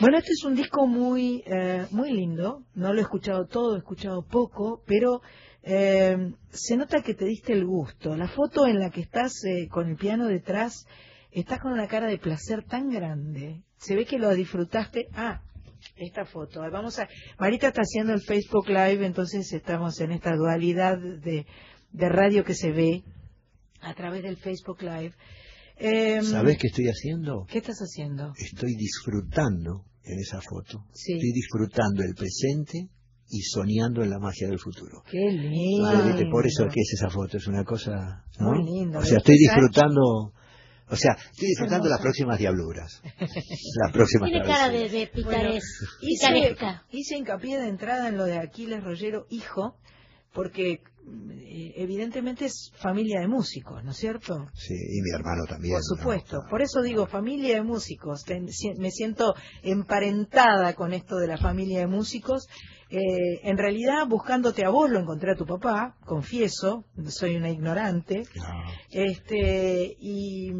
Bueno, 0.00 0.18
este 0.18 0.32
es 0.32 0.44
un 0.44 0.54
disco 0.54 0.86
muy, 0.86 1.42
eh, 1.46 1.86
muy 1.90 2.12
lindo. 2.12 2.64
No 2.74 2.92
lo 2.92 2.98
he 3.00 3.02
escuchado 3.02 3.46
todo, 3.46 3.74
he 3.76 3.78
escuchado 3.78 4.22
poco, 4.26 4.82
pero 4.86 5.20
eh, 5.62 6.32
se 6.50 6.76
nota 6.76 7.02
que 7.02 7.14
te 7.14 7.24
diste 7.24 7.52
el 7.52 7.64
gusto. 7.64 8.14
La 8.16 8.28
foto 8.28 8.66
en 8.66 8.78
la 8.78 8.90
que 8.90 9.00
estás 9.00 9.32
eh, 9.44 9.68
con 9.68 9.88
el 9.88 9.96
piano 9.96 10.26
detrás, 10.26 10.86
estás 11.32 11.58
con 11.60 11.72
una 11.72 11.88
cara 11.88 12.06
de 12.06 12.18
placer 12.18 12.64
tan 12.64 12.88
grande. 12.90 13.62
Se 13.78 13.94
ve 13.94 14.04
que 14.06 14.18
lo 14.18 14.32
disfrutaste. 14.34 15.08
Ah, 15.14 15.42
esta 15.96 16.24
foto. 16.24 16.60
Vamos 16.70 16.98
a. 16.98 17.08
Marita 17.38 17.68
está 17.68 17.82
haciendo 17.82 18.12
el 18.12 18.20
Facebook 18.20 18.68
Live, 18.68 19.04
entonces 19.04 19.52
estamos 19.52 20.00
en 20.00 20.12
esta 20.12 20.34
dualidad 20.34 20.98
de, 20.98 21.46
de 21.92 22.08
radio 22.08 22.44
que 22.44 22.54
se 22.54 22.70
ve 22.70 23.04
a 23.80 23.94
través 23.94 24.22
del 24.22 24.36
Facebook 24.36 24.82
Live. 24.82 25.14
Em, 25.78 26.24
¿Sabes 26.24 26.56
qué 26.58 26.68
estoy 26.68 26.86
haciendo? 26.86 27.46
¿Qué 27.48 27.58
estás 27.58 27.78
haciendo? 27.78 28.32
Estoy 28.36 28.74
disfrutando 28.76 29.84
en 30.02 30.18
esa 30.18 30.40
foto. 30.40 30.84
Sí. 30.92 31.14
Estoy 31.14 31.32
disfrutando 31.32 32.02
el 32.02 32.14
presente 32.14 32.88
y 33.28 33.40
soñando 33.42 34.02
en 34.02 34.10
la 34.10 34.18
magia 34.18 34.48
del 34.48 34.58
futuro. 34.58 35.02
Qué 35.10 35.30
lindo. 35.30 36.30
Por 36.30 36.46
eso 36.46 36.64
que 36.72 36.80
es 36.80 36.92
esa 36.94 37.10
foto, 37.10 37.36
es 37.36 37.46
una 37.46 37.64
cosa... 37.64 38.24
¿no? 38.38 38.52
Muy 38.52 38.64
lindo. 38.64 39.00
O 39.00 39.02
sea, 39.02 39.18
estoy 39.18 39.36
disfrutando... 39.36 40.32
O 40.88 40.96
sea, 40.96 41.12
estoy 41.32 41.48
disfrutando 41.48 41.88
las 41.88 42.00
próximas 42.00 42.38
diabluras. 42.38 43.02
Las 43.20 43.92
próximas 43.92 44.30
Tiene 44.30 44.46
cara 44.46 44.68
de, 44.68 44.78
de 44.88 45.02
hice, 45.02 45.06
picaresca. 45.08 46.84
hice 46.90 47.16
hincapié 47.16 47.58
de 47.58 47.68
entrada 47.68 48.08
en 48.08 48.16
lo 48.16 48.24
de 48.24 48.38
Aquiles 48.38 48.82
Rollero, 48.84 49.26
hijo, 49.30 49.76
porque 50.32 50.72
eh, 50.74 51.72
evidentemente 51.76 52.44
es 52.44 52.70
familia 52.80 53.20
de 53.20 53.26
músicos, 53.28 53.82
¿no 53.84 53.90
es 53.90 53.96
cierto? 53.96 54.36
Sí, 54.54 54.74
y 54.74 55.00
mi 55.02 55.10
hermano 55.14 55.44
también. 55.48 55.74
Por 55.74 55.80
¿no? 55.80 55.96
supuesto. 55.96 56.38
Por 56.50 56.62
eso 56.62 56.82
digo 56.82 57.06
familia 57.06 57.54
de 57.56 57.62
músicos. 57.62 58.22
Ten- 58.24 58.48
si- 58.48 58.74
me 58.78 58.90
siento 58.90 59.34
emparentada 59.62 60.74
con 60.74 60.92
esto 60.92 61.16
de 61.16 61.28
la 61.28 61.38
familia 61.38 61.80
de 61.80 61.86
músicos. 61.86 62.46
Eh, 62.88 63.40
en 63.42 63.58
realidad, 63.58 64.06
buscándote 64.08 64.64
a 64.64 64.70
vos, 64.70 64.88
lo 64.90 65.00
encontré 65.00 65.32
a 65.32 65.36
tu 65.36 65.44
papá, 65.44 65.96
confieso, 66.04 66.84
soy 67.08 67.36
una 67.36 67.50
ignorante. 67.50 68.22
Este, 68.90 69.96
y, 70.00 70.50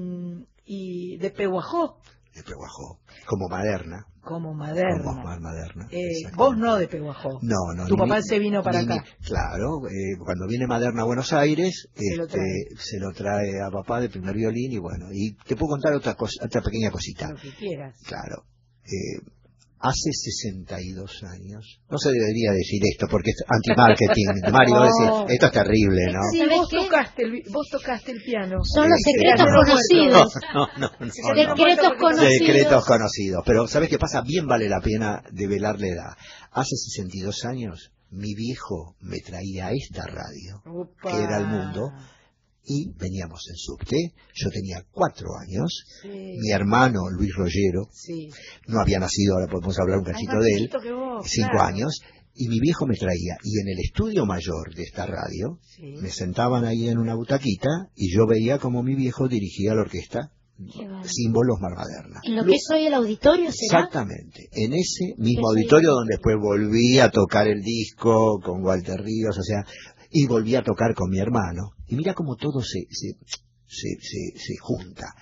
y 0.65 1.17
de 1.19 1.31
Peguajó, 1.31 1.99
De 2.35 2.43
Peguajó. 2.43 2.99
Como 3.27 3.49
Maderna. 3.49 4.05
como 4.23 4.55
Maderna. 4.55 5.03
Como 5.05 5.41
Maderna. 5.41 5.89
Eh, 5.91 6.29
vos 6.37 6.57
no 6.57 6.77
de 6.77 6.89
Peguajó. 6.89 7.39
No, 7.43 7.75
no. 7.77 7.87
Tu 7.87 7.97
papá 7.97 8.21
se 8.23 8.39
vino 8.39 8.63
para 8.63 8.83
ni 8.83 8.93
acá. 8.93 9.05
claro, 9.25 9.87
eh, 9.89 10.19
cuando 10.19 10.47
viene 10.49 10.67
Maderna 10.67 11.03
a 11.03 11.07
Buenos 11.07 11.33
Aires, 11.33 11.89
Se 11.95 12.17
lo 12.17 12.25
este, 12.25 12.37
trae. 12.39 12.77
se 12.77 12.99
lo 12.99 13.13
trae 13.13 13.61
a 13.65 13.71
papá 13.71 14.01
de 14.01 14.09
primer 14.11 14.35
violín 14.35 14.73
y 14.73 14.79
bueno, 14.79 15.07
y 15.13 15.35
te 15.47 15.55
puedo 15.57 15.71
contar 15.71 15.95
otra 15.95 16.15
cosa, 16.15 16.45
otra 16.45 16.61
pequeña 16.61 16.91
cosita. 16.91 17.31
Lo 17.31 17.37
que 17.37 17.51
quieras. 17.55 17.97
Claro. 18.07 18.45
Eh, 18.85 19.21
hace 19.79 20.11
62 20.13 21.23
años, 21.25 21.81
no 21.91 21.99
se 21.99 22.11
debería 22.11 22.51
decir 22.53 22.81
esto 22.91 23.07
porque 23.11 23.31
es 23.31 23.43
anti-marketing. 23.47 24.27
Mario 24.53 24.75
va 24.75 24.81
a 24.81 24.89
No. 24.89 25.19
decir, 25.21 25.35
esto 25.35 25.47
es 25.47 25.53
terrible, 25.53 26.03
¿no? 26.13 26.21
Sí, 26.33 26.43
vos 26.51 26.69
tocaste, 26.69 27.23
el, 27.23 27.43
vos 27.53 27.67
tocaste 27.71 28.13
el 28.13 28.23
piano. 28.23 28.59
Son 28.65 28.89
los 28.89 28.99
secretos 29.05 29.47
conocidos. 29.47 30.33
No, 30.55 30.67
no, 30.79 30.91
no. 30.99 31.13
Secretos 31.13 31.93
conocidos. 32.01 32.33
Secretos 32.39 32.85
conocidos. 32.87 33.43
Pero 33.47 33.67
¿sabes 33.67 33.89
qué 33.89 33.99
pasa? 33.99 34.23
Bien 34.23 34.47
vale 34.47 34.69
la 34.69 34.81
pena 34.81 35.23
develar 35.33 35.79
la 35.79 35.87
edad. 35.89 36.13
Hace 36.53 36.75
62 36.77 37.45
años, 37.45 37.93
mi 38.11 38.35
viejo 38.35 38.97
me 39.01 39.19
traía 39.21 39.67
a 39.67 39.73
esta 39.73 40.07
radio, 40.07 40.63
que 41.03 41.23
era 41.23 41.39
el 41.39 41.47
mundo, 41.49 41.91
y 42.67 42.93
veníamos 42.99 43.47
en 43.49 43.57
subte. 43.57 43.97
Yo 44.35 44.51
tenía 44.51 44.83
cuatro 44.91 45.29
años. 45.41 45.85
Sí. 46.03 46.37
Mi 46.41 46.51
hermano, 46.51 47.09
Luis 47.11 47.33
Rollero, 47.35 47.89
Sí. 47.93 48.29
no 48.67 48.81
había 48.81 48.99
nacido, 48.99 49.35
ahora 49.35 49.51
podemos 49.51 49.79
hablar 49.79 49.99
un 49.99 50.05
cachito 50.05 50.39
de 50.41 50.53
él, 50.55 50.71
vos, 50.93 51.27
cinco 51.29 51.51
claro. 51.53 51.69
años, 51.69 52.01
y 52.35 52.49
mi 52.49 52.61
viejo 52.61 52.87
me 52.87 52.97
traía. 52.97 53.37
Y 53.43 53.61
en 53.61 53.69
el 53.69 53.79
estudio 53.79 54.27
mayor 54.27 54.75
de 54.75 54.83
esta 54.83 55.07
radio, 55.07 55.59
me 56.03 56.11
sentaban 56.11 56.65
ahí 56.65 56.89
en 56.89 56.99
una 56.99 57.15
butaquita, 57.15 57.69
y 57.95 58.15
yo 58.15 58.27
veía 58.27 58.59
como 58.59 58.83
mi 58.83 58.95
viejo 58.95 59.29
dirigía 59.29 59.75
la 59.75 59.83
orquesta 59.83 60.33
Símbolos 61.05 61.59
Marmaderna. 61.61 62.21
En 62.25 62.35
lo 62.37 62.45
que 62.45 62.53
es 62.53 62.67
hoy 62.73 62.87
el 62.87 62.95
auditorio 62.95 63.51
será. 63.53 63.81
Exactamente, 63.81 64.49
en 64.53 64.73
ese 64.73 65.15
mismo 65.19 65.51
auditorio 65.51 65.91
donde 65.91 66.15
después 66.15 66.37
volví 66.41 66.99
a 66.99 67.11
tocar 67.11 67.47
el 67.47 67.61
disco 67.61 68.41
con 68.43 68.65
Walter 68.65 68.99
Ríos, 69.01 69.37
o 69.39 69.43
sea, 69.43 69.67
y 70.19 70.27
volví 70.27 70.55
a 70.55 70.63
tocar 70.63 70.95
con 70.95 71.11
mi 71.11 71.19
hermano. 71.19 71.73
Y 71.87 71.95
mira 71.97 72.15
cómo 72.15 72.37
todo 72.37 72.61
se, 72.63 72.87
se, 72.91 73.19
se, 73.67 73.89
se, 74.01 74.39
se 74.39 74.57
junta. 74.61 75.15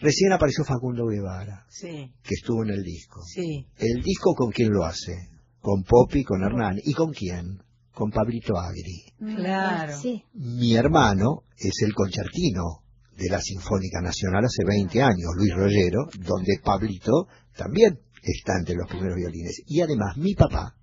Recién 0.00 0.32
apareció 0.32 0.64
Facundo 0.64 1.06
Guevara, 1.06 1.66
Sí, 1.68 2.10
que 2.22 2.34
estuvo 2.34 2.62
en 2.64 2.70
el 2.70 2.82
disco. 2.82 3.20
sí. 3.26 3.66
¿El 3.76 4.02
disco 4.02 4.34
con 4.34 4.50
quién 4.50 4.70
lo 4.72 4.84
hace? 4.84 5.12
Con 5.60 5.82
Poppy, 5.82 6.24
con 6.24 6.42
Hernán. 6.42 6.78
¿Y 6.82 6.94
con 6.94 7.12
quién? 7.12 7.58
Con 7.92 8.10
Pablito 8.10 8.56
Agri. 8.58 9.12
Claro. 9.36 9.98
Sí. 10.00 10.22
Mi 10.32 10.74
hermano 10.74 11.42
es 11.58 11.74
el 11.84 11.92
concertino 11.92 12.82
de 13.16 13.28
la 13.28 13.40
Sinfónica 13.40 14.00
Nacional 14.00 14.44
hace 14.46 14.64
20 14.66 15.02
años, 15.02 15.30
Luis 15.36 15.54
Rollero, 15.54 16.06
donde 16.18 16.60
Pablito 16.64 17.26
también 17.56 18.00
está 18.22 18.54
entre 18.58 18.74
los 18.74 18.88
primeros 18.88 19.16
violines. 19.16 19.62
Y 19.66 19.80
además 19.82 20.16
mi 20.16 20.34
papá 20.34 20.76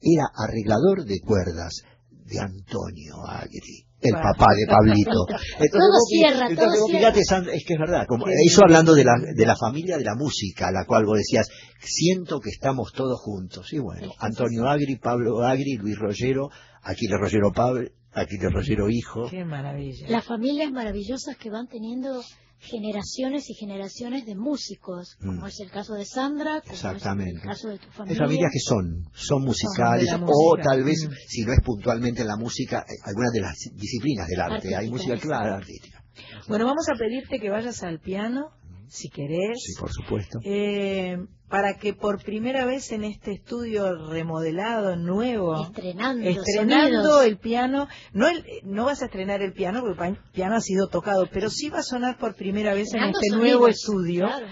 era 0.00 0.24
arreglador 0.34 1.04
de 1.04 1.20
cuerdas 1.20 1.82
de 2.26 2.38
Antonio 2.40 3.14
Agri, 3.26 3.86
el 4.00 4.12
Bueno. 4.12 4.28
papá 4.32 4.46
de 4.54 4.66
Pablito. 4.66 5.20
Entonces, 5.58 5.70
Todo 5.70 6.00
cierra, 6.08 6.46
entonces 6.50 6.56
todo 6.56 6.80
vos 6.82 6.90
cierra. 6.90 6.98
fíjate, 7.12 7.24
Sandra, 7.24 7.54
es 7.54 7.64
que 7.66 7.74
es 7.74 7.78
verdad, 7.80 8.04
como, 8.08 8.26
eso 8.28 8.60
hablando 8.64 8.94
de 8.94 9.04
la, 9.04 9.14
de 9.34 9.46
la 9.46 9.56
familia 9.56 9.96
de 9.96 10.04
la 10.04 10.14
música, 10.16 10.68
a 10.68 10.72
la 10.72 10.84
cual 10.86 11.04
vos 11.06 11.18
decías, 11.18 11.48
siento 11.80 12.40
que 12.40 12.50
estamos 12.50 12.92
todos 12.92 13.20
juntos. 13.20 13.72
Y 13.72 13.78
bueno, 13.78 14.10
Antonio 14.18 14.66
Agri, 14.68 14.96
Pablo 14.96 15.42
Agri, 15.42 15.76
Luis 15.76 15.98
Rollero, 15.98 16.48
Aquiles 16.82 17.18
Rollero 17.18 17.52
Pablo, 17.52 17.88
Aquilio 18.12 18.48
Rollero 18.50 18.88
hijo. 18.90 19.28
Qué 19.30 19.44
maravilla. 19.44 20.08
Las 20.08 20.24
familias 20.24 20.70
maravillosas 20.72 21.36
que 21.36 21.50
van 21.50 21.66
teniendo 21.68 22.22
generaciones 22.58 23.48
y 23.50 23.54
generaciones 23.54 24.24
de 24.26 24.34
músicos, 24.34 25.16
como 25.20 25.42
Mm. 25.42 25.46
es 25.46 25.60
el 25.60 25.70
caso 25.70 25.94
de 25.94 26.04
Sandra, 26.04 26.60
como 26.62 26.72
Exactamente. 26.74 27.30
es 27.38 27.42
el 27.42 27.48
caso 27.48 27.68
de 27.68 27.78
tu 27.78 27.86
Hay 27.86 27.92
familia. 27.92 28.22
familias 28.24 28.50
que 28.52 28.60
son, 28.60 29.04
son 29.14 29.42
musicales, 29.44 30.08
o 30.22 30.56
tal 30.62 30.82
vez, 30.84 31.06
Mm. 31.08 31.12
si 31.28 31.42
no 31.44 31.52
es 31.52 31.60
puntualmente 31.64 32.22
en 32.22 32.28
la 32.28 32.36
música, 32.36 32.80
eh, 32.88 32.94
algunas 33.04 33.32
de 33.32 33.40
las 33.40 33.54
disciplinas 33.74 34.26
del 34.28 34.40
arte. 34.40 34.74
Hay 34.74 34.90
música 34.90 35.16
clara, 35.18 35.56
artística. 35.56 36.02
Bueno, 36.48 36.64
vamos 36.66 36.86
a 36.88 36.96
pedirte 36.98 37.38
que 37.38 37.50
vayas 37.50 37.82
al 37.82 38.00
piano, 38.00 38.50
si 38.88 39.10
querés. 39.10 39.58
Sí, 39.62 39.74
por 39.78 39.92
supuesto. 39.92 40.38
Eh, 40.44 41.16
para 41.48 41.74
que 41.78 41.94
por 41.94 42.22
primera 42.22 42.64
vez 42.66 42.90
en 42.92 43.04
este 43.04 43.32
estudio 43.32 44.08
remodelado, 44.08 44.96
nuevo, 44.96 45.62
Estrenando, 45.62 46.28
estrenando 46.28 47.02
sonidos. 47.02 47.24
el 47.24 47.38
piano, 47.38 47.88
no 48.12 48.26
el- 48.28 48.44
no 48.64 48.84
vas 48.84 49.02
a 49.02 49.04
estrenar 49.06 49.42
el 49.42 49.52
piano 49.52 49.80
porque 49.80 50.06
el 50.08 50.18
piano 50.32 50.56
ha 50.56 50.60
sido 50.60 50.88
tocado, 50.88 51.28
pero 51.32 51.48
sí 51.50 51.68
va 51.68 51.78
a 51.78 51.82
sonar 51.82 52.18
por 52.18 52.34
primera 52.34 52.74
vez 52.74 52.92
en 52.94 53.04
este 53.04 53.18
sonidos, 53.30 53.38
nuevo 53.40 53.68
estudio. 53.68 54.26
claro. 54.26 54.46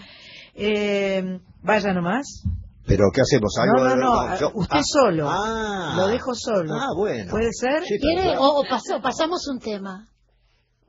Eh, 0.55 1.41
vaya 1.63 1.93
nomás. 1.93 2.27
Pero, 2.87 3.05
¿qué 3.15 3.23
hacemos? 3.23 3.57
¿Algo 3.59 3.77
No, 3.89 3.97
no, 3.97 4.21
de- 4.23 4.29
no, 4.31 4.39
yo- 4.41 4.51
usted 4.55 4.77
ah, 4.79 4.83
solo. 4.85 5.27
Ah, 5.31 5.95
Lo 5.97 6.07
dejo 6.09 6.35
solo. 6.35 6.75
Ah, 6.75 6.89
bueno. 6.97 7.31
¿Puede 7.31 7.49
ser? 7.53 7.83
Sí, 7.85 7.99
¿Quiere? 7.99 8.23
claro. 8.25 8.43
O, 8.43 8.61
o 8.61 8.65
pas- 8.65 8.95
o 8.95 9.01
pasamos 9.01 9.49
un 9.49 9.59
tema. 9.59 10.07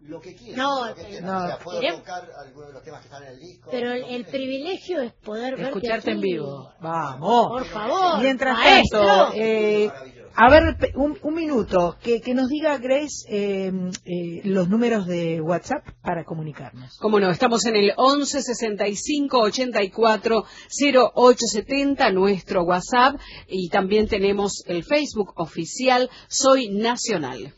Lo 0.07 0.19
que 0.21 0.35
quieras. 0.35 0.57
No, 0.57 0.87
lo 0.87 0.95
que 0.95 1.03
quieras. 1.03 1.23
no. 1.23 1.43
O 1.43 1.47
sea, 1.47 1.57
puedo 1.59 1.79
tocar 1.97 2.29
algunos 2.45 2.67
de 2.67 2.73
los 2.73 2.83
temas 2.83 2.99
que 3.01 3.07
están 3.07 3.23
en 3.23 3.29
el 3.29 3.39
disco. 3.39 3.69
Pero 3.71 3.91
el, 3.91 4.03
el 4.03 4.25
privilegio 4.25 5.01
es 5.01 5.13
poder 5.13 5.55
verte 5.55 5.69
Escucharte 5.69 6.11
en 6.11 6.21
vivo. 6.21 6.69
Vamos. 6.81 7.47
Por 7.47 7.65
favor, 7.65 8.21
Mientras 8.21 8.55
maestro. 8.57 8.99
tanto, 9.05 9.33
eh, 9.35 9.89
a 10.37 10.49
ver, 10.49 10.75
pe- 10.77 10.91
un, 10.95 11.17
un 11.21 11.33
minuto, 11.33 11.95
que, 12.03 12.19
que 12.19 12.33
nos 12.33 12.49
diga 12.49 12.77
Grace 12.77 13.25
eh, 13.29 13.71
eh, 14.03 14.41
los 14.43 14.67
números 14.69 15.07
de 15.07 15.39
WhatsApp 15.41 15.83
para 16.01 16.23
comunicarnos. 16.25 16.97
Como 16.99 17.19
no, 17.21 17.29
estamos 17.31 17.65
en 17.65 17.75
el 17.77 17.93
11 17.95 18.41
65 18.41 19.39
84 19.39 20.43
0870, 21.13 22.11
nuestro 22.11 22.63
WhatsApp, 22.63 23.15
y 23.47 23.69
también 23.69 24.07
tenemos 24.07 24.63
el 24.67 24.83
Facebook 24.83 25.33
oficial 25.37 26.09
Soy 26.27 26.69
Nacional. 26.69 27.53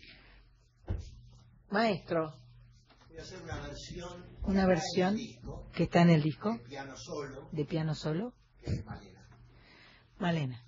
Maestro, 1.70 2.34
Voy 3.10 3.18
a 3.18 3.22
hacer 3.22 3.42
una 3.42 3.60
versión 3.68 4.26
una 4.44 4.66
versión 4.66 5.16
del 5.16 5.26
disco, 5.26 5.68
que 5.74 5.84
está 5.84 6.02
en 6.02 6.10
el 6.12 6.22
disco 6.22 6.60
piano 6.68 6.96
solo, 6.96 7.50
de 7.52 7.66
piano 7.66 7.94
solo. 7.94 8.34
que 8.64 8.72
es 8.72 8.86
Malena. 8.86 9.28
Malena. 10.20 10.64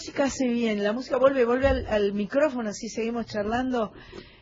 Música 0.00 0.24
hace 0.24 0.48
bien, 0.48 0.82
la 0.82 0.94
música 0.94 1.18
vuelve, 1.18 1.44
vuelve 1.44 1.66
al, 1.68 1.86
al 1.86 2.14
micrófono, 2.14 2.70
así 2.70 2.88
seguimos 2.88 3.26
charlando. 3.26 3.92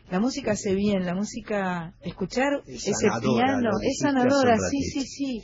La 0.09 0.21
música 0.21 0.51
hace 0.51 0.73
bien, 0.73 1.05
la 1.05 1.13
música, 1.13 1.93
escuchar 2.01 2.61
Es 2.65 2.87
ese 2.87 2.93
sanadora, 2.93 3.45
piano, 3.45 3.69
es 3.83 3.97
sanadora, 3.99 4.57
sí, 4.71 4.81
sí, 4.83 5.01
sí. 5.01 5.43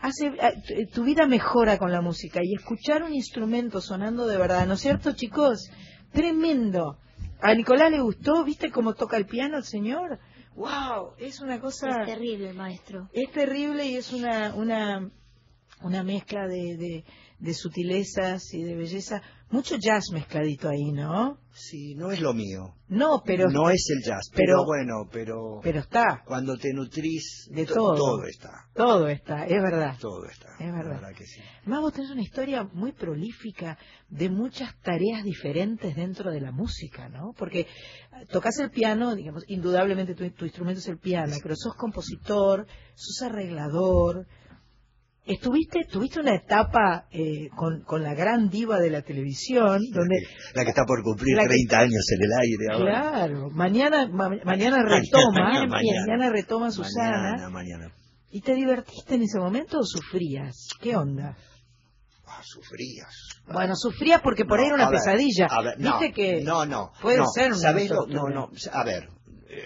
Hace, 0.00 0.26
eh, 0.28 0.86
tu- 0.86 0.94
tu 0.94 1.04
vida 1.04 1.26
mejora 1.26 1.78
con 1.78 1.90
la 1.90 2.00
música 2.00 2.40
y 2.44 2.54
escuchar 2.54 3.02
un 3.02 3.12
instrumento 3.12 3.80
sonando 3.80 4.28
de 4.28 4.38
verdad, 4.38 4.68
¿no 4.68 4.74
es 4.74 4.80
cierto, 4.80 5.12
chicos? 5.14 5.68
Tremendo. 6.12 6.98
A 7.42 7.52
Nicolás 7.52 7.90
le 7.90 8.00
gustó, 8.00 8.44
¿viste 8.44 8.70
cómo 8.70 8.94
toca 8.94 9.16
el 9.16 9.26
piano 9.26 9.56
el 9.56 9.64
señor? 9.64 10.20
¡Wow! 10.54 11.14
Es 11.18 11.40
una 11.40 11.60
cosa... 11.60 11.88
Es 12.02 12.06
terrible, 12.06 12.52
maestro. 12.52 13.08
Es 13.12 13.32
terrible 13.32 13.84
y 13.84 13.96
es 13.96 14.12
una, 14.12 14.54
una 14.54 15.10
una 15.82 16.02
mezcla 16.02 16.46
de, 16.46 16.78
de, 16.78 17.04
de 17.38 17.54
sutilezas 17.54 18.52
y 18.54 18.62
de 18.62 18.74
belleza. 18.76 19.22
Mucho 19.48 19.76
jazz 19.76 20.06
mezcladito 20.12 20.68
ahí, 20.68 20.90
¿no? 20.90 21.38
Sí, 21.52 21.94
no 21.94 22.10
es 22.10 22.20
lo 22.20 22.34
mío. 22.34 22.74
No, 22.88 23.22
pero... 23.24 23.48
No 23.48 23.70
es 23.70 23.86
el 23.90 24.02
jazz, 24.04 24.28
pero, 24.34 24.64
bueno, 24.64 25.08
pero... 25.12 25.60
Pero 25.62 25.78
está. 25.80 26.24
Cuando 26.26 26.56
te 26.56 26.72
nutrís, 26.72 27.48
De 27.52 27.64
to- 27.64 27.74
todo. 27.74 27.94
todo 27.94 28.24
está. 28.24 28.50
Todo 28.74 29.08
está, 29.08 29.44
es 29.46 29.62
verdad. 29.62 29.96
Todo 30.00 30.24
está. 30.26 30.48
Es 30.58 30.66
la 30.66 30.72
verdad. 30.82 31.12
que 31.16 31.24
sí. 31.26 31.40
Además, 31.62 31.80
vos 31.82 31.92
tenés 31.92 32.10
una 32.10 32.22
historia 32.22 32.64
muy 32.72 32.90
prolífica 32.90 33.78
de 34.08 34.30
muchas 34.30 34.74
tareas 34.80 35.22
diferentes 35.22 35.94
dentro 35.94 36.32
de 36.32 36.40
la 36.40 36.50
música, 36.50 37.08
¿no? 37.08 37.32
Porque 37.38 37.60
eh, 37.60 37.66
tocas 38.32 38.58
el 38.58 38.70
piano, 38.70 39.14
digamos, 39.14 39.44
indudablemente 39.46 40.16
tu, 40.16 40.28
tu 40.30 40.44
instrumento 40.44 40.80
es 40.80 40.88
el 40.88 40.98
piano, 40.98 41.36
pero 41.40 41.54
sos 41.56 41.74
compositor, 41.76 42.66
sos 42.96 43.22
arreglador. 43.22 44.26
Estuviste, 45.26 45.84
tuviste 45.90 46.20
una 46.20 46.36
etapa 46.36 47.06
eh, 47.10 47.48
con, 47.56 47.82
con 47.82 48.00
la 48.02 48.14
gran 48.14 48.48
diva 48.48 48.78
de 48.78 48.90
la 48.90 49.02
televisión, 49.02 49.80
donde 49.92 50.16
La 50.54 50.62
que 50.62 50.70
está 50.70 50.84
por 50.86 51.02
cumplir 51.02 51.36
La 51.36 51.42
que- 51.42 51.48
30 51.48 51.78
años 51.80 52.06
en 52.14 52.22
el 52.22 52.32
aire 52.40 52.66
ahora. 52.72 53.10
Claro, 53.10 53.50
mañana, 53.50 54.06
ma- 54.06 54.30
mañana 54.44 54.82
retoma, 54.84 55.32
Mañana, 55.32 55.66
mañana, 55.66 56.00
mañana. 56.06 56.30
retoma 56.30 56.70
Susana. 56.70 57.22
Mañana, 57.32 57.50
mañana. 57.50 57.92
¿Y 58.30 58.40
te 58.40 58.54
divertiste 58.54 59.16
en 59.16 59.22
ese 59.22 59.38
momento 59.40 59.80
o 59.80 59.84
sufrías? 59.84 60.68
¿Qué 60.80 60.94
onda? 60.96 61.36
Ah, 62.28 62.40
sufrías. 62.44 63.08
Bueno, 63.52 63.74
sufrías 63.74 64.20
porque 64.20 64.44
por 64.44 64.60
ahí 64.60 64.66
era 64.66 64.74
una 64.76 64.90
ver, 64.90 64.98
pesadilla. 65.00 65.46
a 65.50 65.62
ver, 65.62 65.74
no, 65.78 65.98
Viste 65.98 66.12
que 66.12 66.42
no, 66.42 66.66
no. 66.66 66.92
puede 67.02 67.18
no, 67.18 67.26
ser 67.26 67.48
una 67.52 67.60
¿sabés 67.60 67.90
lo- 67.90 67.96
tortura. 68.04 68.22
no, 68.22 68.28
no, 68.28 68.50
a 68.72 68.84
ver, 68.84 69.08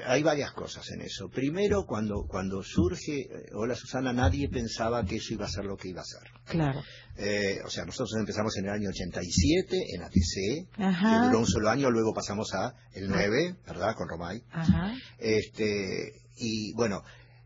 hay 0.06 0.22
varias 0.22 0.52
cosas 0.52 0.90
en 0.90 1.02
eso. 1.02 1.28
Primero, 1.28 1.84
cuando, 1.86 2.26
cuando 2.26 2.62
surge 2.62 3.20
eh, 3.20 3.50
Hola 3.54 3.74
Susana, 3.74 4.12
nadie 4.12 4.48
pensaba 4.48 5.04
que 5.04 5.16
eso 5.16 5.34
iba 5.34 5.46
a 5.46 5.50
ser 5.50 5.64
lo 5.64 5.76
que 5.76 5.88
iba 5.88 6.02
a 6.02 6.04
ser. 6.04 6.22
Claro. 6.46 6.82
Eh, 7.16 7.58
o 7.64 7.70
sea, 7.70 7.84
nosotros 7.84 8.14
empezamos 8.18 8.56
en 8.58 8.66
el 8.66 8.70
año 8.72 8.88
87 8.90 9.76
en 9.94 10.02
ATC, 10.02 10.80
Ajá. 10.80 11.20
que 11.20 11.26
duró 11.26 11.38
un 11.40 11.46
solo 11.46 11.70
año, 11.70 11.90
luego 11.90 12.12
pasamos 12.14 12.52
a 12.54 12.74
el 12.92 13.08
9, 13.08 13.56
¿verdad? 13.66 13.94
Con 13.94 14.08
Romay. 14.08 14.42
Ajá. 14.50 14.94
Este, 15.18 16.12
y 16.36 16.72
bueno, 16.74 17.02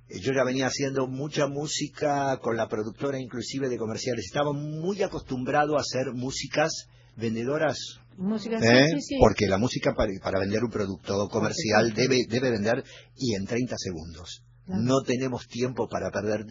eh, 0.08 0.20
yo 0.20 0.32
ya 0.32 0.44
venía 0.44 0.66
haciendo 0.66 1.06
mucha 1.06 1.46
música 1.46 2.38
con 2.38 2.56
la 2.56 2.68
productora 2.68 3.18
inclusive 3.18 3.68
de 3.68 3.78
comerciales. 3.78 4.26
Estaba 4.26 4.52
muy 4.52 5.02
acostumbrado 5.02 5.76
a 5.76 5.80
hacer 5.80 6.12
músicas 6.12 6.88
vendedoras. 7.16 7.78
Música, 8.16 8.58
¿eh? 8.58 8.86
sí, 8.90 8.94
sí, 8.94 9.00
sí. 9.00 9.16
Porque 9.20 9.46
la 9.48 9.58
música 9.58 9.92
para, 9.94 10.10
para 10.22 10.38
vender 10.40 10.62
un 10.62 10.70
producto 10.70 11.28
comercial 11.30 11.92
debe, 11.94 12.18
debe 12.28 12.50
vender 12.52 12.84
y 13.16 13.34
en 13.34 13.44
30 13.44 13.74
segundos. 13.78 14.42
Claro. 14.66 14.82
No 14.82 15.00
tenemos 15.04 15.46
tiempo 15.48 15.88
para 15.88 16.10
perder 16.10 16.46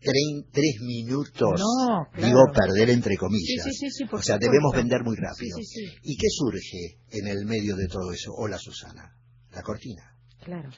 trein- 0.00 0.46
tres 0.52 0.76
minutos. 0.80 1.60
No, 1.60 2.06
claro. 2.12 2.26
Digo 2.26 2.40
perder 2.54 2.90
entre 2.90 3.16
comillas. 3.16 3.64
Sí, 3.64 3.70
sí, 3.72 3.78
sí, 3.78 3.90
sí, 3.90 4.04
por 4.04 4.20
o 4.20 4.22
sea, 4.22 4.38
debemos 4.38 4.72
vender 4.74 5.02
muy 5.02 5.16
rápido. 5.16 5.56
Sí, 5.58 5.64
sí, 5.64 5.86
sí. 5.88 5.96
¿Y 6.02 6.16
qué 6.16 6.28
surge 6.30 6.98
en 7.10 7.26
el 7.26 7.44
medio 7.46 7.74
de 7.76 7.88
todo 7.88 8.12
eso? 8.12 8.30
Hola 8.36 8.58
Susana, 8.58 9.16
la 9.50 9.62
cortina. 9.62 10.14
Claro. 10.44 10.70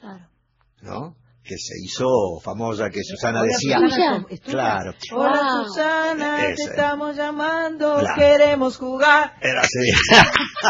¿no? 0.81 1.15
Que 1.43 1.55
se 1.57 1.73
hizo 1.83 2.05
famosa, 2.43 2.89
que 2.91 3.01
Susana 3.03 3.41
Hola, 3.41 3.49
decía. 3.51 3.77
Susana. 3.79 4.25
Claro. 4.45 4.93
Hola. 5.11 5.63
Susana, 5.65 6.37
te 6.55 6.63
estamos 6.63 7.15
llamando, 7.17 7.95
Claro. 7.99 8.15
queremos 8.15 8.77
jugar. 8.77 9.33
Era 9.41 9.61
así. 9.61 9.89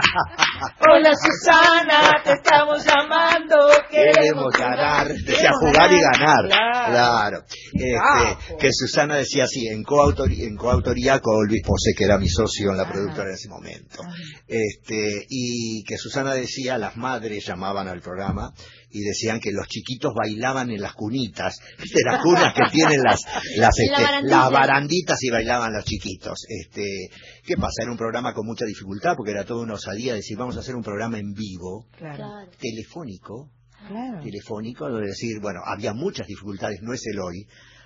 Hola 0.89 1.11
Susana, 1.13 2.11
te 2.23 2.31
estamos 2.33 2.85
llamando, 2.85 3.55
Queremos 3.89 4.53
ganar. 4.57 5.07
Decía 5.09 5.51
jugar 5.59 5.91
y 5.91 5.99
ganar. 6.01 6.45
Claro. 6.47 6.91
Claro. 6.91 7.37
Este, 7.73 7.95
Ah, 8.01 8.37
que 8.59 8.69
Susana 8.71 9.15
decía 9.17 9.43
así, 9.43 9.67
en 9.67 9.83
coautoría, 9.83 10.45
en 10.45 10.55
coautoría 10.55 11.19
con 11.19 11.47
Luis 11.47 11.61
Posé, 11.65 11.93
que 11.97 12.05
era 12.05 12.17
mi 12.17 12.29
socio 12.29 12.71
en 12.71 12.77
la 12.77 12.87
productora 12.89 13.27
en 13.29 13.35
ese 13.35 13.49
momento. 13.49 14.03
Este, 14.47 15.25
y 15.29 15.83
que 15.83 15.97
Susana 15.97 16.33
decía, 16.33 16.77
las 16.77 16.95
madres 16.95 17.45
llamaban 17.45 17.87
al 17.87 18.01
programa 18.01 18.53
y 18.91 19.01
decían 19.01 19.39
que 19.39 19.51
los 19.51 19.67
chiquitos 19.67 20.13
bailaban 20.13 20.69
en 20.71 20.81
las 20.81 20.93
cunitas, 20.93 21.57
¿viste? 21.81 21.99
Las 22.05 22.21
cunas 22.21 22.53
que 22.53 22.63
tienen 22.71 23.01
las, 23.03 23.19
las, 23.57 23.73
la 23.89 24.13
este, 24.17 24.27
las 24.27 24.51
baranditas 24.51 25.17
y 25.23 25.29
bailaban 25.29 25.73
los 25.73 25.85
chiquitos. 25.85 26.45
Este, 26.47 27.09
¿qué 27.45 27.55
pasa? 27.55 27.83
Era 27.83 27.91
un 27.91 27.97
programa 27.97 28.33
con 28.33 28.45
mucha 28.45 28.65
dificultad 28.65 29.13
porque 29.15 29.31
era 29.31 29.45
toda 29.45 29.63
una 29.63 29.73
osadía 29.75 30.13
decir, 30.13 30.37
vamos 30.37 30.57
a 30.57 30.59
hacer 30.59 30.75
un 30.75 30.83
programa 30.83 31.17
en 31.19 31.31
vivo, 31.33 31.85
Claro. 31.97 32.49
telefónico, 32.59 33.49
Claro. 33.87 34.21
telefónico, 34.23 34.87
de 34.89 35.07
decir, 35.07 35.39
bueno, 35.41 35.59
había 35.65 35.93
muchas 35.93 36.27
dificultades, 36.27 36.79
no 36.81 36.93
es 36.93 37.01
el 37.07 37.19
hoy, 37.19 37.45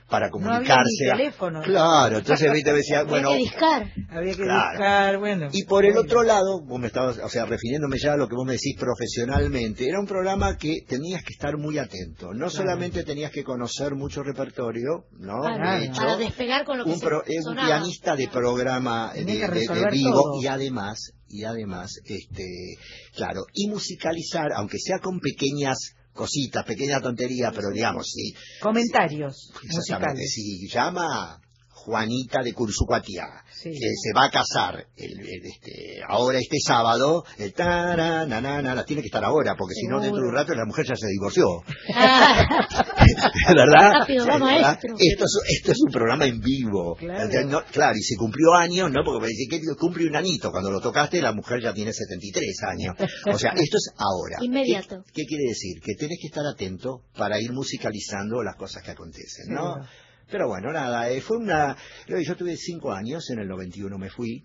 para 0.10 0.30
No 0.30 0.36
había 0.38 0.60
ni 0.60 0.66
comunicarse. 0.68 1.06
teléfono. 1.18 1.62
Claro, 1.64 2.18
entonces 2.20 2.51
viste, 2.53 2.74
decía, 2.74 3.03
bueno, 3.03 3.30
Hay 3.32 3.38
que 3.38 3.43
discar. 3.49 3.91
Había 4.12 4.32
que 4.36 4.43
Claro. 4.43 5.20
bueno. 5.20 5.47
y 5.51 5.64
por 5.66 5.84
el 5.86 5.97
otro 5.97 6.22
lado, 6.24 6.62
vos 6.64 6.80
me 6.80 6.88
estabas, 6.88 7.18
o 7.18 7.30
sea, 7.30 7.45
refiriéndome 7.45 7.97
ya 7.97 8.14
a 8.14 8.18
lo 8.18 8.28
que 8.28 8.36
vos 8.36 8.45
me 8.45 8.53
decís 8.53 8.76
profesionalmente, 8.78 9.88
era 9.88 9.99
un 9.99 10.06
programa 10.06 10.58
que 10.58 10.82
tenías 10.88 11.24
que 11.24 11.34
estar 11.34 11.58
muy 11.58 11.78
atento. 11.80 12.34
No 12.34 12.49
solamente 12.49 13.03
tenías 13.03 13.32
que 13.32 13.43
conocer 13.43 13.95
mucho 13.95 14.22
repertorio, 14.24 15.06
¿no? 15.18 15.41
Claro, 15.41 15.80
De 15.80 15.86
hecho, 15.86 15.95
para 15.95 16.18
despegar 16.18 16.66
con 16.66 16.78
lo 16.78 16.84
que 16.86 16.91
un, 16.91 16.99
se 16.99 17.06
pro- 17.06 17.24
eh, 17.26 17.39
un 17.47 17.56
pianista 17.56 18.16
de 18.16 18.28
programa 18.28 19.12
de, 19.14 19.26
que 19.26 19.47
de- 19.47 19.89
vivo 19.91 20.22
todo. 20.22 20.41
y 20.41 20.47
además 20.47 21.12
y 21.28 21.43
además 21.43 21.91
este 22.06 22.45
claro 23.16 23.41
y 23.53 23.68
musicalizar 23.68 24.51
aunque 24.56 24.78
sea 24.78 24.99
con 24.99 25.20
pequeñas 25.20 25.95
cositas 26.16 26.66
pequeña 26.66 26.99
tontería 27.01 27.51
pero 27.53 27.70
digamos 27.70 28.09
sí 28.11 28.34
Comentarios 28.61 29.51
exactamente 29.63 30.24
musicales. 30.24 30.34
si 30.34 30.68
llama 30.68 31.41
Juanita 31.86 32.41
de 32.41 32.51
Cursucuatía 32.53 33.25
Sí. 33.53 33.69
que 33.69 33.77
se 33.95 34.11
va 34.15 34.25
a 34.25 34.29
casar 34.31 34.86
el, 34.97 35.11
el, 35.19 35.45
este, 35.45 36.01
ahora 36.07 36.39
este 36.39 36.57
sábado, 36.59 37.23
el 37.38 37.53
tara, 37.53 38.25
na, 38.25 38.41
na, 38.41 38.61
na, 38.61 38.75
na, 38.75 38.83
tiene 38.83 39.01
que 39.01 39.07
estar 39.07 39.23
ahora, 39.23 39.55
porque 39.57 39.75
si 39.75 39.88
no, 39.88 40.01
dentro 40.01 40.21
de 40.21 40.27
un 40.27 40.33
rato 40.36 40.53
la 40.55 40.65
mujer 40.65 40.86
ya 40.86 40.95
se 40.95 41.07
divorció. 41.07 41.45
¿Verdad? 43.55 43.91
Rápido, 43.99 44.25
va, 44.27 44.38
¿Verdad? 44.39 44.79
Esto 44.97 45.23
es, 45.25 45.39
esto 45.59 45.71
es 45.71 45.77
un 45.86 45.91
programa 45.91 46.25
en 46.25 46.39
vivo. 46.41 46.95
Claro. 46.95 47.29
No- 47.47 47.63
claro, 47.71 47.93
y 47.95 48.01
se 48.03 48.15
cumplió 48.15 48.53
años, 48.55 48.91
¿no? 48.91 49.03
Porque 49.05 49.21
me 49.21 49.27
dice 49.30 49.47
que 49.49 49.61
cumple 49.80 50.07
un 50.07 50.15
anito. 50.15 50.51
Cuando 50.51 50.72
lo 50.72 50.81
tocaste, 50.81 51.22
la 51.22 51.31
mujer 51.34 51.61
ya 51.61 51.73
tiene 51.73 51.93
73 51.93 52.55
años. 52.72 52.95
O 53.34 53.38
sea, 53.38 53.51
esto 53.51 53.77
es 53.77 53.89
ahora. 53.97 54.38
Inmediato. 54.41 55.03
¿Qué, 55.14 55.22
qué 55.22 55.27
quiere 55.27 55.43
decir? 55.49 55.81
Que 55.81 55.93
tenés 55.95 56.18
que 56.22 56.27
estar 56.27 56.43
atento 56.45 57.01
para 57.15 57.39
ir 57.39 57.51
musicalizando 57.53 58.43
las 58.43 58.55
cosas 58.55 58.84
que 58.84 58.91
acontecen, 58.91 59.47
¿no? 59.49 59.76
Pero 60.30 60.47
bueno, 60.47 60.72
nada, 60.72 61.10
eh, 61.10 61.22
fue 61.22 61.38
una... 61.38 61.76
Yo 62.07 62.35
tuve 62.35 62.56
cinco 62.57 62.91
años, 62.91 63.30
en 63.30 63.39
el 63.39 63.47
91 63.47 63.97
me 63.97 64.10
fui. 64.10 64.41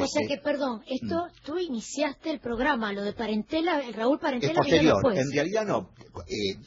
O 0.00 0.06
sea 0.06 0.22
Este, 0.22 0.26
que, 0.28 0.38
perdón, 0.40 0.82
esto 0.86 1.26
tú 1.44 1.58
iniciaste 1.58 2.30
el 2.30 2.38
programa, 2.40 2.92
lo 2.92 3.02
de 3.02 3.12
Parentela, 3.12 3.80
el 3.80 3.92
Raúl 3.94 4.16
es 4.16 4.22
Parentela 4.22 4.52
vino 4.52 4.62
posterior, 4.62 4.94
después. 5.02 5.18
en 5.18 5.32
realidad 5.32 5.64
no. 5.66 5.90
eh, 6.28 6.58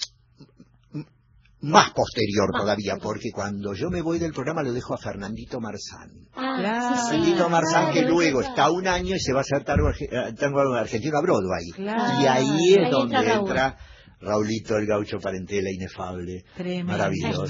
más 1.59 1.91
posterior 1.91 2.51
Más 2.51 2.61
todavía, 2.61 2.93
posterior. 2.95 3.01
porque 3.01 3.31
cuando 3.33 3.73
yo 3.73 3.89
me 3.89 4.01
voy 4.01 4.19
del 4.19 4.31
programa 4.31 4.61
lo 4.61 4.73
dejo 4.73 4.93
a 4.93 4.97
Fernandito 4.97 5.59
Marzán. 5.59 6.11
Ah, 6.35 6.57
Claro. 6.59 6.95
sí, 6.95 7.01
sí, 7.01 7.07
Fernandito 7.09 7.49
Marzán 7.49 7.81
claro, 7.85 7.93
que 7.93 7.99
es 8.01 8.07
luego 8.09 8.41
está 8.41 8.69
un 8.71 8.87
año 8.87 9.15
y 9.15 9.19
se 9.19 9.33
va 9.33 9.39
a 9.39 9.41
hacer 9.41 9.63
tango, 9.63 9.89
eh, 9.89 10.33
tango 10.39 10.73
argentino 10.75 11.17
a 11.17 11.21
Broadway. 11.21 11.65
Claro. 11.75 12.21
Y 12.21 12.25
ahí 12.27 12.73
es 12.73 12.77
Ahí 12.85 12.91
donde 12.91 13.33
entra 13.33 13.77
Raulito, 14.19 14.75
el 14.77 14.87
gaucho 14.87 15.19
Parentela, 15.19 15.69
inefable, 15.71 16.43
Tremendo. 16.55 16.91
maravilloso. 16.91 17.45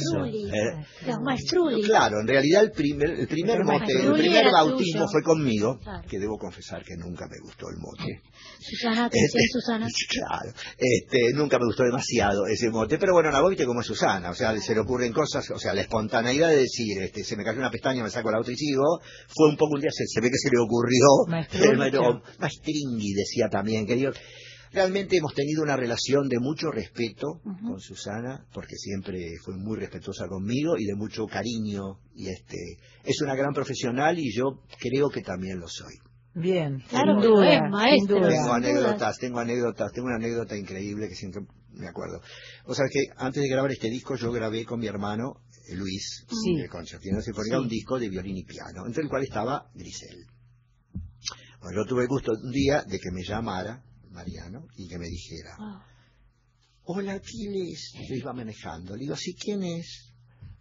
Maestruli. 1.23 1.75
Eh, 1.75 1.81
Los. 1.81 1.85
Claro, 1.87 2.19
en 2.21 2.27
realidad 2.27 2.63
el 2.63 2.71
primer, 2.71 3.09
el 3.11 3.27
primer 3.27 3.63
mote, 3.63 3.93
el 3.93 4.13
primer 4.13 4.51
bautismo 4.51 5.05
tuyo. 5.05 5.11
fue 5.11 5.23
conmigo, 5.23 5.79
Claro. 5.79 6.03
que 6.09 6.19
debo 6.19 6.37
confesar 6.37 6.83
que 6.83 6.95
nunca 6.97 7.25
me 7.29 7.37
gustó 7.41 7.67
el 7.69 7.77
mote. 7.77 8.21
Susana, 8.59 9.05
atención, 9.05 9.41
Este, 9.43 9.51
Susana. 9.51 9.87
Claro, 10.09 10.51
este, 10.77 11.33
nunca 11.33 11.57
me 11.59 11.65
gustó 11.65 11.83
demasiado 11.83 12.47
ese 12.47 12.69
mote, 12.69 12.97
pero 12.97 13.13
bueno, 13.13 13.31
la 13.31 13.47
viste 13.47 13.65
como 13.65 13.81
es 13.81 13.87
Susana, 13.87 14.29
o 14.31 14.33
sea, 14.33 14.59
se 14.59 14.73
le 14.73 14.81
ocurren 14.81 15.13
cosas, 15.13 15.49
o 15.51 15.59
sea, 15.59 15.73
la 15.73 15.81
espontaneidad 15.81 16.49
de 16.49 16.57
decir, 16.57 17.01
este, 17.01 17.23
se 17.23 17.37
me 17.37 17.43
cayó 17.45 17.59
una 17.59 17.71
pestaña, 17.71 18.03
me 18.03 18.09
saco 18.09 18.29
la 18.31 18.39
otra 18.39 18.51
y 18.51 18.57
sigo, 18.57 18.99
fue 19.33 19.49
un 19.49 19.55
poco 19.57 19.75
un 19.75 19.81
día, 19.81 19.91
se, 19.91 20.05
se 20.05 20.19
ve 20.21 20.29
que 20.29 20.37
se 20.37 20.49
le 20.49 20.59
ocurrió, 20.61 21.69
el 21.71 21.77
maestro-. 21.77 22.21
Maestringui 22.39 23.13
decía 23.13 23.47
también, 23.49 23.85
que 23.85 23.95
digo, 23.95 24.11
realmente 24.71 25.17
hemos 25.17 25.33
tenido 25.33 25.63
una 25.63 25.75
relación 25.75 26.27
de 26.27 26.39
mucho 26.39 26.69
respeto 26.71 27.41
con 27.43 27.79
Susana, 27.79 28.45
porque 28.53 28.75
siempre 28.75 29.19
fue 29.43 29.55
muy 29.57 29.77
respetuosa 29.77 30.27
conmigo 30.27 30.75
y 30.77 30.85
de 30.85 30.95
mucho 30.95 31.25
cariño, 31.27 31.99
y 32.15 32.27
este, 32.29 32.57
es 33.03 33.21
una 33.21 33.35
gran 33.35 33.53
profesional 33.53 34.17
y 34.19 34.31
yo 34.35 34.61
creo 34.79 35.09
que 35.09 35.21
también 35.21 35.59
lo 35.59 35.67
soy. 35.67 35.93
Bien, 36.35 36.79
Claro 36.89 37.19
sin 37.19 37.31
duda, 37.31 37.53
es, 37.53 37.61
maestro. 37.71 37.97
sin 37.99 38.07
duda. 38.23 38.29
Tengo 38.29 38.43
Sin 38.43 38.53
anécdotas, 38.53 39.17
tengo 39.17 39.39
anécdotas, 39.39 39.91
tengo 39.91 40.07
una 40.07 40.17
anécdota 40.17 40.55
increíble 40.55 41.07
que 41.09 41.15
siempre 41.15 41.41
me 41.71 41.87
acuerdo. 41.87 42.21
O 42.65 42.75
sea 42.75 42.85
que 42.91 42.99
antes 43.17 43.41
de 43.41 43.49
grabar 43.49 43.71
este 43.71 43.89
disco 43.89 44.15
yo 44.15 44.31
grabé 44.31 44.63
con 44.65 44.79
mi 44.79 44.85
hermano 44.87 45.41
eh, 45.67 45.75
Luis, 45.75 46.25
Sí. 46.29 46.55
de 46.61 46.67
Concertino 46.69 47.21
Sinfónica, 47.21 47.57
Sí. 47.57 47.61
un 47.63 47.67
disco 47.69 47.97
de 47.99 48.09
violín 48.09 48.37
y 48.37 48.43
piano, 48.45 48.85
entre 48.85 49.01
el 49.03 49.09
cual 49.09 49.23
estaba 49.23 49.65
Grisel. 49.73 50.25
Bueno, 51.59 51.81
yo 51.81 51.85
tuve 51.89 52.03
el 52.03 52.07
gusto 52.07 52.31
un 52.33 52.51
día 52.51 52.83
de 52.83 52.99
que 52.99 53.11
me 53.11 53.23
llamara 53.23 53.81
Mariano 54.11 54.67
y 54.75 54.87
que 54.87 54.97
me 54.97 55.07
dijera, 55.07 55.55
Ah, 55.59 55.85
hola 56.83 57.13
Aquiles, 57.13 57.91
yo 58.09 58.15
iba 58.15 58.33
manejando, 58.33 58.95
le 58.95 59.01
digo, 59.01 59.15
¿sí 59.15 59.33
quién 59.35 59.63
es? 59.63 60.13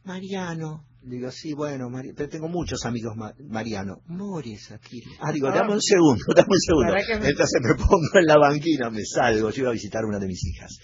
Mariano. 0.05 0.85
Digo, 1.02 1.31
sí, 1.31 1.52
bueno, 1.52 1.89
pero 2.16 2.28
tengo 2.28 2.48
muchos 2.48 2.85
amigos 2.85 3.14
ma- 3.16 3.32
Mariano. 3.48 3.98
Mores, 4.06 4.73
Aquiles. 4.73 5.16
Ah, 5.20 5.31
digo, 5.32 5.48
dame 5.48 5.74
un 5.74 5.81
segundo, 5.81 6.24
dame 6.35 6.48
un 6.51 6.60
segundo. 6.60 6.93
¿Para 6.93 7.06
qué 7.06 7.18
me- 7.20 7.28
Entonces 7.28 7.60
me 7.62 7.74
pongo 7.77 8.18
en 8.18 8.27
la 8.27 8.39
banquina, 8.39 8.90
me 8.90 9.05
salgo, 9.05 9.51
yo 9.51 9.62
iba 9.62 9.70
a 9.70 9.73
visitar 9.73 10.05
una 10.05 10.18
de 10.18 10.27
mis 10.27 10.44
hijas. 10.47 10.78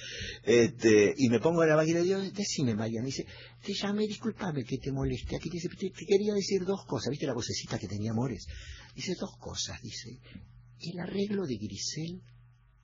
Este, 0.45 1.15
y 1.17 1.29
me 1.29 1.41
pongo 1.41 1.63
en 1.65 1.71
la 1.71 1.77
banquina 1.77 2.01
y 2.01 2.05
digo, 2.05 2.21
decime, 2.21 2.75
Mariano. 2.77 3.07
Y 3.09 3.11
dice, 3.11 3.27
te 3.65 3.75
llamé, 3.75 4.07
discúlpame 4.07 4.63
que 4.65 4.79
te 4.79 4.93
moleste. 4.93 5.35
Aquiles, 5.37 5.63
te, 5.77 5.91
te 5.91 6.07
quería 6.07 6.35
decir 6.35 6.65
dos 6.65 6.85
cosas. 6.87 7.11
¿Viste 7.11 7.27
la 7.27 7.35
vocecita 7.35 7.77
que 7.79 7.89
tenía 7.89 8.13
Mores? 8.13 8.47
Dice 8.95 9.15
dos 9.19 9.37
cosas, 9.41 9.81
dice. 9.83 10.21
El 10.81 11.01
arreglo 11.01 11.47
de 11.47 11.57
Grisel 11.57 12.23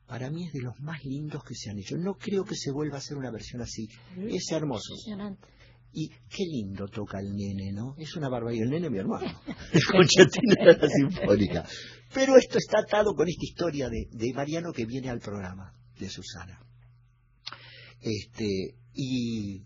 para 0.09 0.31
mí 0.31 0.47
es 0.47 0.55
de 0.55 0.63
los 0.63 0.81
más 0.81 1.05
lindos 1.05 1.45
que 1.45 1.55
se 1.55 1.71
han 1.71 1.79
hecho. 1.79 1.97
No 1.99 2.15
creo 2.15 2.43
que 2.43 2.55
se 2.57 2.73
vuelva 2.73 2.97
a 2.97 2.99
hacer 2.99 3.19
una 3.19 3.31
versión 3.31 3.61
así. 3.61 3.87
Es 4.17 4.51
hermoso. 4.51 4.95
Impresionante. 4.95 5.47
Y 5.93 6.09
qué 6.09 6.45
lindo 6.51 6.87
toca 6.89 7.19
el 7.21 7.35
nene, 7.35 7.73
¿no? 7.73 7.95
Es 7.99 8.17
una 8.17 8.31
barbaridad. 8.31 8.65
El 8.65 8.71
nene 8.71 8.87
es 8.87 8.93
mi 8.93 8.99
hermano. 8.99 9.27
El 9.73 9.85
concertino 9.85 10.55
de 10.59 10.77
la 10.77 10.89
sinfónica. 10.89 11.69
Pero 12.15 12.37
esto 12.39 12.57
está 12.57 12.81
atado 12.81 13.15
con 13.15 13.29
esta 13.29 13.45
historia 13.45 13.89
de, 13.91 14.09
de 14.11 14.33
Mariano 14.33 14.73
que 14.73 14.87
viene 14.87 15.11
al 15.11 15.21
programa, 15.21 15.75
de 15.99 16.09
Susana. 16.09 16.59
Este, 18.01 18.77
y 18.95 19.63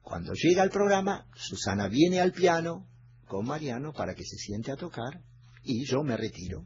cuando 0.00 0.32
llega 0.32 0.62
al 0.62 0.70
programa, 0.70 1.26
Susana 1.34 1.88
viene 1.88 2.20
al 2.20 2.32
piano 2.32 2.88
con 3.26 3.44
Mariano 3.44 3.92
para 3.92 4.14
que 4.14 4.24
se 4.24 4.36
siente 4.36 4.72
a 4.72 4.76
tocar 4.76 5.20
y 5.62 5.84
yo 5.84 6.02
me 6.02 6.16
retiro. 6.16 6.64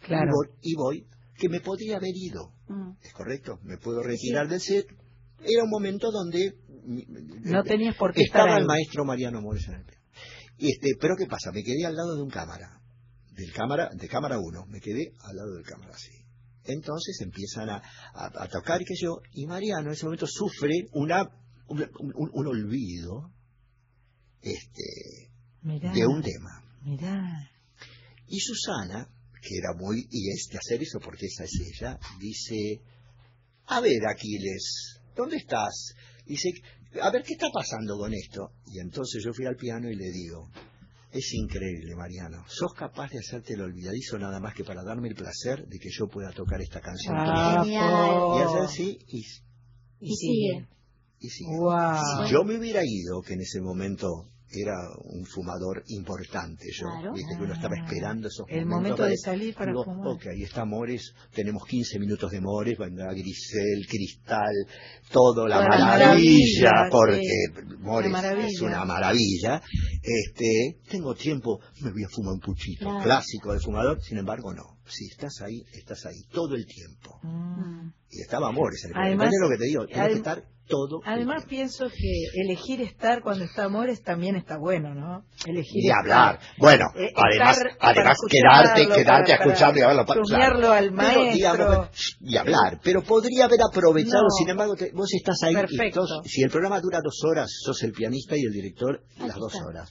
Claro. 0.00 0.32
Y 0.60 0.74
voy, 0.74 0.98
y 0.98 1.04
voy, 1.04 1.06
que 1.36 1.48
me 1.48 1.60
podría 1.60 1.96
haber 1.96 2.14
ido. 2.14 2.52
Mm. 2.68 2.92
¿Es 3.02 3.12
correcto? 3.12 3.58
Me 3.62 3.78
puedo 3.78 4.02
retirar 4.02 4.48
del 4.48 4.60
set. 4.60 4.86
Era 5.40 5.64
un 5.64 5.70
momento 5.70 6.10
donde 6.12 6.54
No 7.44 7.62
tenías 7.64 7.96
por 7.96 8.12
qué 8.12 8.22
estaba 8.22 8.56
el 8.58 8.66
maestro 8.66 9.04
Mariano 9.04 9.40
Mores 9.40 9.66
en 9.68 9.74
el 9.74 9.84
piano. 9.84 10.02
Y 10.58 10.70
este, 10.72 10.90
pero 11.00 11.14
¿qué 11.16 11.26
pasa? 11.26 11.50
Me 11.52 11.62
quedé 11.64 11.84
al 11.86 11.94
lado 11.96 12.14
de 12.16 12.22
un 12.22 12.30
cámara, 12.30 12.80
del 13.34 13.52
cámara, 13.52 13.88
de 13.92 14.08
cámara 14.08 14.38
1, 14.38 14.66
me 14.66 14.80
quedé 14.80 15.12
al 15.24 15.36
lado 15.36 15.54
del 15.54 15.64
cámara 15.64 15.94
sí. 15.96 16.12
Entonces 16.64 17.20
empiezan 17.22 17.70
a, 17.70 17.76
a- 18.14 18.44
a 18.44 18.48
tocar 18.48 18.80
y 18.80 18.84
que 18.84 18.94
yo, 19.00 19.16
y 19.32 19.46
Mariano 19.46 19.88
en 19.88 19.92
ese 19.94 20.04
momento 20.04 20.26
sufre 20.28 20.70
una, 20.92 21.22
un, 21.66 21.80
un- 21.80 22.30
un 22.32 22.46
olvido 22.46 23.32
este, 24.42 25.30
Mirá, 25.62 25.92
de 25.92 26.06
un 26.06 26.22
tema. 26.22 26.62
mirá. 26.84 27.50
Y 28.28 28.38
Susana, 28.40 29.08
que 29.42 29.56
era 29.58 29.74
muy, 29.76 30.06
y 30.10 30.30
es 30.30 30.48
de 30.50 30.58
hacer 30.58 30.82
eso 30.82 31.00
porque 31.00 31.26
esa 31.26 31.44
es 31.44 31.52
ella, 31.74 31.98
dice, 32.20 32.80
a 33.66 33.80
ver 33.80 34.06
Aquiles, 34.08 35.00
¿dónde 35.16 35.36
estás? 35.36 35.94
Dice, 36.24 36.50
a 37.02 37.10
ver, 37.10 37.22
¿qué 37.24 37.34
está 37.34 37.48
pasando 37.52 37.98
con 37.98 38.14
esto? 38.14 38.52
Y 38.66 38.78
entonces 38.78 39.22
yo 39.24 39.32
fui 39.32 39.46
al 39.46 39.56
piano 39.56 39.90
y 39.90 39.96
le 39.96 40.10
digo, 40.10 40.48
es 41.10 41.34
increíble, 41.34 41.94
Mariano, 41.96 42.44
sos 42.46 42.72
capaz 42.72 43.10
de 43.10 43.18
hacerte 43.18 43.54
el 43.54 43.62
olvidadizo 43.62 44.18
nada 44.18 44.40
más 44.40 44.54
que 44.54 44.64
para 44.64 44.82
darme 44.82 45.08
el 45.08 45.14
placer 45.14 45.66
de 45.66 45.78
que 45.78 45.90
yo 45.90 46.06
pueda 46.06 46.30
tocar 46.32 46.60
esta 46.62 46.80
canción. 46.80 47.14
Ah, 47.18 47.62
tuya". 47.62 47.80
po. 47.80 48.38
Y 48.38 48.42
hacer 48.42 48.62
así, 48.62 48.98
y, 49.08 49.18
Y 50.00 50.16
sigue. 50.16 50.68
y 51.18 51.28
sigue. 51.28 51.50
Si 51.50 52.32
yo 52.32 52.44
me 52.44 52.58
hubiera 52.58 52.80
ido, 52.84 53.20
que 53.22 53.34
en 53.34 53.40
ese 53.40 53.60
momento 53.60 54.31
era 54.54 54.74
un 55.04 55.24
fumador 55.24 55.82
importante 55.88 56.64
yo, 56.72 56.86
Claro. 56.86 57.12
viste 57.14 57.36
que 57.36 57.42
uno 57.44 57.54
estaba 57.54 57.74
esperando 57.76 58.28
esos 58.28 58.46
El 58.48 58.66
momentos 58.66 58.98
momento 59.00 59.04
de 59.04 59.16
salir 59.16 59.54
para 59.54 59.70
digo, 59.72 59.84
fumar. 59.84 60.08
ok, 60.08 60.26
ahí 60.32 60.42
está 60.42 60.64
Mores, 60.64 61.14
tenemos 61.32 61.64
15 61.66 61.98
minutos 61.98 62.30
de 62.30 62.40
Mores, 62.40 62.76
vendrá 62.78 63.12
Grisel, 63.12 63.86
Cristal, 63.88 64.54
todo 65.10 65.46
la 65.48 65.56
maravilla, 65.66 65.84
maravilla, 65.84 66.70
porque 66.90 67.76
Mores 67.80 68.10
maravilla. 68.10 68.46
es 68.48 68.60
una 68.60 68.84
maravilla. 68.84 69.62
Este, 70.02 70.78
tengo 70.90 71.14
tiempo, 71.14 71.60
me 71.80 71.90
voy 71.92 72.04
a 72.04 72.08
fumar 72.08 72.34
un 72.34 72.40
puchito, 72.40 72.84
Claro. 72.86 73.02
clásico 73.04 73.52
de 73.52 73.60
fumador, 73.60 74.02
sin 74.02 74.18
embargo 74.18 74.52
no. 74.52 74.78
Si 74.84 75.06
estás 75.06 75.40
ahí, 75.42 75.62
estás 75.72 76.04
ahí 76.06 76.22
todo 76.32 76.54
el 76.56 76.66
tiempo. 76.66 77.18
Mm. 77.22 77.88
Y 78.10 78.20
estaba 78.20 78.50
Mores 78.52 78.84
el 78.84 78.92
Además, 78.94 79.30
lo 79.40 79.48
que 79.48 79.56
te 79.56 79.64
digo, 79.64 79.86
tienes 79.86 80.08
que 80.08 80.14
estar 80.16 80.44
todo 80.72 81.00
Además 81.04 81.44
pienso 81.46 81.88
que 81.88 82.40
elegir 82.42 82.80
estar 82.80 83.20
cuando 83.22 83.44
está 83.44 83.64
Amores 83.64 84.02
también 84.02 84.36
está 84.36 84.56
bueno, 84.58 84.94
¿no? 84.94 85.24
Elegir 85.46 85.84
y 85.84 85.86
estar. 85.88 86.00
hablar. 86.00 86.38
Bueno, 86.58 86.84
Eh, 86.96 87.12
además, 87.14 87.58
además 87.78 88.16
escucharlo, 88.16 88.28
quedarte, 88.30 88.84
para- 88.84 88.96
quedarte 88.96 89.32
a 89.34 89.38
para 90.06 90.20
escucharlo 90.20 90.44
y 90.60 90.64
hablarlo. 90.64 90.72
al 90.72 90.84
Pero, 90.84 90.96
maestro. 90.96 91.34
digamos, 91.34 92.16
y 92.20 92.36
hablar. 92.36 92.80
Pero 92.82 93.02
podría 93.02 93.44
haber 93.44 93.60
aprovechado, 93.70 94.22
No. 94.24 94.30
sin 94.38 94.48
embargo, 94.48 94.74
te- 94.74 94.90
vos 94.92 95.08
estás 95.12 95.36
ahí. 95.42 95.54
y 96.24 96.28
si 96.28 96.42
el 96.42 96.50
programa 96.50 96.80
dura 96.80 97.00
dos 97.04 97.20
horas, 97.30 97.50
sos 97.64 97.82
el 97.82 97.92
pianista 97.92 98.34
y 98.36 98.40
el 98.40 98.52
director 98.52 99.02
las 99.18 99.36
dos 99.36 99.52
está. 99.54 99.66
horas. 99.66 99.90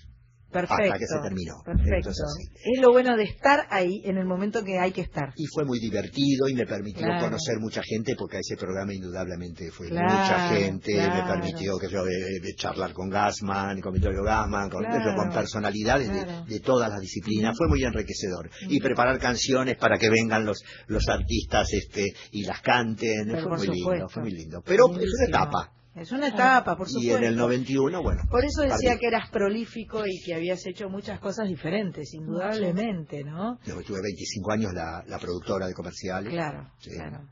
Perfecto. 0.52 0.84
Hasta 0.84 0.98
que 0.98 1.06
se 1.06 1.20
terminó. 1.22 1.54
Perfecto. 1.64 2.10
Entonces. 2.10 2.52
Es 2.64 2.82
lo 2.82 2.92
bueno 2.92 3.16
de 3.16 3.24
estar 3.24 3.68
ahí 3.70 4.02
en 4.06 4.18
el 4.18 4.26
momento 4.26 4.64
que 4.64 4.78
hay 4.80 4.92
que 4.92 5.02
estar. 5.02 5.34
Y 5.36 5.46
fue 5.48 5.64
muy 5.66 5.80
divertido 5.80 6.48
y 6.50 6.54
me 6.54 6.66
permitió 6.66 7.06
Claro. 7.06 7.26
conocer 7.26 7.56
mucha 7.60 7.82
gente 7.84 8.16
porque 8.18 8.38
ese 8.40 8.58
programa 8.58 8.94
indudablemente 8.94 9.72
fue 9.72 9.88
Claro, 9.90 10.08
mucha 10.14 10.50
gente, 10.50 10.94
me 10.96 11.24
permitió 11.24 11.78
que 11.78 11.88
yo 11.90 12.06
eh, 12.06 12.54
charlar 12.56 12.94
con 12.94 13.10
Gassman, 13.10 13.80
con 13.82 13.94
Vittorio 13.94 14.24
Gassman, 14.24 14.70
con, 14.70 14.84
personalidades 15.32 16.10
de- 16.48 16.60
todas 16.60 16.90
las 16.92 17.00
disciplinas, 17.02 17.56
fue 17.58 17.68
muy 17.68 17.84
enriquecedor. 17.84 18.50
Y 18.70 18.80
preparar 18.80 19.18
canciones 19.20 19.78
para 19.78 19.98
que 19.98 20.10
vengan 20.10 20.46
los, 20.46 20.62
los 20.88 21.08
artistas 21.10 21.68
este 21.74 22.14
y 22.32 22.44
las 22.44 22.62
canten, 22.62 23.28
Pero 23.28 23.48
fue 23.48 23.58
muy 23.58 23.68
lindo, 23.68 24.10
fue 24.10 24.22
muy 24.24 24.32
lindo. 24.32 24.62
Pero 24.66 24.86
es 24.92 25.10
una 25.20 25.28
etapa. 25.28 25.72
Es 25.96 26.12
una 26.14 26.30
etapa, 26.30 26.78
por 26.78 26.88
Y 26.88 26.92
supuesto. 26.92 27.18
en 27.18 27.24
el 27.26 27.36
91, 27.36 28.02
bueno. 28.02 28.22
Por 28.30 28.46
eso 28.46 28.62
decía 28.62 28.92
partí. 28.92 29.00
que 29.02 29.08
eras 29.08 29.30
prolífico 29.30 30.04
y 30.08 30.22
que 30.26 30.34
habías 30.36 30.66
hecho 30.66 30.90
muchas 30.90 31.20
cosas 31.20 31.48
diferentes, 31.50 32.14
indudablemente, 32.14 33.24
¿no? 33.26 33.60
Yo 33.66 33.82
tuve 33.84 34.02
25 34.02 34.52
años 34.54 34.72
la, 34.74 35.04
la 35.06 35.20
productora 35.20 35.68
de 35.68 35.74
comerciales. 35.74 36.32
Claro, 36.32 36.72
Sí. 36.80 36.92
claro. 36.92 37.28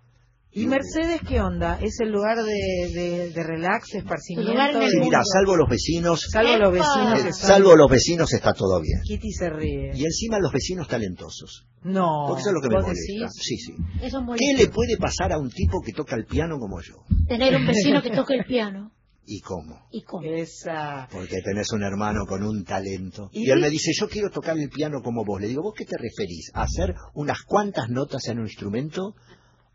¿Y 0.52 0.66
Mercedes 0.66 1.22
qué 1.28 1.40
onda? 1.42 1.80
¿Es 1.80 2.00
el 2.00 2.10
lugar 2.12 2.38
de, 2.44 2.92
de, 2.94 3.30
de 3.30 3.44
relax, 3.44 3.90
de 3.94 4.00
esparcimiento? 4.00 4.80
de- 4.80 5.00
mira, 5.00 5.22
salvo 5.24 5.56
los 5.56 5.70
vecinos, 5.70 6.22
Salvo 6.32 6.58
los 6.58 6.74
vecinos 6.74 7.26
eh, 7.26 7.34
salvo 7.34 7.76
los 7.76 7.90
vecinos 7.90 8.34
está 8.34 8.54
todo 8.54 8.82
bien. 8.82 9.00
Kitty 9.04 9.32
se 9.32 9.50
ríe. 9.50 9.92
Y 9.94 10.06
encima 10.06 10.40
los 10.40 10.52
vecinos 10.52 10.88
talentosos. 10.88 11.68
No. 11.84 12.26
Porque 12.28 12.42
eso 12.42 12.50
es 12.50 12.56
lo 12.56 12.62
que 12.62 12.70
me 12.70 12.76
¿vos 12.76 12.84
molesta. 12.88 13.14
decís? 13.14 13.32
Sí, 13.40 13.58
sí. 13.58 13.74
Eso 14.02 14.20
es 14.20 14.26
¿Qué 14.40 14.54
le 14.64 14.70
puede 14.70 14.98
pasar 14.98 15.32
a 15.34 15.38
un 15.38 15.50
tipo 15.52 15.82
que 15.86 15.94
toca 15.94 16.16
el 16.16 16.26
piano 16.26 16.58
como 16.58 16.82
yo? 16.82 16.96
Tener 17.28 17.56
un 17.56 17.68
vecino 17.68 18.02
que 18.02 18.10
toque 18.10 18.34
el 18.34 18.46
piano. 18.46 18.92
¿Y 19.32 19.42
cómo? 19.42 19.86
¿Y 19.92 20.02
cómo? 20.02 20.24
Esa... 20.28 21.08
Porque 21.12 21.38
tenés 21.46 21.72
un 21.72 21.84
hermano 21.84 22.26
con 22.28 22.44
un 22.44 22.64
talento. 22.66 23.30
¿Y 23.32 23.46
Y, 23.48 23.52
él 23.52 23.60
me 23.62 23.70
dice, 23.70 23.92
yo 23.94 24.10
quiero 24.10 24.32
tocar 24.32 24.58
el 24.58 24.70
piano 24.70 25.04
como 25.04 25.24
vos. 25.24 25.40
Le 25.40 25.48
digo, 25.48 25.62
¿vos 25.62 25.76
qué 25.78 25.86
te 25.86 25.96
referís? 25.98 26.50
¿A 26.56 26.64
hacer 26.64 26.96
unas 27.14 27.44
cuantas 27.44 27.90
notas 27.90 28.28
en 28.28 28.40
un 28.40 28.48
instrumento 28.48 29.14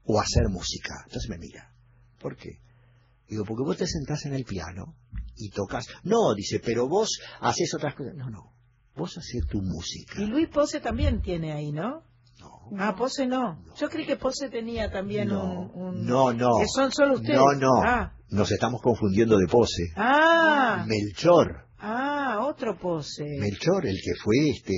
o 0.04 0.20
hacer 0.20 0.48
música? 0.48 0.94
Entonces 1.06 1.28
me 1.30 1.38
mira. 1.38 1.70
¿Por 2.20 2.36
qué? 2.36 2.60
Digo, 3.28 3.44
porque 3.44 3.62
vos 3.64 3.76
te 3.76 3.86
sentás 3.86 4.24
en 4.26 4.34
el 4.34 4.44
piano 4.44 4.94
y 5.36 5.50
tocas. 5.50 5.86
No, 6.04 6.34
dice, 6.34 6.60
pero 6.64 6.88
vos 6.88 7.18
haces 7.40 7.72
otras 7.74 7.94
cosas. 7.94 8.14
No, 8.14 8.30
no. 8.30 8.52
Vos 8.96 9.16
haces 9.18 9.46
tu 9.48 9.60
música. 9.60 10.20
Y 10.22 10.26
Luis 10.26 10.48
Pose 10.48 10.80
también 10.80 11.20
tiene 11.20 11.52
ahí, 11.52 11.72
¿no? 11.72 12.02
No. 12.38 12.70
Ah, 12.78 12.94
Pose 12.96 13.26
no. 13.26 13.64
Yo 13.78 13.88
creí 13.88 14.06
que 14.06 14.16
Pose 14.16 14.48
tenía 14.50 14.90
también 14.90 15.28
No, 15.28 15.70
un, 15.72 15.82
un- 15.98 16.06
no, 16.06 16.32
no. 16.32 16.50
Que 16.60 16.66
son 16.68 16.92
solo 16.92 17.14
ustedes. 17.14 17.36
No, 17.36 17.52
no. 17.54 17.82
Ah, 17.82 18.12
Nos 18.28 18.50
estamos 18.52 18.80
confundiendo 18.82 19.36
de 19.38 19.46
pose. 19.48 19.84
ah, 19.96 20.84
Melchor. 20.86 21.66
ah, 21.78 22.44
otro 22.46 22.78
Pose. 22.78 23.24
Melchor, 23.40 23.86
el 23.86 23.96
que 23.96 24.12
fue 24.22 24.50
este 24.50 24.74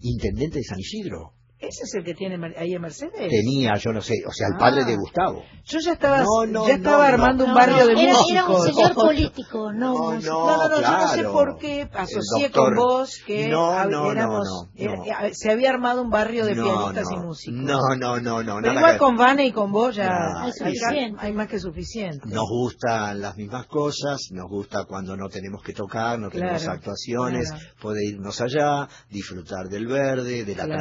intendente 0.00 0.58
de 0.58 0.64
San 0.64 0.78
Isidro. 0.78 1.34
¿Ese 1.60 1.82
es 1.84 1.94
el 1.94 2.04
que 2.04 2.14
tiene 2.14 2.36
ahí 2.56 2.72
en 2.72 2.80
Mercedes? 2.80 3.12
Tenía, 3.28 3.74
yo 3.76 3.92
no 3.92 4.00
sé, 4.00 4.14
o 4.26 4.32
sea, 4.32 4.48
el 4.48 4.56
padre 4.58 4.80
Ah. 4.82 4.86
de 4.86 4.96
Gustavo. 4.96 5.42
Yo 5.64 5.78
ya 5.78 5.92
estaba, 5.92 6.22
No, 6.22 6.46
no, 6.46 6.66
ya 6.66 6.74
estaba 6.74 7.06
no, 7.08 7.14
armando 7.14 7.44
no. 7.44 7.50
un 7.52 7.54
barrio 7.54 7.86
de 7.86 7.92
era, 7.92 8.02
era 8.02 8.12
músicos. 8.46 8.60
un 8.60 8.66
señor 8.74 8.94
político, 8.94 9.72
no, 9.72 10.12
No. 10.14 10.20
No, 10.20 10.20
no, 10.20 10.68
no, 10.70 10.80
yo 10.80 10.90
no 10.90 11.08
sé 11.08 11.24
por 11.24 11.58
qué 11.58 11.82
asocié 11.92 12.48
doctor- 12.48 12.74
con 12.74 12.76
vos 12.76 13.18
que 13.26 13.46
éramos, 13.48 13.90
no, 13.90 14.10
era- 14.12 14.26
no. 14.26 14.44
eh, 14.74 15.30
se 15.34 15.50
había 15.50 15.68
armado 15.70 16.00
un 16.00 16.08
barrio 16.10 16.46
de 16.46 16.54
no, 16.54 16.64
pianistas 16.64 17.10
no, 17.10 17.16
y 17.16 17.20
músicos. 17.26 17.60
No, 17.60 17.78
no, 17.98 18.20
no, 18.20 18.42
no. 18.42 18.54
Pero 18.62 18.72
nada 18.72 18.74
igual 18.78 18.92
que- 18.94 18.98
con 18.98 19.16
Vane 19.18 19.46
y 19.46 19.52
con 19.52 19.70
vos 19.70 19.94
ya 19.96 20.08
No, 20.08 20.38
hay, 20.40 20.48
es 20.50 20.56
suficiente. 20.56 21.18
hay 21.20 21.32
más 21.34 21.46
que 21.48 21.58
suficiente. 21.58 22.26
Nos 22.26 22.48
gustan 22.48 23.20
las 23.20 23.36
mismas 23.36 23.66
cosas, 23.66 24.18
nos 24.30 24.48
gusta 24.48 24.86
cuando 24.86 25.14
no 25.14 25.28
tenemos 25.28 25.62
que 25.62 25.74
tocar, 25.74 26.18
no 26.18 26.30
tenemos 26.30 26.62
Claro, 26.62 26.78
actuaciones, 26.78 27.50
claro. 27.50 27.64
poder 27.82 28.02
irnos 28.14 28.40
allá, 28.40 28.88
disfrutar 29.10 29.66
del 29.68 29.86
verde, 29.86 30.44
de 30.44 30.54
la 30.56 30.64
Claro, 30.64 30.80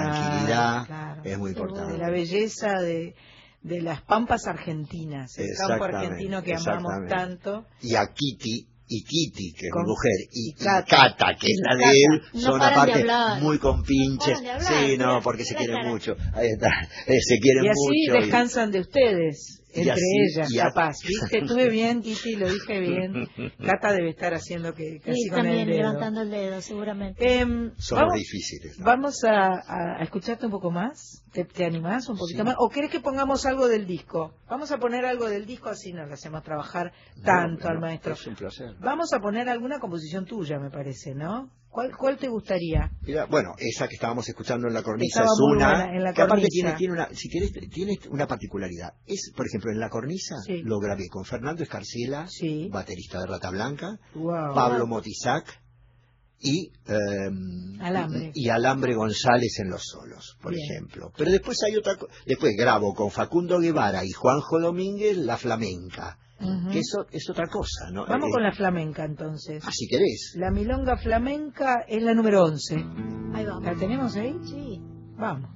claro. 0.86 1.22
es 1.24 1.38
muy 1.38 1.54
de 1.54 1.60
importante. 1.60 1.98
la 1.98 2.10
belleza 2.10 2.74
de, 2.82 3.16
de 3.62 3.82
las 3.82 4.02
pampas 4.04 4.46
argentinas, 4.48 5.38
el 5.38 5.48
campo 5.58 5.84
argentino 5.86 6.42
que 6.44 6.56
amamos 6.56 6.92
tanto. 7.10 7.66
Y 7.82 7.96
a 7.96 8.08
Kitty, 8.14 8.68
y 8.92 9.04
Kitty, 9.04 9.54
que 9.54 9.68
es 9.68 9.72
Con- 9.72 9.84
mi 9.84 9.90
mujer, 9.90 10.12
y, 10.32 10.50
y 10.50 10.50
y 10.50 10.54
Cata. 10.54 10.86
Cata, 10.86 11.38
que 11.40 11.48
es 11.48 11.60
la 11.64 11.76
de 11.76 11.84
Cata. 11.84 11.94
él, 11.96 12.22
No 12.34 12.42
son 12.42 12.60
de 12.60 12.66
aparte 12.66 13.06
muy 13.42 13.60
compinches. 13.60 14.42
de 14.42 14.50
hablar, 14.52 14.86
sí, 14.86 14.98
no, 14.98 15.22
porque 15.22 15.44
se 15.46 15.56
quieren 15.56 15.88
mucho. 15.88 16.16
Ahí 16.34 16.48
está, 16.48 16.68
eh, 17.08 17.20
se 17.22 17.40
quieren 17.40 17.66
Y 17.66 17.70
así 17.70 17.80
mucho. 18.08 18.18
y- 18.18 18.22
descansan 18.22 18.72
de 18.72 18.80
ustedes. 18.80 19.59
Y 19.72 19.82
Entre 19.82 19.92
así- 19.94 20.02
ellas, 20.36 20.52
y 20.52 20.60
a- 20.60 20.64
capaz. 20.64 20.96
¿Viste? 21.08 21.38
Estuve 21.38 21.70
bien, 21.70 22.02
Titi, 22.02 22.36
lo 22.36 22.52
dije 22.52 22.80
bien. 22.80 23.28
Cata 23.64 23.92
debe 23.94 24.10
estar 24.10 24.34
haciendo 24.34 24.74
que 24.74 25.00
casi 25.00 25.22
Sí, 25.22 25.30
con 25.30 25.40
el 25.40 25.46
también 25.46 25.68
dedo. 25.68 25.78
levantando 25.78 26.22
el 26.22 26.32
dedo, 26.32 26.62
seguramente. 26.62 27.40
Em, 27.40 27.72
Son 27.78 28.00
vamos, 28.00 28.16
difíciles. 28.16 28.80
¿no? 28.80 28.86
vamos 28.86 29.24
a, 29.24 29.48
a- 29.54 30.00
a 30.00 30.04
escucharte 30.04 30.46
un 30.48 30.52
poco 30.52 30.72
más. 30.72 31.24
¿Te, 31.32 31.46
te 31.46 31.66
animás 31.66 32.10
un 32.10 32.18
poquito 32.18 32.40
Sí. 32.40 32.46
más? 32.46 32.56
¿O 32.58 32.70
querés 32.70 32.90
que 32.90 33.00
pongamos 33.00 33.46
algo 33.46 33.68
del 33.68 33.86
disco? 33.86 34.34
Vamos 34.50 34.72
a 34.72 34.80
poner 34.80 35.06
algo 35.06 35.30
del 35.30 35.46
disco 35.46 35.70
así 35.70 35.94
no 35.94 36.04
le 36.08 36.14
hacemos 36.14 36.42
trabajar 36.42 36.92
tanto 37.24 37.66
No, 37.66 37.70
al 37.70 37.80
maestro. 37.80 38.14
Es 38.14 38.26
un 38.26 38.34
placer. 38.36 38.74
Vamos 38.80 39.14
a 39.14 39.20
poner 39.20 39.48
alguna 39.50 39.78
composición 39.80 40.26
tuya, 40.26 40.58
me 40.58 40.72
parece, 40.72 41.14
¿no? 41.14 41.52
¿Cuál, 41.80 41.96
cuál 41.98 42.18
te 42.18 42.28
gustaría? 42.28 42.92
Mira, 43.04 43.26
bueno, 43.26 43.52
esa 43.58 43.88
que 43.88 43.96
estábamos 43.96 44.28
escuchando 44.28 44.68
en 44.68 44.74
la 44.74 44.84
cornisa 44.84 45.22
Estaba 45.22 45.34
es 45.34 45.40
una 45.40 45.96
en 45.96 46.04
la 46.04 46.14
que 46.14 46.22
aparte 46.22 46.48
tiene, 46.50 46.74
tiene 46.74 46.94
una, 46.94 47.08
si 47.14 47.30
querés, 47.30 47.52
tiene 47.72 47.98
una 48.10 48.28
particularidad. 48.28 48.94
Es, 49.06 49.32
por 49.36 49.46
ejemplo, 49.48 49.72
en 49.72 49.80
la 49.80 49.90
cornisa 49.90 50.36
Sí. 50.46 50.62
lo 50.64 50.78
grabé 50.80 51.08
con 51.10 51.24
Fernando 51.24 51.64
Escarcela, 51.64 52.28
Sí. 52.28 52.68
baterista 52.70 53.20
de 53.22 53.28
Rata 53.28 53.50
Blanca, 53.50 53.98
Wow. 54.14 54.54
Pablo 54.54 54.88
Motisac 54.88 55.46
y 56.42 56.72
em, 56.88 57.82
Alambre. 57.82 58.32
y 58.34 58.50
Alambre 58.50 58.94
González 58.96 59.58
en 59.60 59.70
los 59.70 59.82
solos, 59.86 60.38
por 60.42 60.54
Bien. 60.54 60.64
ejemplo. 60.70 61.12
Pero 61.18 61.32
después 61.32 61.58
hay 61.66 61.76
otra, 61.78 61.96
después 62.26 62.54
grabo 62.58 62.94
con 62.94 63.10
Facundo 63.12 63.60
Guevara 63.60 64.04
y 64.04 64.12
Juanjo 64.12 64.60
Domínguez 64.60 65.18
la 65.18 65.38
flamenca, 65.38 66.18
Que 66.72 66.80
eso 66.80 67.06
es 67.12 67.30
otra 67.30 67.48
cosa, 67.48 67.90
¿no? 67.92 68.06
Vamos 68.06 68.30
Eh, 68.30 68.32
con 68.32 68.44
la 68.44 68.52
flamenca 68.54 69.04
entonces. 69.06 69.64
ah, 69.66 69.72
si 69.72 69.88
querés. 69.88 70.34
La 70.38 70.52
milonga 70.52 70.98
flamenca 70.98 71.84
es 71.88 72.02
la 72.02 72.14
número 72.14 72.44
11. 72.46 72.76
Ahí 73.34 73.46
vamos. 73.46 73.64
¿La 73.64 73.76
tenemos 73.76 74.16
ahí? 74.16 74.36
Sí. 74.44 74.82
Vamos. 75.18 75.50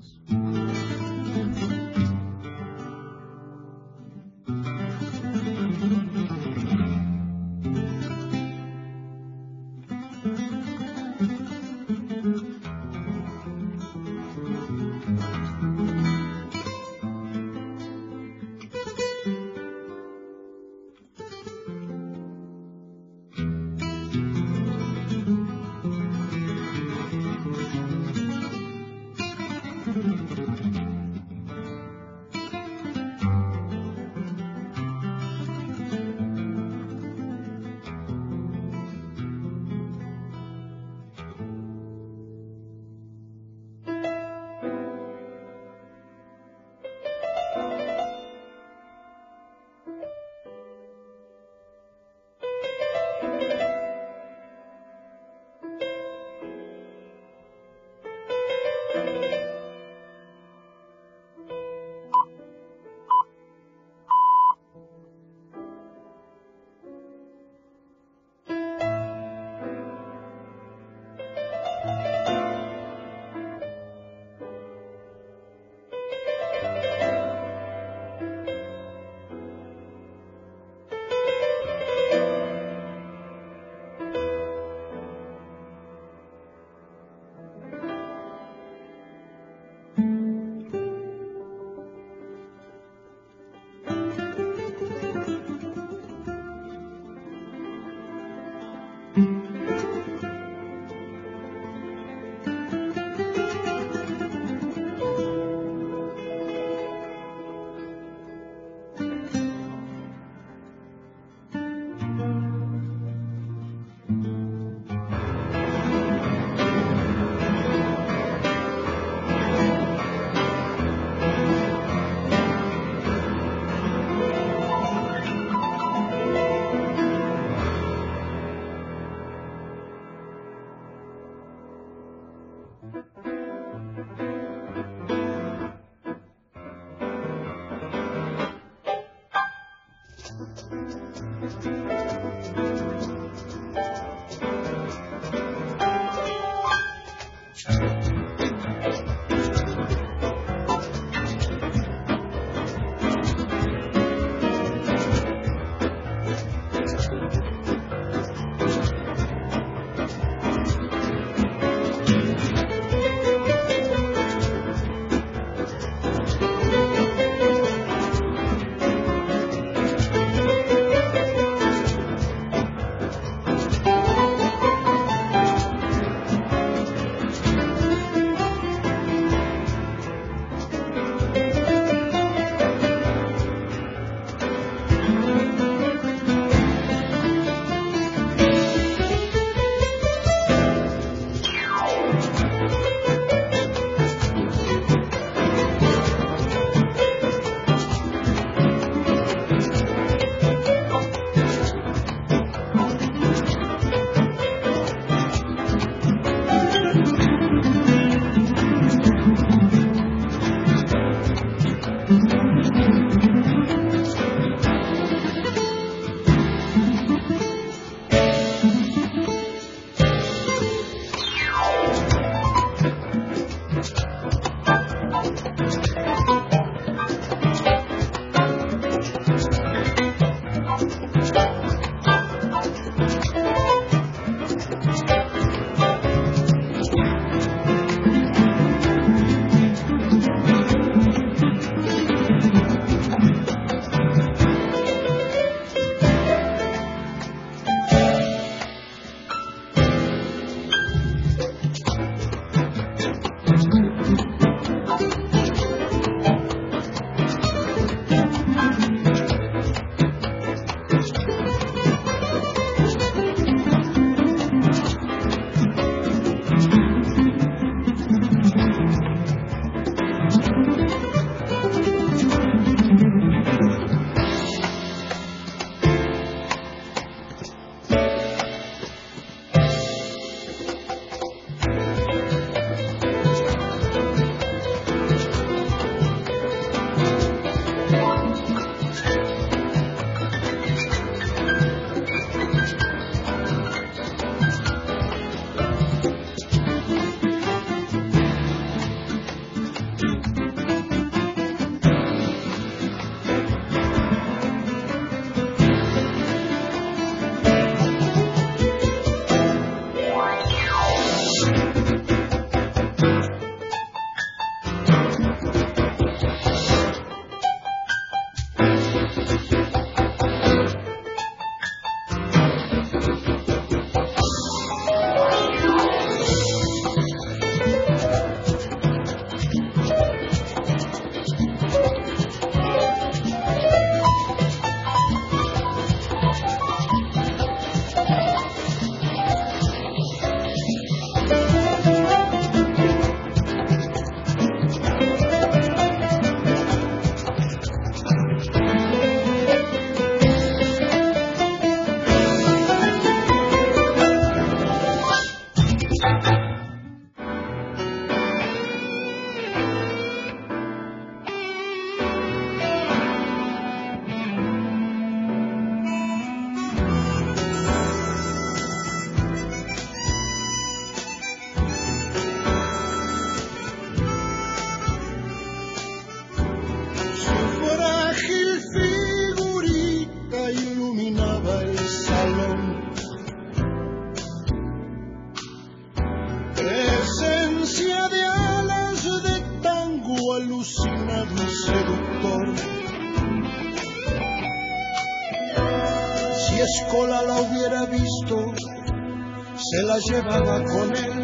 llevaba 400.14 400.64
con 400.65 400.95
él. 400.95 401.23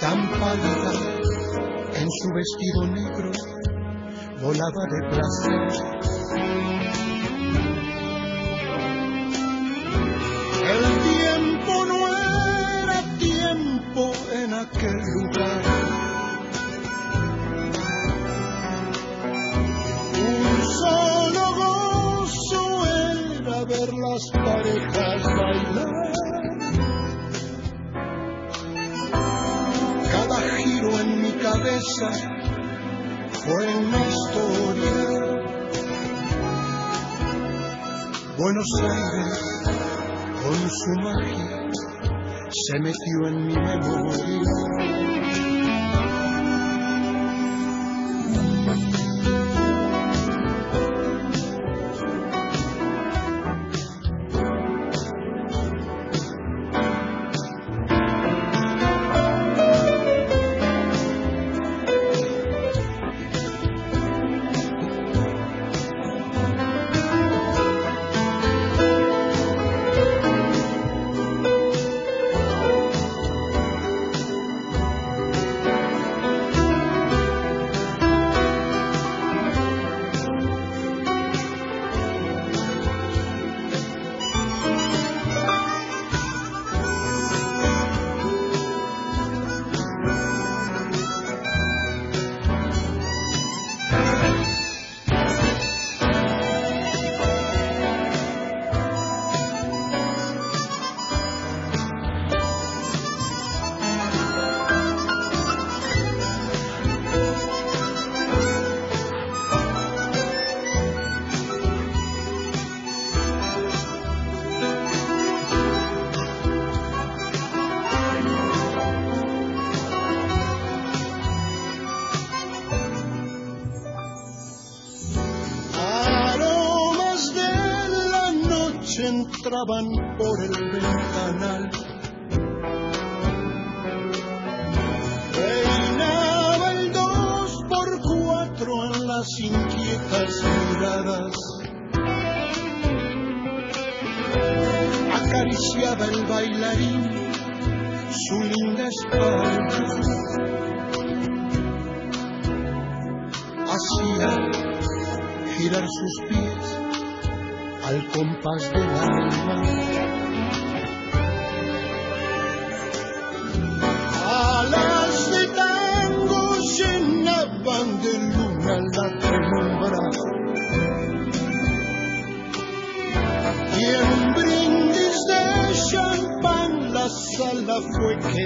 Tan 0.00 0.18
pálida 0.40 0.92
en 1.94 2.08
su 2.18 2.28
vestido 2.34 2.86
negro, 2.86 3.30
volaba 4.40 4.82
de 4.90 5.08
placer 5.10 5.89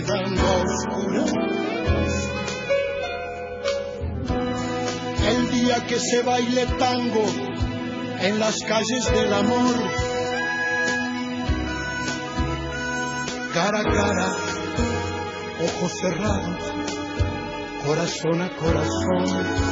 quedan 0.04 0.38
oscuras. 0.38 1.32
El 5.28 5.50
día 5.50 5.86
que 5.86 5.98
se 5.98 6.22
baile 6.22 6.66
tango 6.78 7.24
en 8.20 8.38
las 8.38 8.56
calles 8.66 9.12
del 9.12 9.32
amor, 9.32 9.74
cara 13.52 13.80
a 13.80 13.84
cara, 13.84 14.36
ojos 15.64 15.92
cerrados, 16.00 16.58
corazón 17.84 18.42
a 18.42 18.48
corazón. 18.56 19.63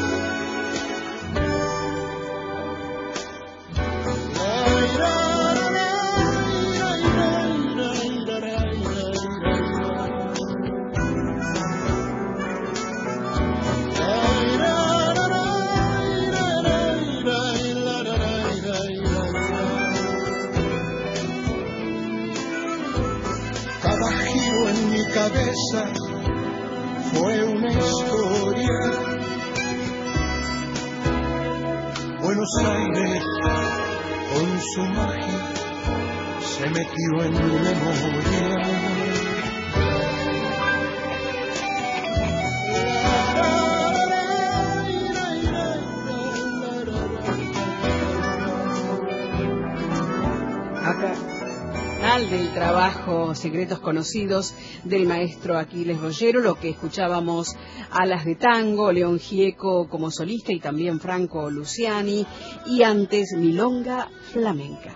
secretos 53.43 53.81
conocidos 53.81 54.55
del 54.85 55.07
maestro 55.07 55.59
Aquiles 55.59 56.01
Rollero, 56.01 56.41
lo 56.41 56.55
que 56.55 56.71
escuchábamos 56.71 57.57
Alas 57.91 58.25
de 58.25 58.37
Tango, 58.37 58.93
León 58.93 59.19
Gieco 59.19 59.89
como 59.89 60.11
solista 60.11 60.53
y 60.53 60.61
también 60.61 61.01
Franco 61.01 61.51
Luciani, 61.51 62.25
y 62.67 62.83
antes 62.85 63.35
Milonga 63.37 64.09
Flamenca. 64.33 64.92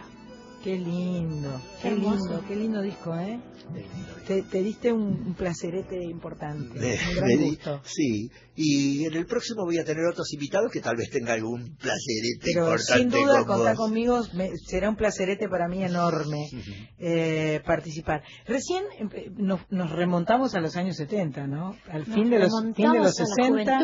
Qué 0.63 0.77
lindo, 0.77 1.61
qué, 1.81 1.89
hermoso. 1.89 2.17
lindo, 2.17 2.45
qué 2.49 2.57
lindo 2.57 2.83
disco, 2.83 3.17
¿eh? 3.17 3.41
Te, 4.27 4.63
diste 4.63 4.93
un, 4.93 5.35
placerete 5.35 6.03
importante. 6.03 6.79
Me, 6.79 6.95
un 6.95 7.15
gran 7.17 7.49
gusto. 7.49 7.81
Sí, 7.85 8.31
y 8.57 9.05
en 9.05 9.15
el 9.15 9.27
próximo 9.27 9.65
voy 9.65 9.79
a 9.79 9.85
tener 9.85 10.05
otros 10.11 10.33
invitados 10.33 10.73
que 10.73 10.81
tal 10.81 10.97
vez 10.97 11.11
tenga 11.11 11.35
algún 11.35 11.77
placerete 11.77 12.41
Pero 12.43 12.65
importante. 12.65 13.03
Sin 13.03 13.11
duda, 13.11 13.45
contar 13.45 13.77
conmigo 13.77 14.23
me, 14.35 14.51
será 14.57 14.89
un 14.89 14.97
placerete 14.97 15.49
para 15.49 15.69
mí 15.69 15.85
enorme 15.85 16.49
eh, 16.99 17.61
participar. 17.65 18.23
Recién 18.47 18.85
nos, 19.37 19.61
nos, 19.71 19.91
remontamos 19.91 20.55
a 20.55 20.61
los 20.61 20.77
años 20.77 20.97
70, 20.97 21.47
¿no? 21.47 21.77
Al 21.89 22.05
fin, 22.07 22.31
de 22.31 22.41
los, 22.41 22.53
fin 22.75 22.93
de 22.93 22.99
los 22.99 23.15
60. 23.15 23.79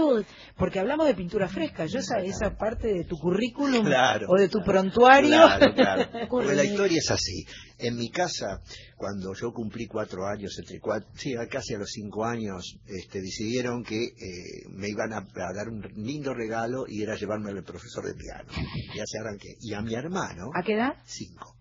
Porque 0.56 0.80
hablamos 0.80 1.06
de 1.06 1.14
pintura 1.14 1.48
fresca. 1.48 1.86
Yo, 1.86 1.98
esa, 1.98 2.18
esa 2.18 2.56
parte 2.56 2.88
de 2.88 3.04
tu 3.04 3.16
currículum 3.18 3.86
o 4.28 4.36
de 4.36 4.48
tu 4.48 4.60
prontuario. 4.64 5.42
Historia 6.72 6.98
es 6.98 7.10
así. 7.10 7.44
En 7.78 7.96
mi 7.96 8.10
casa, 8.10 8.60
cuando 8.96 9.34
yo 9.34 9.52
cumplí 9.52 9.86
cuatro 9.86 10.26
años, 10.26 10.56
entre 10.58 10.80
cuatro, 10.80 11.08
sí, 11.16 11.34
casi 11.50 11.74
a 11.74 11.78
los 11.78 11.90
cinco 11.90 12.24
años, 12.24 12.78
este, 12.86 13.20
decidieron 13.20 13.82
que 13.84 14.02
eh, 14.02 14.68
me 14.70 14.88
iban 14.88 15.12
a, 15.12 15.18
a 15.18 15.52
dar 15.54 15.68
un 15.68 15.82
lindo 15.96 16.32
regalo 16.34 16.84
y 16.86 17.02
era 17.02 17.16
llevarme 17.16 17.50
al 17.50 17.62
profesor 17.64 18.04
de 18.06 18.14
piano. 18.14 18.50
Y 18.94 19.00
así 19.00 19.16
arranqué. 19.18 19.56
Y 19.60 19.74
a 19.74 19.80
mi 19.80 19.94
hermano, 19.94 20.50
¿A 20.54 20.62
qué 20.62 20.74
edad? 20.74 20.92
cinco. 21.06 21.56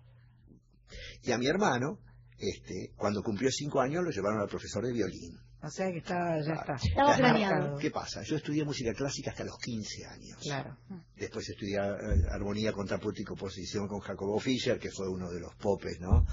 Y 1.23 1.31
a 1.31 1.37
mi 1.37 1.47
hermano, 1.47 1.99
este, 2.37 2.91
cuando 2.95 3.21
cumplió 3.21 3.49
cinco 3.51 3.81
años, 3.81 4.03
lo 4.03 4.11
llevaron 4.11 4.41
al 4.41 4.47
profesor 4.47 4.85
de 4.85 4.93
violín. 4.93 5.37
O 5.63 5.69
sea 5.69 5.91
que 5.91 5.99
está, 5.99 6.41
ya 6.41 6.53
está. 6.53 6.75
Estaba 6.75 7.15
planeado. 7.15 7.77
¿Qué 7.77 7.91
pasa? 7.91 8.23
Yo 8.23 8.37
estudié 8.37 8.65
música 8.65 8.93
clásica 8.93 9.29
hasta 9.29 9.43
los 9.43 9.57
15 9.59 10.05
años. 10.07 10.37
Claro. 10.41 10.75
Después 11.15 11.47
estudié 11.49 11.77
eh, 11.77 12.25
armonía, 12.31 12.73
contrapunto 12.73 13.21
y 13.21 13.25
composición 13.25 13.87
con 13.87 13.99
Jacobo 13.99 14.39
Fischer, 14.39 14.79
que 14.79 14.89
fue 14.89 15.07
uno 15.07 15.29
de 15.29 15.39
los 15.39 15.53
popes, 15.55 15.99
¿no? 15.99 16.25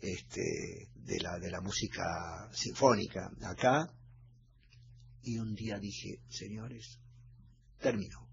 Este, 0.00 0.90
de 0.96 1.18
la, 1.20 1.38
de 1.38 1.50
la 1.50 1.62
música 1.62 2.04
sinfónica 2.52 3.30
acá. 3.42 3.86
Y 5.22 5.38
un 5.38 5.54
día 5.54 5.78
dije, 5.78 6.20
señores, 6.28 6.98
terminó. 7.80 8.28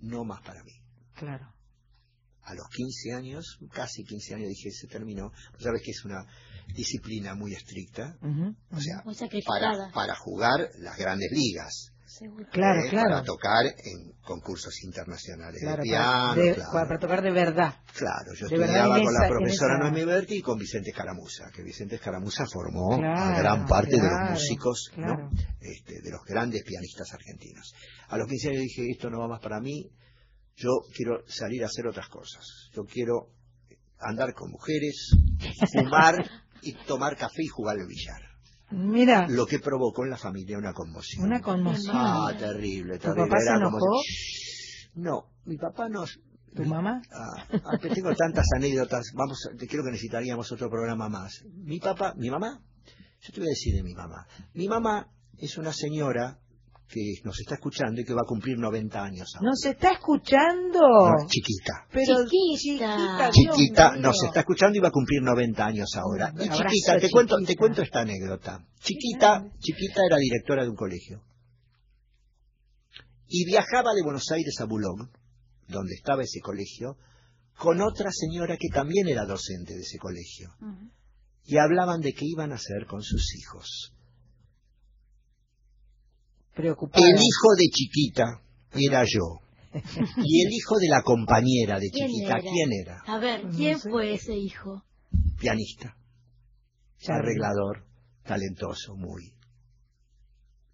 No 0.00 0.24
más 0.24 0.42
para 0.42 0.62
mí. 0.62 0.72
Claro. 1.14 1.54
A 2.42 2.54
los 2.54 2.68
15 2.68 3.14
años, 3.14 3.58
casi 3.72 4.04
15 4.04 4.34
años, 4.34 4.48
dije, 4.48 4.70
se 4.70 4.88
terminó. 4.88 5.32
Sabes 5.58 5.80
que 5.82 5.92
es 5.92 6.04
una 6.04 6.26
disciplina 6.74 7.34
muy 7.34 7.54
estricta. 7.54 8.16
O 8.70 8.80
sea, 8.80 9.02
Muy 9.04 9.14
para, 9.46 9.90
para 9.92 10.14
jugar 10.16 10.68
las 10.78 10.96
grandes 10.96 11.30
ligas. 11.32 11.92
Seguro. 12.06 12.44
Claro, 12.50 12.80
eh, 12.84 12.88
claro. 12.90 13.10
Para 13.10 13.22
tocar 13.22 13.66
en 13.66 14.12
concursos 14.20 14.82
internacionales 14.82 15.60
Claro, 15.62 15.82
de 15.84 15.90
para, 15.90 16.34
piano. 16.34 16.34
de- 16.42 16.54
claro. 16.54 16.70
para- 16.72 16.98
tocar 16.98 17.22
de 17.22 17.30
verdad. 17.30 17.74
Claro, 17.96 18.32
yo 18.36 18.48
De 18.48 18.56
estudiaba 18.56 18.98
con 18.98 19.02
esa- 19.14 19.22
la 19.22 19.28
profesora 19.28 19.74
esa- 19.76 19.84
Noemí 19.84 20.04
Berti 20.04 20.34
y 20.38 20.42
con 20.42 20.58
Vicente 20.58 20.90
Escaramuza, 20.90 21.44
que 21.54 21.62
Vicente 21.62 21.94
Escaramuza 21.94 22.46
formó 22.52 22.94
a 22.94 23.38
gran 23.38 23.64
parte 23.64 23.92
de 23.92 24.02
los 24.02 24.30
músicos. 24.32 24.90
Este, 25.60 26.00
de 26.02 26.10
los 26.10 26.24
grandes 26.26 26.64
pianistas 26.64 27.12
argentinos. 27.14 27.72
A 28.08 28.18
los 28.18 28.26
15 28.26 28.48
años 28.48 28.62
dije, 28.62 28.90
esto 28.90 29.08
no 29.08 29.20
va 29.20 29.28
más 29.28 29.40
para 29.40 29.60
mí, 29.60 29.88
yo 30.56 30.70
quiero 30.96 31.22
salir 31.28 31.62
a 31.62 31.66
hacer 31.66 31.86
otras 31.86 32.08
cosas. 32.08 32.44
Yo 32.74 32.82
quiero 32.92 33.28
andar 34.00 34.34
con 34.34 34.50
mujeres, 34.50 35.10
fumar 35.72 36.16
y 36.62 36.72
tomar 36.86 37.16
café 37.16 37.42
y 37.42 37.46
jugar 37.48 37.78
al 37.78 37.86
billar. 37.86 38.22
Mira, 38.72 39.26
Lo 39.28 39.46
que 39.46 39.58
provocó 39.58 40.04
en 40.04 40.10
la 40.10 40.16
familia 40.16 40.56
una 40.56 40.72
conmoción. 40.72 41.24
una 41.24 41.40
conmoción. 41.40 41.94
Ah, 41.96 42.32
terrible, 42.38 42.98
¿Tu 42.98 43.08
papá 43.08 43.38
se 43.40 43.46
como- 43.46 43.58
enojó? 43.68 44.00
No, 44.94 45.24
mi 45.44 45.56
papá 45.56 45.88
no. 45.88 46.04
¿Tu 46.54 46.64
mamá? 46.64 47.00
Ah, 47.12 47.46
ah, 47.64 47.78
tengo 47.78 48.14
tantas 48.14 48.46
anécdotas. 48.56 49.12
Vamos, 49.14 49.38
creo 49.56 49.84
que 49.84 49.90
necesitaríamos 49.90 50.50
otro 50.52 50.68
programa 50.68 51.08
más. 51.08 51.44
Mi 51.52 51.78
papá, 51.78 52.14
mi 52.16 52.28
mamá, 52.30 52.60
yo 53.20 53.32
te 53.32 53.40
voy 53.40 53.48
a 53.48 53.50
decir 53.50 53.74
de 53.74 53.82
mi 53.84 53.94
mamá. 53.94 54.26
Mi 54.54 54.68
mamá 54.68 55.08
es 55.38 55.58
una 55.58 55.72
señora 55.72 56.38
que 56.90 57.00
nos 57.24 57.38
está 57.38 57.54
escuchando 57.54 58.00
y 58.00 58.04
que 58.04 58.12
va 58.12 58.22
a 58.22 58.26
cumplir 58.28 58.58
90 58.58 59.02
años 59.02 59.32
ahora. 59.36 59.48
¿Nos 59.50 59.64
está 59.64 59.92
escuchando? 59.92 60.80
No, 60.80 61.26
chiquita. 61.28 61.86
Pero 61.92 62.24
Chiquita. 62.26 63.30
chiquita, 63.30 63.30
Chiquita 63.30 63.92
mío. 63.92 64.00
nos 64.02 64.22
está 64.24 64.40
escuchando 64.40 64.76
y 64.76 64.80
va 64.80 64.88
a 64.88 64.92
cumplir 64.92 65.22
90 65.22 65.64
años 65.66 65.88
ahora. 65.96 66.32
Y 66.36 66.42
Abrazo, 66.48 66.64
chiquita, 66.68 66.98
te 66.98 67.10
cuento, 67.10 67.36
te 67.46 67.56
cuento 67.56 67.82
esta 67.82 68.00
anécdota. 68.00 68.64
Chiquita, 68.80 69.44
chiquita 69.60 70.00
era 70.06 70.16
directora 70.16 70.64
de 70.64 70.70
un 70.70 70.76
colegio. 70.76 71.22
Y 73.28 73.44
viajaba 73.46 73.94
de 73.94 74.02
Buenos 74.02 74.28
Aires 74.32 74.56
a 74.60 74.64
Boulogne, 74.64 75.08
donde 75.68 75.94
estaba 75.94 76.22
ese 76.22 76.40
colegio, 76.40 76.96
con 77.56 77.80
otra 77.80 78.10
señora 78.10 78.56
que 78.58 78.68
también 78.74 79.06
era 79.06 79.24
docente 79.24 79.74
de 79.74 79.80
ese 79.82 79.98
colegio. 79.98 80.50
Y 81.44 81.58
hablaban 81.58 82.00
de 82.00 82.12
qué 82.12 82.24
iban 82.24 82.50
a 82.52 82.56
hacer 82.56 82.86
con 82.86 83.02
sus 83.02 83.34
hijos. 83.36 83.92
Preocupada. 86.54 87.04
El 87.04 87.14
hijo 87.14 87.54
de 87.56 87.66
chiquita 87.72 88.24
era 88.72 89.04
yo. 89.04 89.40
Y 90.16 90.46
el 90.46 90.52
hijo 90.52 90.78
de 90.78 90.88
la 90.88 91.02
compañera 91.02 91.78
de 91.78 91.90
¿Quién 91.90 92.08
chiquita, 92.08 92.32
era? 92.32 92.40
¿quién 92.40 92.68
era? 92.72 93.02
A 93.06 93.18
ver, 93.18 93.42
¿quién 93.56 93.78
fue 93.78 94.14
ese 94.14 94.36
hijo? 94.36 94.82
Pianista, 95.38 95.96
Charlie. 96.98 97.20
arreglador, 97.22 97.84
talentoso, 98.24 98.94
muy. 98.96 99.32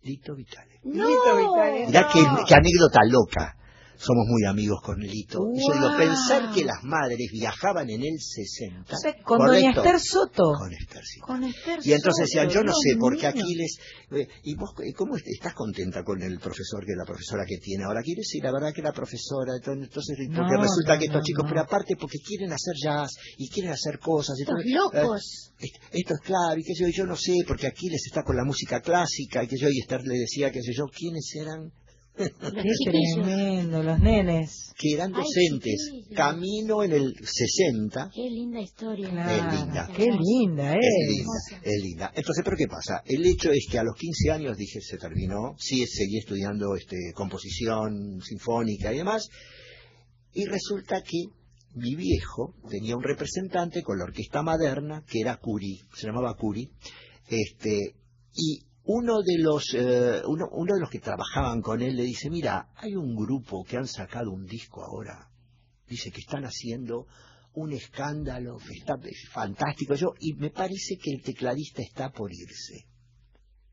Lito 0.02 0.34
Vitale. 0.34 0.80
¡No! 0.84 1.06
Lito 1.08 1.36
Vitale. 1.36 1.86
Mirá 1.86 2.08
qué, 2.12 2.20
qué 2.48 2.54
anécdota 2.54 3.00
loca. 3.08 3.56
Somos 3.98 4.26
muy 4.28 4.44
amigos 4.44 4.80
con 4.82 4.98
Lito. 5.00 5.38
Y 5.54 5.60
yo 5.60 5.74
digo, 5.74 5.96
pensar 5.96 6.52
que 6.54 6.64
las 6.64 6.82
madres 6.84 7.28
viajaban 7.32 7.88
en 7.90 8.02
el 8.02 8.18
60. 8.20 8.94
O 8.94 8.98
sea, 8.98 9.14
con 9.22 9.38
doña. 9.38 9.70
Esther 9.70 9.98
Soto. 10.00 10.52
Con 10.58 10.72
Esther, 10.72 11.02
sí. 11.04 11.20
Con 11.20 11.44
Esther 11.44 11.80
Y 11.84 11.92
entonces 11.92 12.26
decían, 12.26 12.48
yo 12.48 12.62
no 12.62 12.72
sé, 12.72 12.96
porque. 12.98 13.26
Aquiles, 13.26 13.76
eh, 14.12 14.28
¿y 14.44 14.54
vos 14.54 14.70
eh, 14.84 14.92
cómo 14.94 15.16
est- 15.16 15.26
estás 15.26 15.54
contenta 15.54 16.02
con 16.04 16.22
el 16.22 16.38
profesor, 16.38 16.84
que 16.84 16.94
la 16.96 17.04
profesora 17.04 17.44
que 17.46 17.58
tiene 17.58 17.84
ahora? 17.84 18.00
Aquiles, 18.00 18.26
sí, 18.28 18.40
la 18.40 18.52
verdad 18.52 18.72
que 18.74 18.82
la 18.82 18.92
profesora, 18.92 19.52
entonces, 19.56 20.16
porque 20.16 20.54
No, 20.56 20.62
resulta 20.62 20.94
no, 20.94 20.98
que 21.00 21.06
estos 21.06 21.20
no, 21.20 21.24
chicos, 21.24 21.44
pero 21.48 21.60
aparte 21.62 21.96
porque 21.98 22.18
quieren 22.18 22.52
hacer 22.52 22.74
jazz 22.82 23.10
y 23.38 23.48
quieren 23.48 23.72
hacer 23.72 23.98
cosas. 23.98 24.38
Estos 24.38 24.60
eh, 24.60 24.70
locos. 24.70 25.52
est- 25.58 25.76
esto 25.90 26.14
es 26.14 26.20
claro, 26.20 26.58
y 26.60 26.62
que 26.64 26.74
yo, 26.78 26.86
yo 26.88 27.06
no 27.06 27.16
sé, 27.16 27.32
porque 27.48 27.66
Aquiles 27.66 28.02
está 28.06 28.22
con 28.22 28.36
la 28.36 28.44
música 28.44 28.80
clásica, 28.80 29.42
y 29.42 29.48
que 29.48 29.56
yo, 29.56 29.68
y 29.70 29.80
Esther 29.80 30.02
le 30.04 30.18
decía, 30.18 30.50
que 30.52 30.60
sé 30.62 30.72
yo, 30.76 30.84
¿quiénes 30.86 31.32
eran? 31.34 31.72
Qué 32.16 32.30
tremendo, 32.84 33.82
los 33.82 33.98
nenes. 34.00 34.72
Que 34.78 34.94
eran 34.94 35.12
docentes, 35.12 35.90
camino 36.14 36.82
en 36.82 36.92
el 36.92 37.14
60, 37.22 38.10
Qué 38.14 38.30
linda 38.30 38.60
historia. 38.60 39.10
Claro, 39.10 39.56
linda. 39.56 39.90
Qué 39.94 40.10
linda, 40.10 40.74
¿eh? 40.74 40.78
Es 40.80 41.16
linda, 41.16 41.60
es 41.62 41.82
linda. 41.82 42.12
Entonces, 42.14 42.42
¿pero 42.44 42.56
qué 42.56 42.66
pasa? 42.66 43.02
El 43.04 43.26
hecho 43.26 43.50
es 43.50 43.66
que 43.70 43.78
a 43.78 43.84
los 43.84 43.94
15 43.96 44.30
años 44.30 44.56
dije, 44.56 44.80
se 44.80 44.96
terminó, 44.96 45.54
sí, 45.58 45.86
seguí 45.86 46.18
estudiando 46.18 46.74
este, 46.74 46.96
composición 47.14 48.20
sinfónica 48.22 48.92
y 48.92 48.98
demás, 48.98 49.28
y 50.32 50.44
resulta 50.46 51.02
que 51.02 51.24
mi 51.74 51.94
viejo 51.94 52.54
tenía 52.70 52.96
un 52.96 53.02
representante 53.02 53.82
con 53.82 53.98
la 53.98 54.04
orquesta 54.04 54.42
moderna, 54.42 55.04
que 55.06 55.20
era 55.20 55.36
Curi, 55.36 55.80
se 55.94 56.06
llamaba 56.06 56.34
Curi, 56.34 56.70
este, 57.28 57.94
y 58.34 58.60
uno 58.86 59.22
de 59.22 59.38
los 59.38 59.74
eh, 59.74 60.22
uno, 60.26 60.48
uno 60.52 60.74
de 60.74 60.80
los 60.80 60.90
que 60.90 61.00
trabajaban 61.00 61.60
con 61.60 61.82
él 61.82 61.96
le 61.96 62.04
dice, 62.04 62.30
mira, 62.30 62.70
hay 62.76 62.94
un 62.94 63.14
grupo 63.16 63.64
que 63.64 63.76
han 63.76 63.86
sacado 63.86 64.30
un 64.30 64.46
disco 64.46 64.84
ahora, 64.84 65.28
dice 65.88 66.10
que 66.10 66.20
están 66.20 66.44
haciendo 66.44 67.06
un 67.54 67.72
escándalo, 67.72 68.58
que 68.58 68.74
está 68.74 68.94
fantástico 69.32 69.94
yo, 69.94 70.14
y 70.20 70.34
me 70.34 70.50
parece 70.50 70.96
que 71.02 71.10
el 71.10 71.22
tecladista 71.22 71.82
está 71.82 72.10
por 72.10 72.30
irse. 72.32 72.86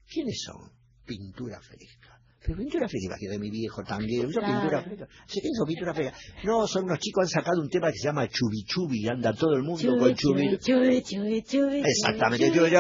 ¿Quiénes 0.07 0.41
son? 0.45 0.71
Pintura 1.05 1.59
fresca. 1.59 2.12
Pero 2.45 2.57
pintura 2.57 2.87
fresca, 2.89 3.05
imagínate 3.07 3.39
mi 3.39 3.49
viejo 3.49 3.81
yo 3.81 3.85
Claro. 3.87 4.59
pintura 4.59 4.83
fresca. 4.83 5.07
¿Sí 5.27 5.39
qué 5.41 5.47
son 5.57 5.67
pintura 5.67 5.93
fresca? 5.93 6.17
No, 6.43 6.67
son 6.67 6.83
unos 6.83 6.99
chicos, 6.99 7.23
han 7.23 7.29
sacado 7.41 7.61
un 7.61 7.69
tema 7.69 7.91
que 7.91 7.97
se 7.99 8.07
llama 8.07 8.27
Chubi 8.27 8.63
Chubi, 8.65 9.07
anda 9.07 9.33
todo 9.33 9.55
el 9.55 9.63
mundo 9.63 9.97
con 9.97 10.13
Chubi. 10.13 10.57
chubi, 10.57 11.01
chubi, 11.01 11.41
chubi, 11.43 11.81
Exactamente, 11.85 12.51
chubi, 12.51 12.71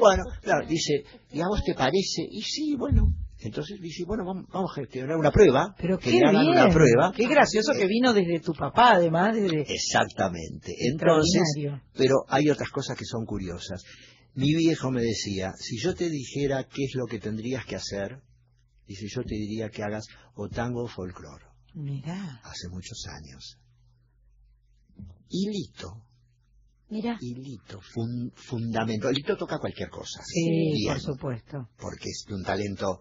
Bueno, 0.00 0.22
claro, 0.40 0.66
dice, 0.66 1.04
¿y 1.32 1.40
a 1.40 1.46
vos 1.48 1.62
te 1.64 1.74
parece? 1.74 2.22
Y 2.30 2.40
sí, 2.42 2.74
bueno. 2.76 3.12
Entonces 3.40 3.78
dice, 3.78 4.04
bueno, 4.06 4.24
vamos, 4.24 4.46
vamos 4.50 4.70
a 4.72 4.80
gestionar 4.80 5.16
una 5.18 5.30
prueba. 5.30 5.74
Pero 5.76 5.98
que 5.98 6.10
qué 6.12 6.18
le 6.20 6.28
hagan 6.28 6.46
bien. 6.46 6.52
una 6.52 6.68
prueba. 6.70 7.12
Qué 7.14 7.26
gracioso 7.26 7.72
que 7.76 7.86
vino 7.86 8.14
desde 8.14 8.40
tu 8.40 8.52
papá, 8.54 8.92
además, 8.94 9.34
desde... 9.34 9.66
Exactamente. 9.68 10.72
Entonces, 10.90 11.42
pero 11.94 12.14
hay 12.28 12.48
otras 12.48 12.70
cosas 12.70 12.96
que 12.96 13.04
son 13.04 13.26
curiosas. 13.26 13.82
Mi 14.34 14.54
viejo 14.54 14.90
me 14.90 15.02
decía, 15.02 15.52
si 15.58 15.76
yo 15.78 15.94
te 15.94 16.08
dijera 16.08 16.64
qué 16.64 16.84
es 16.84 16.92
lo 16.94 17.04
que 17.04 17.18
tendrías 17.18 17.66
que 17.66 17.76
hacer, 17.76 18.20
dice, 18.86 19.06
yo 19.14 19.22
te 19.22 19.34
diría 19.34 19.68
que 19.70 19.82
hagas 19.82 20.04
o 20.34 20.48
tango 20.48 20.84
o 20.84 20.88
folclore, 20.88 21.44
Mirá. 21.74 22.40
hace 22.44 22.68
muchos 22.70 23.04
años. 23.08 23.58
Y 25.28 25.48
Lito, 25.48 26.02
Mirá. 26.90 27.16
y 27.20 27.34
Lito, 27.34 27.80
fun- 27.92 28.32
fundamental. 28.36 29.12
Lito 29.14 29.36
toca 29.36 29.58
cualquier 29.58 29.88
cosa. 29.90 30.22
Sí, 30.24 30.48
Bien, 30.74 30.92
por 30.94 31.00
supuesto. 31.00 31.68
porque 31.78 32.08
es 32.10 32.24
de 32.28 32.34
un 32.34 32.42
talento 32.44 33.00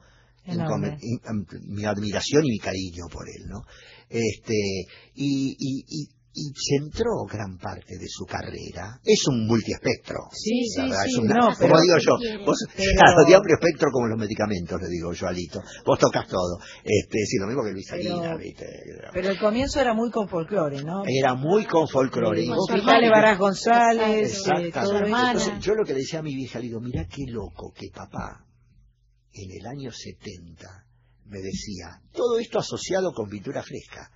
mi 1.68 1.86
admiración 1.86 2.44
y 2.46 2.50
mi 2.52 2.60
cariño 2.60 3.06
por 3.12 3.26
él, 3.30 3.48
¿no? 3.48 3.62
Este, 4.10 4.54
y, 5.16 5.56
y, 5.58 5.86
y, 5.88 6.10
y 6.36 6.50
centró 6.58 7.26
gran 7.30 7.58
parte 7.60 7.94
de 7.98 8.08
su 8.10 8.26
carrera. 8.26 9.00
Es 9.06 9.22
un 9.28 9.46
multiespectro. 9.46 10.18
Sí, 10.32 10.66
sí, 10.66 10.82
sí, 10.82 11.22
es 11.22 11.24
no, 11.24 11.54
como 11.56 11.80
digo 11.80 11.98
yo, 12.02 12.16
quiere. 12.18 12.44
vos, 12.44 12.58
Pero- 12.76 12.90
claro, 12.98 13.26
de 13.28 13.36
amplio 13.36 13.56
espectro 13.62 13.92
como 13.92 14.08
los 14.08 14.18
medicamentos, 14.20 14.82
le 14.82 14.88
digo 14.90 15.14
yo, 15.14 15.28
Alito. 15.28 15.62
Vos 15.86 16.00
tocas 16.00 16.28
todo. 16.28 16.58
Este, 16.84 17.20
sí, 17.28 17.38
lo 17.38 17.46
mismo 17.46 17.62
que 17.64 17.72
Luis 17.72 17.86
Pero- 17.90 18.04
Salinas, 18.04 18.38
¿viste? 18.40 18.66
Pero 19.14 19.30
el 19.30 19.40
comienzo 19.40 19.80
era 19.80 19.94
muy 19.94 20.10
con 20.10 20.28
folclore, 20.28 20.84
¿no? 20.84 21.04
Era 21.06 21.36
muy 21.36 21.66
con 21.66 21.88
folclore. 21.88 22.40
Sí, 22.42 22.46
Y 22.48 22.50
vos 22.50 22.68
Hospitales 22.68 23.12
Varas 23.12 23.38
González, 23.38 24.08
eh, 24.08 24.22
Exactamente. 24.22 24.72
todo 24.72 24.98
eso. 25.04 25.16
Entonces, 25.28 25.54
yo 25.66 25.76
lo 25.76 25.86
que 25.86 25.94
le 25.94 26.00
decía 26.00 26.20
a 26.20 26.24
mi 26.24 26.36
vieja, 26.36 26.58
le 26.60 26.66
digo, 26.66 26.80
mira 26.82 27.06
qué 27.06 27.26
loco 27.28 27.72
que 27.76 27.90
papá, 27.94 28.46
en 29.34 29.52
el 29.52 29.66
año 29.68 29.92
70, 29.92 30.86
me 31.26 31.38
decía, 31.38 32.02
todo 32.12 32.40
esto 32.40 32.58
asociado 32.60 33.12
con 33.14 33.30
pintura 33.30 33.62
fresca 33.62 34.10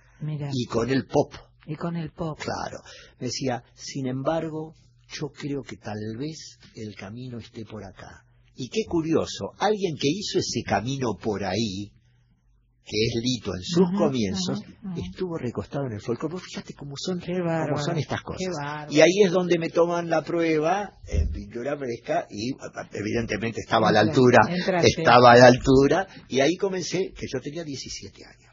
y 0.52 0.66
con 0.66 0.90
el 0.90 1.06
pop. 1.06 1.32
Y 1.68 1.76
con 1.76 1.96
el 1.96 2.10
pop. 2.10 2.38
Claro. 2.40 2.78
Me 3.20 3.26
decía, 3.26 3.62
sin 3.74 4.06
embargo, 4.06 4.74
yo 5.08 5.28
creo 5.28 5.62
que 5.62 5.76
tal 5.76 5.98
vez 6.18 6.58
el 6.74 6.94
camino 6.94 7.38
esté 7.38 7.64
por 7.64 7.84
acá. 7.84 8.24
Y 8.54 8.70
qué 8.70 8.80
curioso, 8.88 9.52
alguien 9.58 9.94
que 10.00 10.08
hizo 10.08 10.38
ese 10.38 10.62
camino 10.66 11.14
por 11.22 11.44
ahí, 11.44 11.92
que 12.84 12.96
es 13.06 13.22
Lito 13.22 13.52
en 13.54 13.62
sus 13.62 13.86
comienzos, 13.96 14.62
estuvo 14.96 15.36
recostado 15.36 15.86
en 15.86 15.92
el 15.92 16.00
folclore. 16.00 16.32
Vos 16.32 16.42
fíjate 16.42 16.72
cómo 16.72 16.94
son, 16.96 17.20
cómo 17.20 17.78
son 17.78 17.98
estas 17.98 18.22
cosas. 18.22 18.48
Y 18.90 19.00
ahí 19.00 19.22
es 19.24 19.30
donde 19.30 19.58
me 19.58 19.68
toman 19.68 20.08
la 20.08 20.22
prueba 20.22 20.98
en 21.06 21.30
pintura 21.30 21.76
fresca 21.76 22.26
y 22.30 22.50
evidentemente 22.94 23.60
estaba 23.60 23.90
a 23.90 23.92
la 23.92 24.00
altura, 24.00 24.38
entraste. 24.48 24.88
estaba 24.96 25.32
a 25.32 25.36
la 25.36 25.46
altura 25.46 26.06
y 26.28 26.40
ahí 26.40 26.56
comencé, 26.56 27.12
que 27.14 27.26
yo 27.30 27.40
tenía 27.40 27.62
17 27.62 28.24
años. 28.24 28.47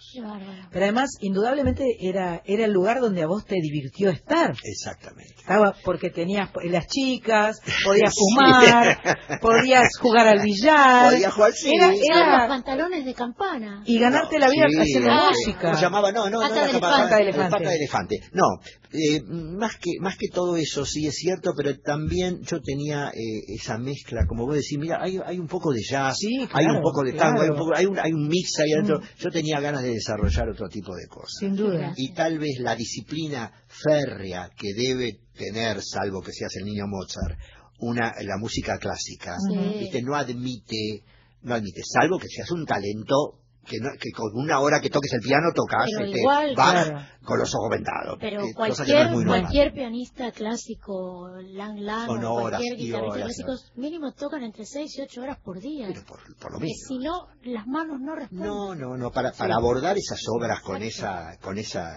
Pero 0.72 0.86
además, 0.86 1.10
indudablemente 1.22 1.84
era 2.02 2.42
era 2.46 2.66
el 2.66 2.72
lugar 2.72 3.00
donde 3.02 3.24
a 3.24 3.28
vos 3.28 3.46
te 3.46 3.56
divirtió 3.62 4.10
estar. 4.10 4.54
Exactamente. 4.64 5.34
Estaba 5.38 5.76
porque 5.84 6.10
tenías 6.10 6.50
las 6.70 6.88
chicas, 6.88 7.60
podías 7.86 8.14
Sí. 8.14 8.20
fumar, 8.36 8.98
podías 9.42 9.88
jugar 10.02 10.28
al 10.28 10.42
billar. 10.42 11.12
Podía 11.14 11.32
jugar, 11.32 11.52
sí. 11.54 11.72
Era, 11.76 11.88
era- 11.94 12.40
los 12.40 12.48
pantalones 12.50 13.06
de 13.06 13.14
campana. 13.14 13.84
y 13.86 14.00
ganarte 14.00 14.40
la 14.40 14.50
vida 14.50 14.66
Sí, 14.70 14.78
haciendo 14.82 15.10
eh, 15.12 15.30
música. 15.30 15.62
¿cómo 15.62 15.76
se 15.76 15.82
llamaba? 15.82 16.12
No, 16.12 16.30
no, 16.30 16.40
Pata 16.40 16.56
no, 16.62 16.68
de 16.68 16.74
la 16.74 16.80
pata 16.80 17.16
de 17.18 17.22
elefante. 17.24 17.52
Pata 17.58 17.70
de 17.70 17.76
elefante. 17.76 18.16
No, 18.34 18.44
eh, 18.92 19.22
más 19.28 19.76
que 19.78 19.92
más 20.00 20.16
que 20.18 20.28
todo 20.30 20.56
eso 20.58 20.86
sí 20.86 21.06
es 21.08 21.16
cierto, 21.16 21.52
pero 21.58 21.78
también 21.80 22.40
yo 22.44 22.60
tenía 22.62 23.10
eh, 23.10 23.56
esa 23.56 23.78
mezcla, 23.78 24.22
como 24.28 24.46
vos 24.46 24.56
decís, 24.56 24.78
mira, 24.80 25.00
hay, 25.02 25.20
hay 25.26 25.40
un 25.40 25.48
poco 25.48 25.72
de 25.72 25.82
jazz, 25.82 26.16
Sí, 26.18 26.40
hay 26.42 26.48
claro, 26.48 26.78
un 26.78 26.82
poco 26.82 27.04
de 27.04 27.14
tango, 27.14 27.38
claro. 27.40 27.44
hay 27.44 27.50
un 27.50 27.58
poco, 27.58 27.72
hay 27.76 27.86
un, 27.86 28.00
hay 28.00 28.14
un 28.14 28.28
mix 28.28 28.60
ahí 28.60 28.74
adentro. 28.74 29.00
Mm. 29.00 29.04
Yo 29.20 29.30
tenía 29.32 29.60
ganas 29.60 29.84
de 29.84 29.94
desarrollar 30.06 30.50
otro 30.50 30.68
tipo 30.70 30.96
de 30.96 31.08
cosas. 31.08 31.34
Sin 31.40 31.56
duda. 31.56 31.94
Y 31.96 32.14
tal 32.14 32.38
vez 32.38 32.60
la 32.60 32.76
disciplina 32.76 33.52
férrea 33.68 34.50
que 34.56 34.74
debe 34.74 35.20
tener, 35.34 35.82
salvo 35.82 36.22
que 36.22 36.32
seas 36.32 36.56
el 36.58 36.66
niño 36.66 36.86
Mozart, 36.88 37.38
una 37.80 38.14
la 38.22 38.38
música 38.38 38.78
clásica, 38.78 39.36
Sí. 39.40 39.80
¿viste? 39.80 40.02
no 40.02 40.16
admite, 40.16 41.04
no 41.42 41.56
admite, 41.56 41.82
salvo 41.84 42.18
que 42.20 42.28
seas 42.30 42.50
un 42.52 42.66
talento 42.66 43.40
que, 43.66 43.78
no- 43.82 43.92
que 44.00 44.12
con 44.12 44.32
una 44.36 44.60
hora 44.60 44.80
que 44.80 44.90
toques 44.90 45.12
el 45.14 45.22
piano 45.22 45.48
tocas 45.56 45.86
Pero 45.92 46.06
este, 46.06 46.20
igual, 46.20 46.54
claro. 46.56 47.00
con 47.24 47.40
los 47.40 47.54
ojos 47.56 47.70
vendados. 47.72 48.18
Pero 48.20 48.42
que- 48.42 48.48
que 48.48 48.52
no 48.52 48.56
cualquier, 48.56 49.26
cualquier 49.26 49.74
pianista 49.74 50.32
clásico, 50.32 51.30
Lang 51.42 51.80
Lang, 51.80 52.06
Son 52.08 52.24
horas 52.26 52.60
cualquier 52.62 52.78
guitarrista 52.78 53.14
horas, 53.14 53.36
clásico, 53.44 53.80
mínimo 53.80 54.12
tocan 54.14 54.44
entre 54.44 54.66
6 54.66 54.98
y 54.98 55.02
8 55.02 55.22
horas 55.22 55.40
por 55.44 55.60
día. 55.60 55.88
por, 56.08 56.20
por 56.38 56.52
lo 56.54 56.60
menos. 56.60 56.78
si 56.88 56.98
no, 57.00 57.28
las 57.44 57.66
manos 57.68 58.00
no 58.00 58.16
responden. 58.16 58.48
No, 58.48 58.76
no, 58.76 58.98
no, 58.98 59.12
para, 59.12 59.32
Sí. 59.32 59.40
para 59.40 59.56
abordar 59.56 59.98
esas 59.98 60.22
obras 60.38 60.60
con 60.62 60.82
esa, 60.84 61.38
con 61.42 61.58
esa 61.58 61.90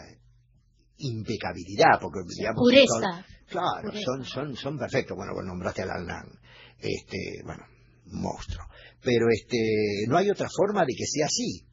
impecabilidad, 0.96 2.00
porque 2.00 2.20
digamos 2.36 2.62
que 2.70 2.86
son- 2.86 3.00
Pureza. 3.02 3.26
claro, 3.48 3.82
Pureza. 3.90 4.04
son, 4.04 4.24
son, 4.24 4.56
son 4.56 4.78
perfectos. 4.78 5.16
Bueno, 5.16 5.32
vos 5.34 5.44
nombraste 5.44 5.82
a 5.82 5.86
Lan 5.86 6.06
Lang, 6.06 6.28
este, 6.78 7.42
bueno, 7.44 7.64
monstruo. 8.06 8.64
Pero 9.02 9.26
este, 9.30 9.56
no 10.08 10.16
hay 10.16 10.30
otra 10.30 10.48
forma 10.54 10.80
de 10.84 10.94
que 10.96 11.06
sea 11.06 11.26
así. 11.26 11.64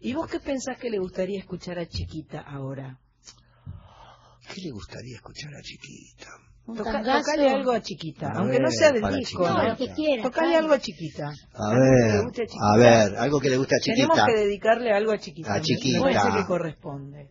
¿Y 0.00 0.12
vos 0.14 0.30
qué 0.30 0.38
pensás 0.40 0.78
que 0.78 0.90
le 0.90 0.98
gustaría 0.98 1.38
escuchar 1.40 1.78
a 1.78 1.86
Chiquita 1.86 2.40
ahora? 2.40 2.98
¿Qué 4.54 4.60
le 4.62 4.70
gustaría 4.70 5.16
escuchar 5.16 5.50
a 5.54 5.62
Chiquita? 5.62 6.28
Toca- 6.66 7.02
tocale 7.02 7.50
algo 7.50 7.72
a 7.72 7.80
Chiquita, 7.80 8.28
A 8.28 8.38
aunque 8.38 8.58
no 8.60 8.68
ver, 8.68 8.78
sea 8.78 8.92
del 8.92 9.02
disco, 9.16 9.42
Chiquita. 9.42 9.54
¿no? 9.54 9.62
No, 9.62 9.68
lo 9.70 9.76
que 9.76 9.92
quiera, 9.94 10.22
Tocale 10.22 10.48
claro. 10.48 10.62
algo 10.64 10.74
a 10.74 10.78
Chiquita. 10.78 11.24
A 11.54 11.74
ver, 11.74 12.14
a 12.20 12.30
Chiquita. 12.30 12.54
a 12.62 12.76
ver, 12.78 13.16
algo 13.16 13.40
que 13.40 13.50
le 13.50 13.56
guste 13.56 13.74
a 13.74 13.78
Tenemos 13.84 14.16
Chiquita. 14.16 14.26
que 14.32 14.40
dedicarle 14.40 14.92
algo 14.92 15.12
a 15.12 15.18
Chiquita. 15.18 15.54
A 15.54 15.60
Chiquita. 15.60 15.98
Me 16.04 16.12
parece 16.14 16.36
que 16.38 16.46
corresponde. 16.46 17.30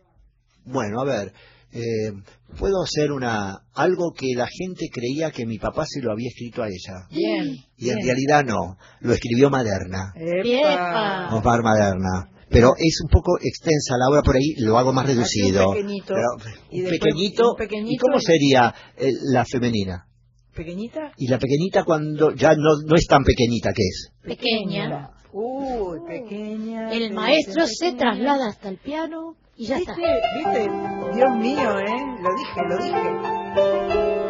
Bueno, 0.66 1.00
a 1.00 1.04
ver, 1.04 1.32
eh, 1.72 2.12
puedo 2.58 2.82
hacer 2.82 3.12
una 3.12 3.58
algo 3.74 4.12
que 4.12 4.28
la 4.36 4.46
gente 4.46 4.86
creía 4.92 5.30
que 5.30 5.46
mi 5.46 5.58
papá 5.58 5.84
se 5.86 6.00
lo 6.02 6.12
había 6.12 6.28
escrito 6.28 6.62
a 6.62 6.66
ella. 6.68 7.06
Bien. 7.10 7.56
Y 7.76 7.90
en 7.90 7.96
bien. 7.96 8.06
realidad 8.06 8.44
no, 8.44 8.76
lo 9.00 9.12
escribió 9.12 9.50
Maderna, 9.50 10.12
Epa. 10.16 11.34
Omar 11.34 11.62
Maderna. 11.62 12.28
Pero 12.48 12.70
es 12.76 12.98
un 13.04 13.08
poco 13.08 13.38
extensa 13.40 13.94
la 13.96 14.08
obra 14.10 14.22
por 14.22 14.34
ahí, 14.34 14.54
lo 14.58 14.76
hago 14.76 14.92
más 14.92 15.06
reducido. 15.06 15.68
un 15.68 15.74
pequeñito. 15.76 16.14
Pero, 16.14 16.52
Y 16.72 16.80
después 16.80 17.00
pequeñito. 17.00 17.50
un 17.52 17.56
pequeñito 17.56 17.92
¿Y 17.92 17.96
cómo 17.98 18.18
y- 18.18 18.22
sería 18.22 18.74
eh, 18.96 19.12
la 19.32 19.44
femenina? 19.44 20.06
¿Pequeñita? 20.52 21.12
Y 21.16 21.28
la 21.28 21.38
pequeñita 21.38 21.84
cuando 21.84 22.34
ya 22.34 22.48
no, 22.56 22.70
no 22.84 22.96
es 22.96 23.06
tan 23.06 23.22
pequeñita 23.22 23.70
que 23.72 23.82
es. 23.82 24.10
Pequeña. 24.24 25.10
Uy, 25.32 26.00
pequeña. 26.08 26.90
El 26.92 26.98
pequeña, 27.02 27.14
maestro 27.14 27.66
se 27.68 27.92
traslada 27.92 28.48
hasta 28.48 28.68
el 28.68 28.78
piano 28.78 29.36
y 29.60 29.66
ya 29.66 29.76
¿Viste? 29.76 29.92
está. 29.92 30.02
¿Viste? 30.32 30.70
Dios 31.12 31.36
mío, 31.36 31.78
¿eh? 31.80 32.16
Lo 32.18 32.34
dije, 32.34 32.62
lo 32.66 32.78
dije. 32.78 34.29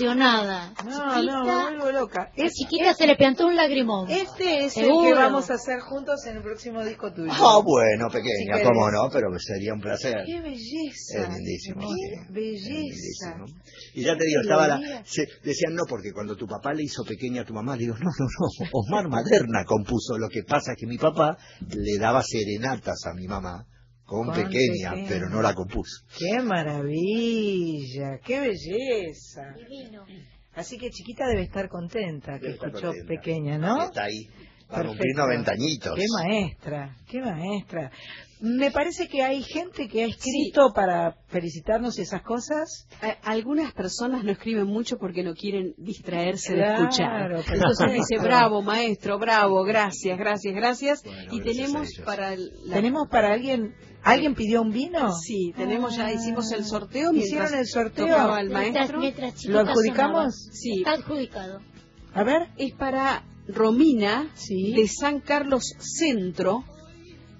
Emocionada. 0.00 0.72
No, 0.84 1.14
chiquita, 1.14 1.22
no, 1.22 1.44
me 1.44 1.76
vuelvo 1.78 1.92
loca. 1.92 2.30
La 2.36 2.50
chiquita 2.50 2.94
se 2.94 3.06
le 3.06 3.16
plantó 3.16 3.46
un 3.46 3.56
lagrimón. 3.56 4.10
Este 4.10 4.64
es 4.66 4.76
el 4.76 4.84
Seguro. 4.84 5.08
que 5.08 5.14
vamos 5.14 5.50
a 5.50 5.54
hacer 5.54 5.80
juntos 5.80 6.24
en 6.26 6.36
el 6.36 6.42
próximo 6.42 6.84
disco 6.84 7.12
tuyo. 7.12 7.30
Ah, 7.32 7.60
bueno, 7.64 8.08
Si 8.10 8.16
pequeña, 8.16 8.56
querés. 8.58 8.68
cómo 8.68 8.90
no, 8.90 9.08
pero 9.10 9.28
sería 9.38 9.72
un 9.74 9.80
placer. 9.80 10.14
¡Qué 10.26 10.40
belleza! 10.40 11.20
Es 11.22 11.28
lindísimo. 11.28 11.80
¡Qué 11.80 12.32
belleza! 12.32 13.36
Y 13.94 14.02
ya 14.04 14.16
te 14.16 14.24
digo, 14.26 14.40
estaba 14.42 14.68
la, 14.68 15.02
se- 15.04 15.28
decían 15.42 15.74
no, 15.74 15.82
porque 15.88 16.12
cuando 16.12 16.36
tu 16.36 16.46
papá 16.46 16.72
le 16.74 16.82
hizo 16.84 17.04
pequeña 17.04 17.42
a 17.42 17.44
tu 17.44 17.54
mamá, 17.54 17.76
le 17.76 17.82
digo, 17.84 17.94
no, 17.98 18.10
no, 18.18 18.26
no, 18.26 18.68
Osmar 18.72 19.08
Maderna 19.08 19.64
compuso, 19.64 20.18
lo 20.18 20.28
que 20.28 20.42
pasa 20.42 20.72
es 20.72 20.78
que 20.78 20.86
mi 20.86 20.98
papá 20.98 21.36
le 21.74 21.98
daba 21.98 22.22
serenatas 22.22 23.04
a 23.06 23.14
mi 23.14 23.26
mamá 23.26 23.66
con, 24.06 24.26
Con 24.26 24.34
pequeña, 24.36 24.90
pequeña. 24.92 25.08
pero 25.08 25.28
no 25.28 25.42
la 25.42 25.52
compuso. 25.54 26.04
¡Qué 26.16 26.40
maravilla! 26.40 28.18
¡Qué 28.24 28.40
belleza! 28.40 29.54
Así 30.54 30.78
que 30.78 30.88
chiquita 30.90 31.26
debe 31.26 31.42
estar 31.42 31.68
contenta 31.68 32.38
que 32.38 32.50
escuchó 32.52 32.88
contenta. 32.88 33.08
pequeña, 33.08 33.58
¿no? 33.58 33.82
Está 33.84 34.04
ahí, 34.04 34.26
Perfecto. 34.68 35.04
90 35.22 35.52
añitos. 35.52 35.94
¡Qué 35.96 36.06
maestra! 36.22 36.96
¡Qué 37.08 37.20
maestra! 37.20 37.90
Me 38.40 38.70
parece 38.70 39.08
que 39.08 39.22
hay 39.22 39.42
gente 39.42 39.88
que 39.88 40.04
ha 40.04 40.06
escrito 40.06 40.72
para 40.74 41.14
felicitarnos 41.28 41.98
y 41.98 42.02
esas 42.02 42.20
cosas. 42.22 42.86
A- 43.00 43.30
Algunas 43.30 43.72
personas 43.72 44.24
no 44.24 44.32
escriben 44.32 44.66
mucho 44.66 44.98
porque 44.98 45.22
no 45.22 45.32
quieren 45.34 45.72
distraerse 45.78 46.52
Claro, 46.54 46.78
de 46.78 46.84
escuchar. 46.84 47.32
Entonces 47.54 47.92
dice, 47.94 48.18
bravo, 48.22 48.60
maestro, 48.60 49.18
bravo, 49.18 49.62
gracias, 49.64 50.18
gracias, 50.18 50.54
gracias. 50.54 51.02
y 51.30 51.40
tenemos 51.40 51.88
para 52.04 52.36
la- 52.36 52.74
¿Tenemos 52.74 53.08
para 53.08 53.32
alguien? 53.32 53.74
¿Alguien 54.02 54.34
pidió 54.34 54.62
un 54.62 54.70
vino? 54.70 55.12
Sí, 55.14 55.52
tenemos 55.56 55.96
ya, 55.96 56.12
hicimos 56.12 56.52
el 56.52 56.64
sorteo. 56.64 57.12
¿Hicieron 57.12 57.48
mientras 57.50 57.52
el 57.54 57.66
sorteo? 57.66 58.36
el 58.36 58.50
maestro. 58.50 59.00
mientras 59.00 59.44
¿Lo 59.46 59.60
adjudicamos? 59.60 60.34
sonaba. 60.36 60.52
Sí. 60.52 60.78
Está 60.78 60.92
adjudicado. 60.92 61.60
A 62.12 62.22
ver. 62.22 62.48
Es 62.58 62.72
para 62.74 63.24
Romina 63.48 64.30
de 64.74 64.88
San 64.88 65.20
Carlos 65.20 65.74
Centro. 65.78 66.64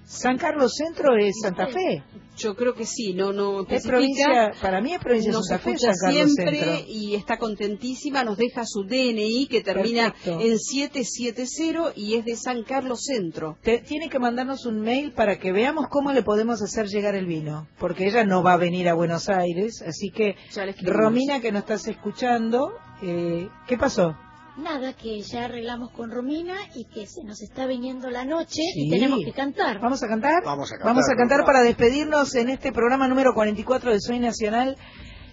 San 0.04 0.38
Carlos 0.38 0.74
Centro 0.76 1.16
es 1.16 1.34
Santa 1.42 1.66
Fe. 1.66 2.02
Yo 2.38 2.54
creo 2.54 2.74
que 2.74 2.84
sí, 2.84 3.14
no, 3.14 3.32
no 3.32 3.66
Es 3.66 3.84
provincia, 3.86 4.52
para 4.60 4.80
mí 4.82 4.92
es 4.92 5.00
provincia 5.00 5.30
de 5.32 5.36
nos 5.38 5.46
Santa 5.48 5.64
Fe, 5.64 5.70
escucha 5.72 5.94
San 5.94 6.12
Carlos 6.12 6.32
siempre 6.34 6.60
Centro. 6.60 6.84
y 6.86 7.14
está 7.14 7.38
contentísima, 7.38 8.22
nos 8.24 8.36
deja 8.36 8.62
su 8.66 8.84
DNI 8.84 9.46
que 9.48 9.62
termina 9.62 10.12
Perfecto. 10.12 10.40
en 10.42 10.58
770 10.58 11.92
y 11.96 12.14
es 12.14 12.24
de 12.24 12.36
San 12.36 12.62
Carlos 12.62 13.04
Centro. 13.04 13.56
Te- 13.62 13.78
tiene 13.78 14.08
que 14.10 14.18
mandarnos 14.18 14.66
un 14.66 14.80
mail 14.80 15.12
para 15.12 15.38
que 15.38 15.50
veamos 15.50 15.86
cómo 15.88 16.12
le 16.12 16.22
podemos 16.22 16.60
hacer 16.62 16.86
llegar 16.88 17.14
el 17.14 17.26
vino, 17.26 17.66
porque 17.78 18.06
ella 18.06 18.24
no 18.24 18.42
va 18.42 18.52
a 18.52 18.58
venir 18.58 18.88
a 18.88 18.94
Buenos 18.94 19.28
Aires, 19.28 19.82
así 19.82 20.10
que. 20.10 20.36
Romina 20.82 21.40
que 21.40 21.50
nos 21.52 21.62
estás 21.62 21.88
escuchando, 21.88 22.74
eh, 23.02 23.48
¿qué 23.66 23.78
pasó? 23.78 24.14
Nada, 24.58 24.94
que 24.94 25.20
ya 25.20 25.44
arreglamos 25.44 25.90
con 25.92 26.10
Romina 26.10 26.54
y 26.74 26.86
que 26.86 27.06
se 27.06 27.22
nos 27.24 27.42
está 27.42 27.66
viniendo 27.66 28.08
la 28.08 28.24
noche 28.24 28.62
Sí. 28.72 28.86
y 28.86 28.90
tenemos 28.90 29.20
que 29.24 29.32
cantar. 29.32 29.80
¿Vamos 29.80 30.02
a 30.02 30.08
cantar? 30.08 30.42
Vamos 30.44 30.70
a 30.72 30.76
cantar, 30.76 30.86
Vamos 30.94 31.04
a 31.10 31.14
cantar 31.14 31.44
para 31.44 31.62
despedirnos 31.62 32.34
en 32.34 32.48
este 32.48 32.72
programa 32.72 33.06
número 33.06 33.34
44 33.34 33.92
de 33.92 34.00
Soy 34.00 34.18
Nacional, 34.18 34.76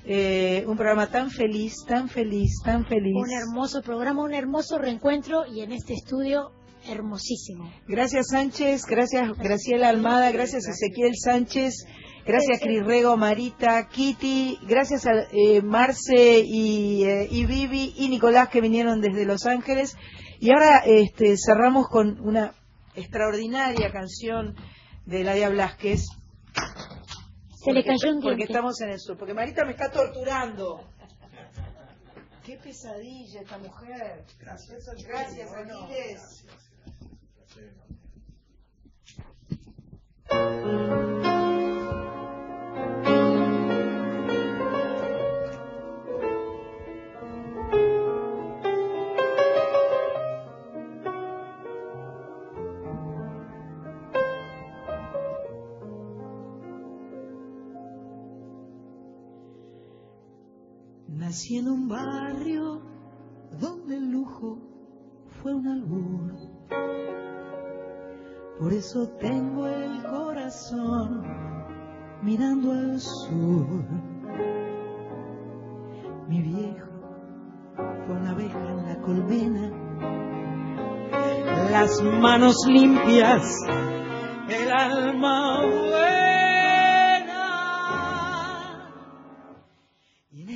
eh, 0.06 0.66
un 0.68 0.76
programa 0.76 1.08
tan 1.08 1.32
feliz, 1.32 1.74
tan 1.88 2.10
feliz, 2.10 2.60
tan 2.66 2.86
feliz. 2.86 3.16
Un 3.16 3.32
hermoso 3.32 3.82
programa, 3.82 4.24
un 4.24 4.34
hermoso 4.34 4.78
reencuentro 4.78 5.45
y 5.45 5.62
en 5.62 5.72
este 5.72 5.94
estudio 5.94 6.52
hermosísimo. 6.86 7.72
Gracias 7.88 8.28
Sánchez, 8.32 8.82
gracias 8.86 9.38
Graciela 9.38 9.88
Almada, 9.88 10.32
gracias 10.32 10.68
Ezequiel 10.68 11.14
Sánchez, 11.16 11.86
gracias 12.26 12.60
Cris 12.62 12.86
Rego, 12.86 13.18
Marita, 13.18 13.88
Kitty, 13.90 14.60
gracias 14.68 15.06
a 15.06 15.12
eh, 15.32 15.62
Marce 15.62 16.40
y, 16.45 17.04
eh, 17.04 17.28
y 17.30 17.45
Vivi 17.45 17.94
y 17.98 18.10
Nicolás 18.10 18.50
que 18.50 18.62
vinieron 18.62 19.02
desde 19.02 19.26
Los 19.26 19.45
Ángeles. 19.45 19.95
Y 20.40 20.52
ahora 20.52 20.84
este, 20.86 21.36
cerramos 21.38 21.88
con 21.88 22.20
una 22.20 22.54
extraordinaria 22.95 23.91
canción 23.91 24.56
de 25.06 25.24
Ladia 25.24 25.50
Blasquez. 25.50 26.06
Se 27.64 27.72
le 27.72 27.84
cayó 27.84 28.14
un 28.14 28.22
Porque 28.22 28.36
diente. 28.36 28.54
estamos 28.54 28.82
en 28.82 28.90
el 28.90 29.00
sur, 29.00 29.18
porque 29.18 29.34
Marita 29.34 29.64
me 29.66 29.72
está 29.72 29.90
torturando. 29.90 30.82
Qué 32.45 32.58
pesadilla 32.58 33.41
esta 33.41 33.58
mujer. 33.58 34.26
Gracias, 34.38 34.86
gracias 35.08 35.50
Aquiles. 35.54 36.44
Nací 61.34 61.57
en 61.57 61.68
un 61.68 61.88
barrio 61.88 62.80
donde 63.60 63.97
el 63.97 64.11
lujo 64.11 64.60
fue 65.41 65.51
un 65.51 65.68
albur. 65.68 66.31
Por 68.60 68.72
eso 68.72 69.10
tengo 69.19 69.65
el 69.65 70.03
corazón 70.03 71.23
mirando 72.22 72.72
al 72.73 72.99
sur. 72.99 73.84
Mi 76.30 76.39
viejo 76.43 76.91
fue 78.05 78.15
una 78.15 78.30
abeja 78.30 78.69
en 78.69 78.85
la 78.85 79.01
colmena. 79.01 79.72
Las 81.72 81.99
manos 82.22 82.57
limpias, 82.68 83.57
el 84.49 84.72
alma 84.72 85.61
buena. 85.65 86.32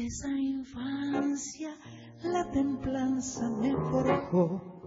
Esa 0.07 0.29
infancia 0.29 1.75
la 2.23 2.49
templanza 2.51 3.49
me 3.49 3.73
forjó. 3.75 4.79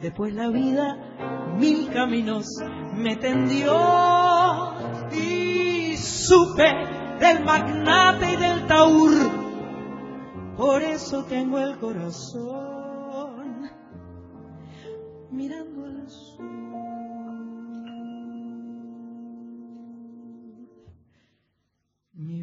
Después 0.00 0.34
la 0.34 0.48
vida 0.50 1.56
mil 1.58 1.90
caminos 1.90 2.46
me 2.94 3.16
tendió 3.16 3.72
y 5.12 5.96
supe 5.96 6.68
del 7.20 7.42
magnate 7.44 8.34
y 8.34 8.36
del 8.36 8.66
taur. 8.66 9.12
Por 10.58 10.82
eso 10.82 11.24
tengo 11.24 11.58
el 11.58 11.78
corazón 11.78 13.62
mirando 15.30 15.84
al 15.86 16.10
sur. 16.10 16.76
Mi 22.12 22.42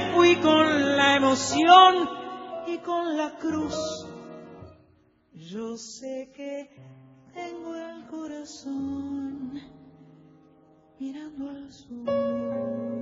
fui 0.13 0.35
con 0.37 0.97
la 0.97 1.15
emoción 1.15 2.09
y 2.67 2.77
con 2.79 3.17
la 3.17 3.37
cruz, 3.37 4.07
yo 5.33 5.77
sé 5.77 6.31
que 6.35 6.69
tengo 7.33 7.75
el 7.75 8.07
corazón 8.07 9.61
mirando 10.99 11.49
al 11.49 11.71
sur. 11.71 13.01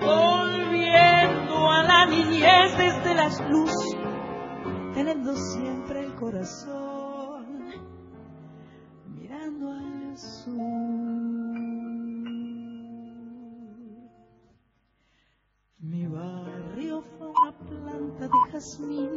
volviendo 0.00 1.70
a 1.70 1.82
la 1.82 2.06
niñez 2.06 2.76
desde 2.76 3.14
las 3.14 3.40
luz, 3.50 3.72
teniendo 4.94 5.34
siempre 5.34 6.04
el 6.04 6.14
corazón 6.14 7.64
mirando 9.06 9.70
al 9.70 10.18
sur. 10.18 10.98
Mi 15.80 16.06
barrio 16.06 17.02
fue 17.16 17.28
una 17.28 17.52
planta 17.52 18.24
de 18.26 18.52
jazmín 18.52 19.10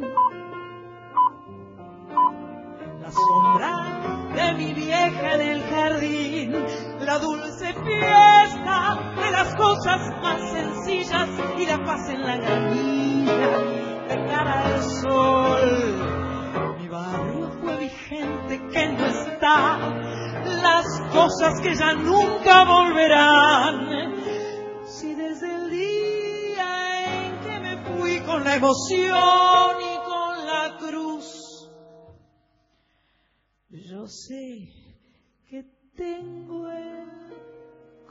la 3.02 3.10
sombra 3.10 4.30
de 4.34 4.52
mi 4.58 4.74
vieja 4.74 5.34
en 5.34 5.40
el 5.40 5.62
jardín, 5.62 6.52
la 7.00 7.18
dulce 7.18 7.74
fiesta 7.74 9.14
de 9.16 9.30
las 9.32 9.56
cosas 9.56 10.00
más 10.22 10.40
sencillas 10.52 10.71
y 10.88 11.66
la 11.66 11.78
paz 11.84 12.08
en 12.08 12.22
la 12.22 12.36
granilla 12.36 13.58
de 14.08 14.26
cara 14.26 14.66
al 14.66 14.82
sol. 14.82 16.76
Mi 16.78 16.88
barrio 16.88 17.50
fue 17.60 17.76
vigente 17.76 18.60
que 18.72 18.88
no 18.88 19.06
está, 19.06 19.78
las 20.44 20.86
cosas 21.12 21.60
que 21.60 21.74
ya 21.76 21.92
nunca 21.94 22.64
volverán. 22.64 24.14
Si 24.84 25.14
desde 25.14 25.54
el 25.54 25.70
día 25.70 27.26
en 27.26 27.40
que 27.40 27.60
me 27.60 27.76
fui 27.84 28.20
con 28.20 28.42
la 28.42 28.56
emoción 28.56 29.76
y 29.80 29.96
con 30.04 30.46
la 30.46 30.76
cruz, 30.78 31.70
yo 33.70 34.06
sé 34.08 34.68
que 35.48 35.64
tengo 35.94 36.68
el 36.68 37.08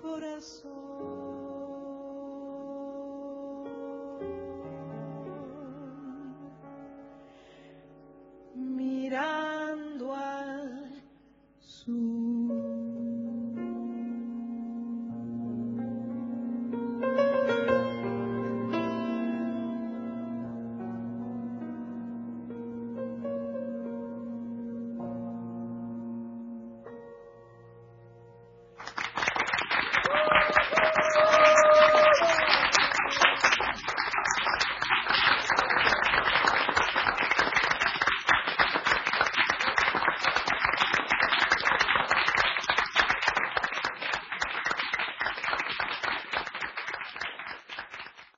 corazón 0.01 1.50
mirando 8.61 10.13
al 10.13 10.91
sur. 11.59 12.30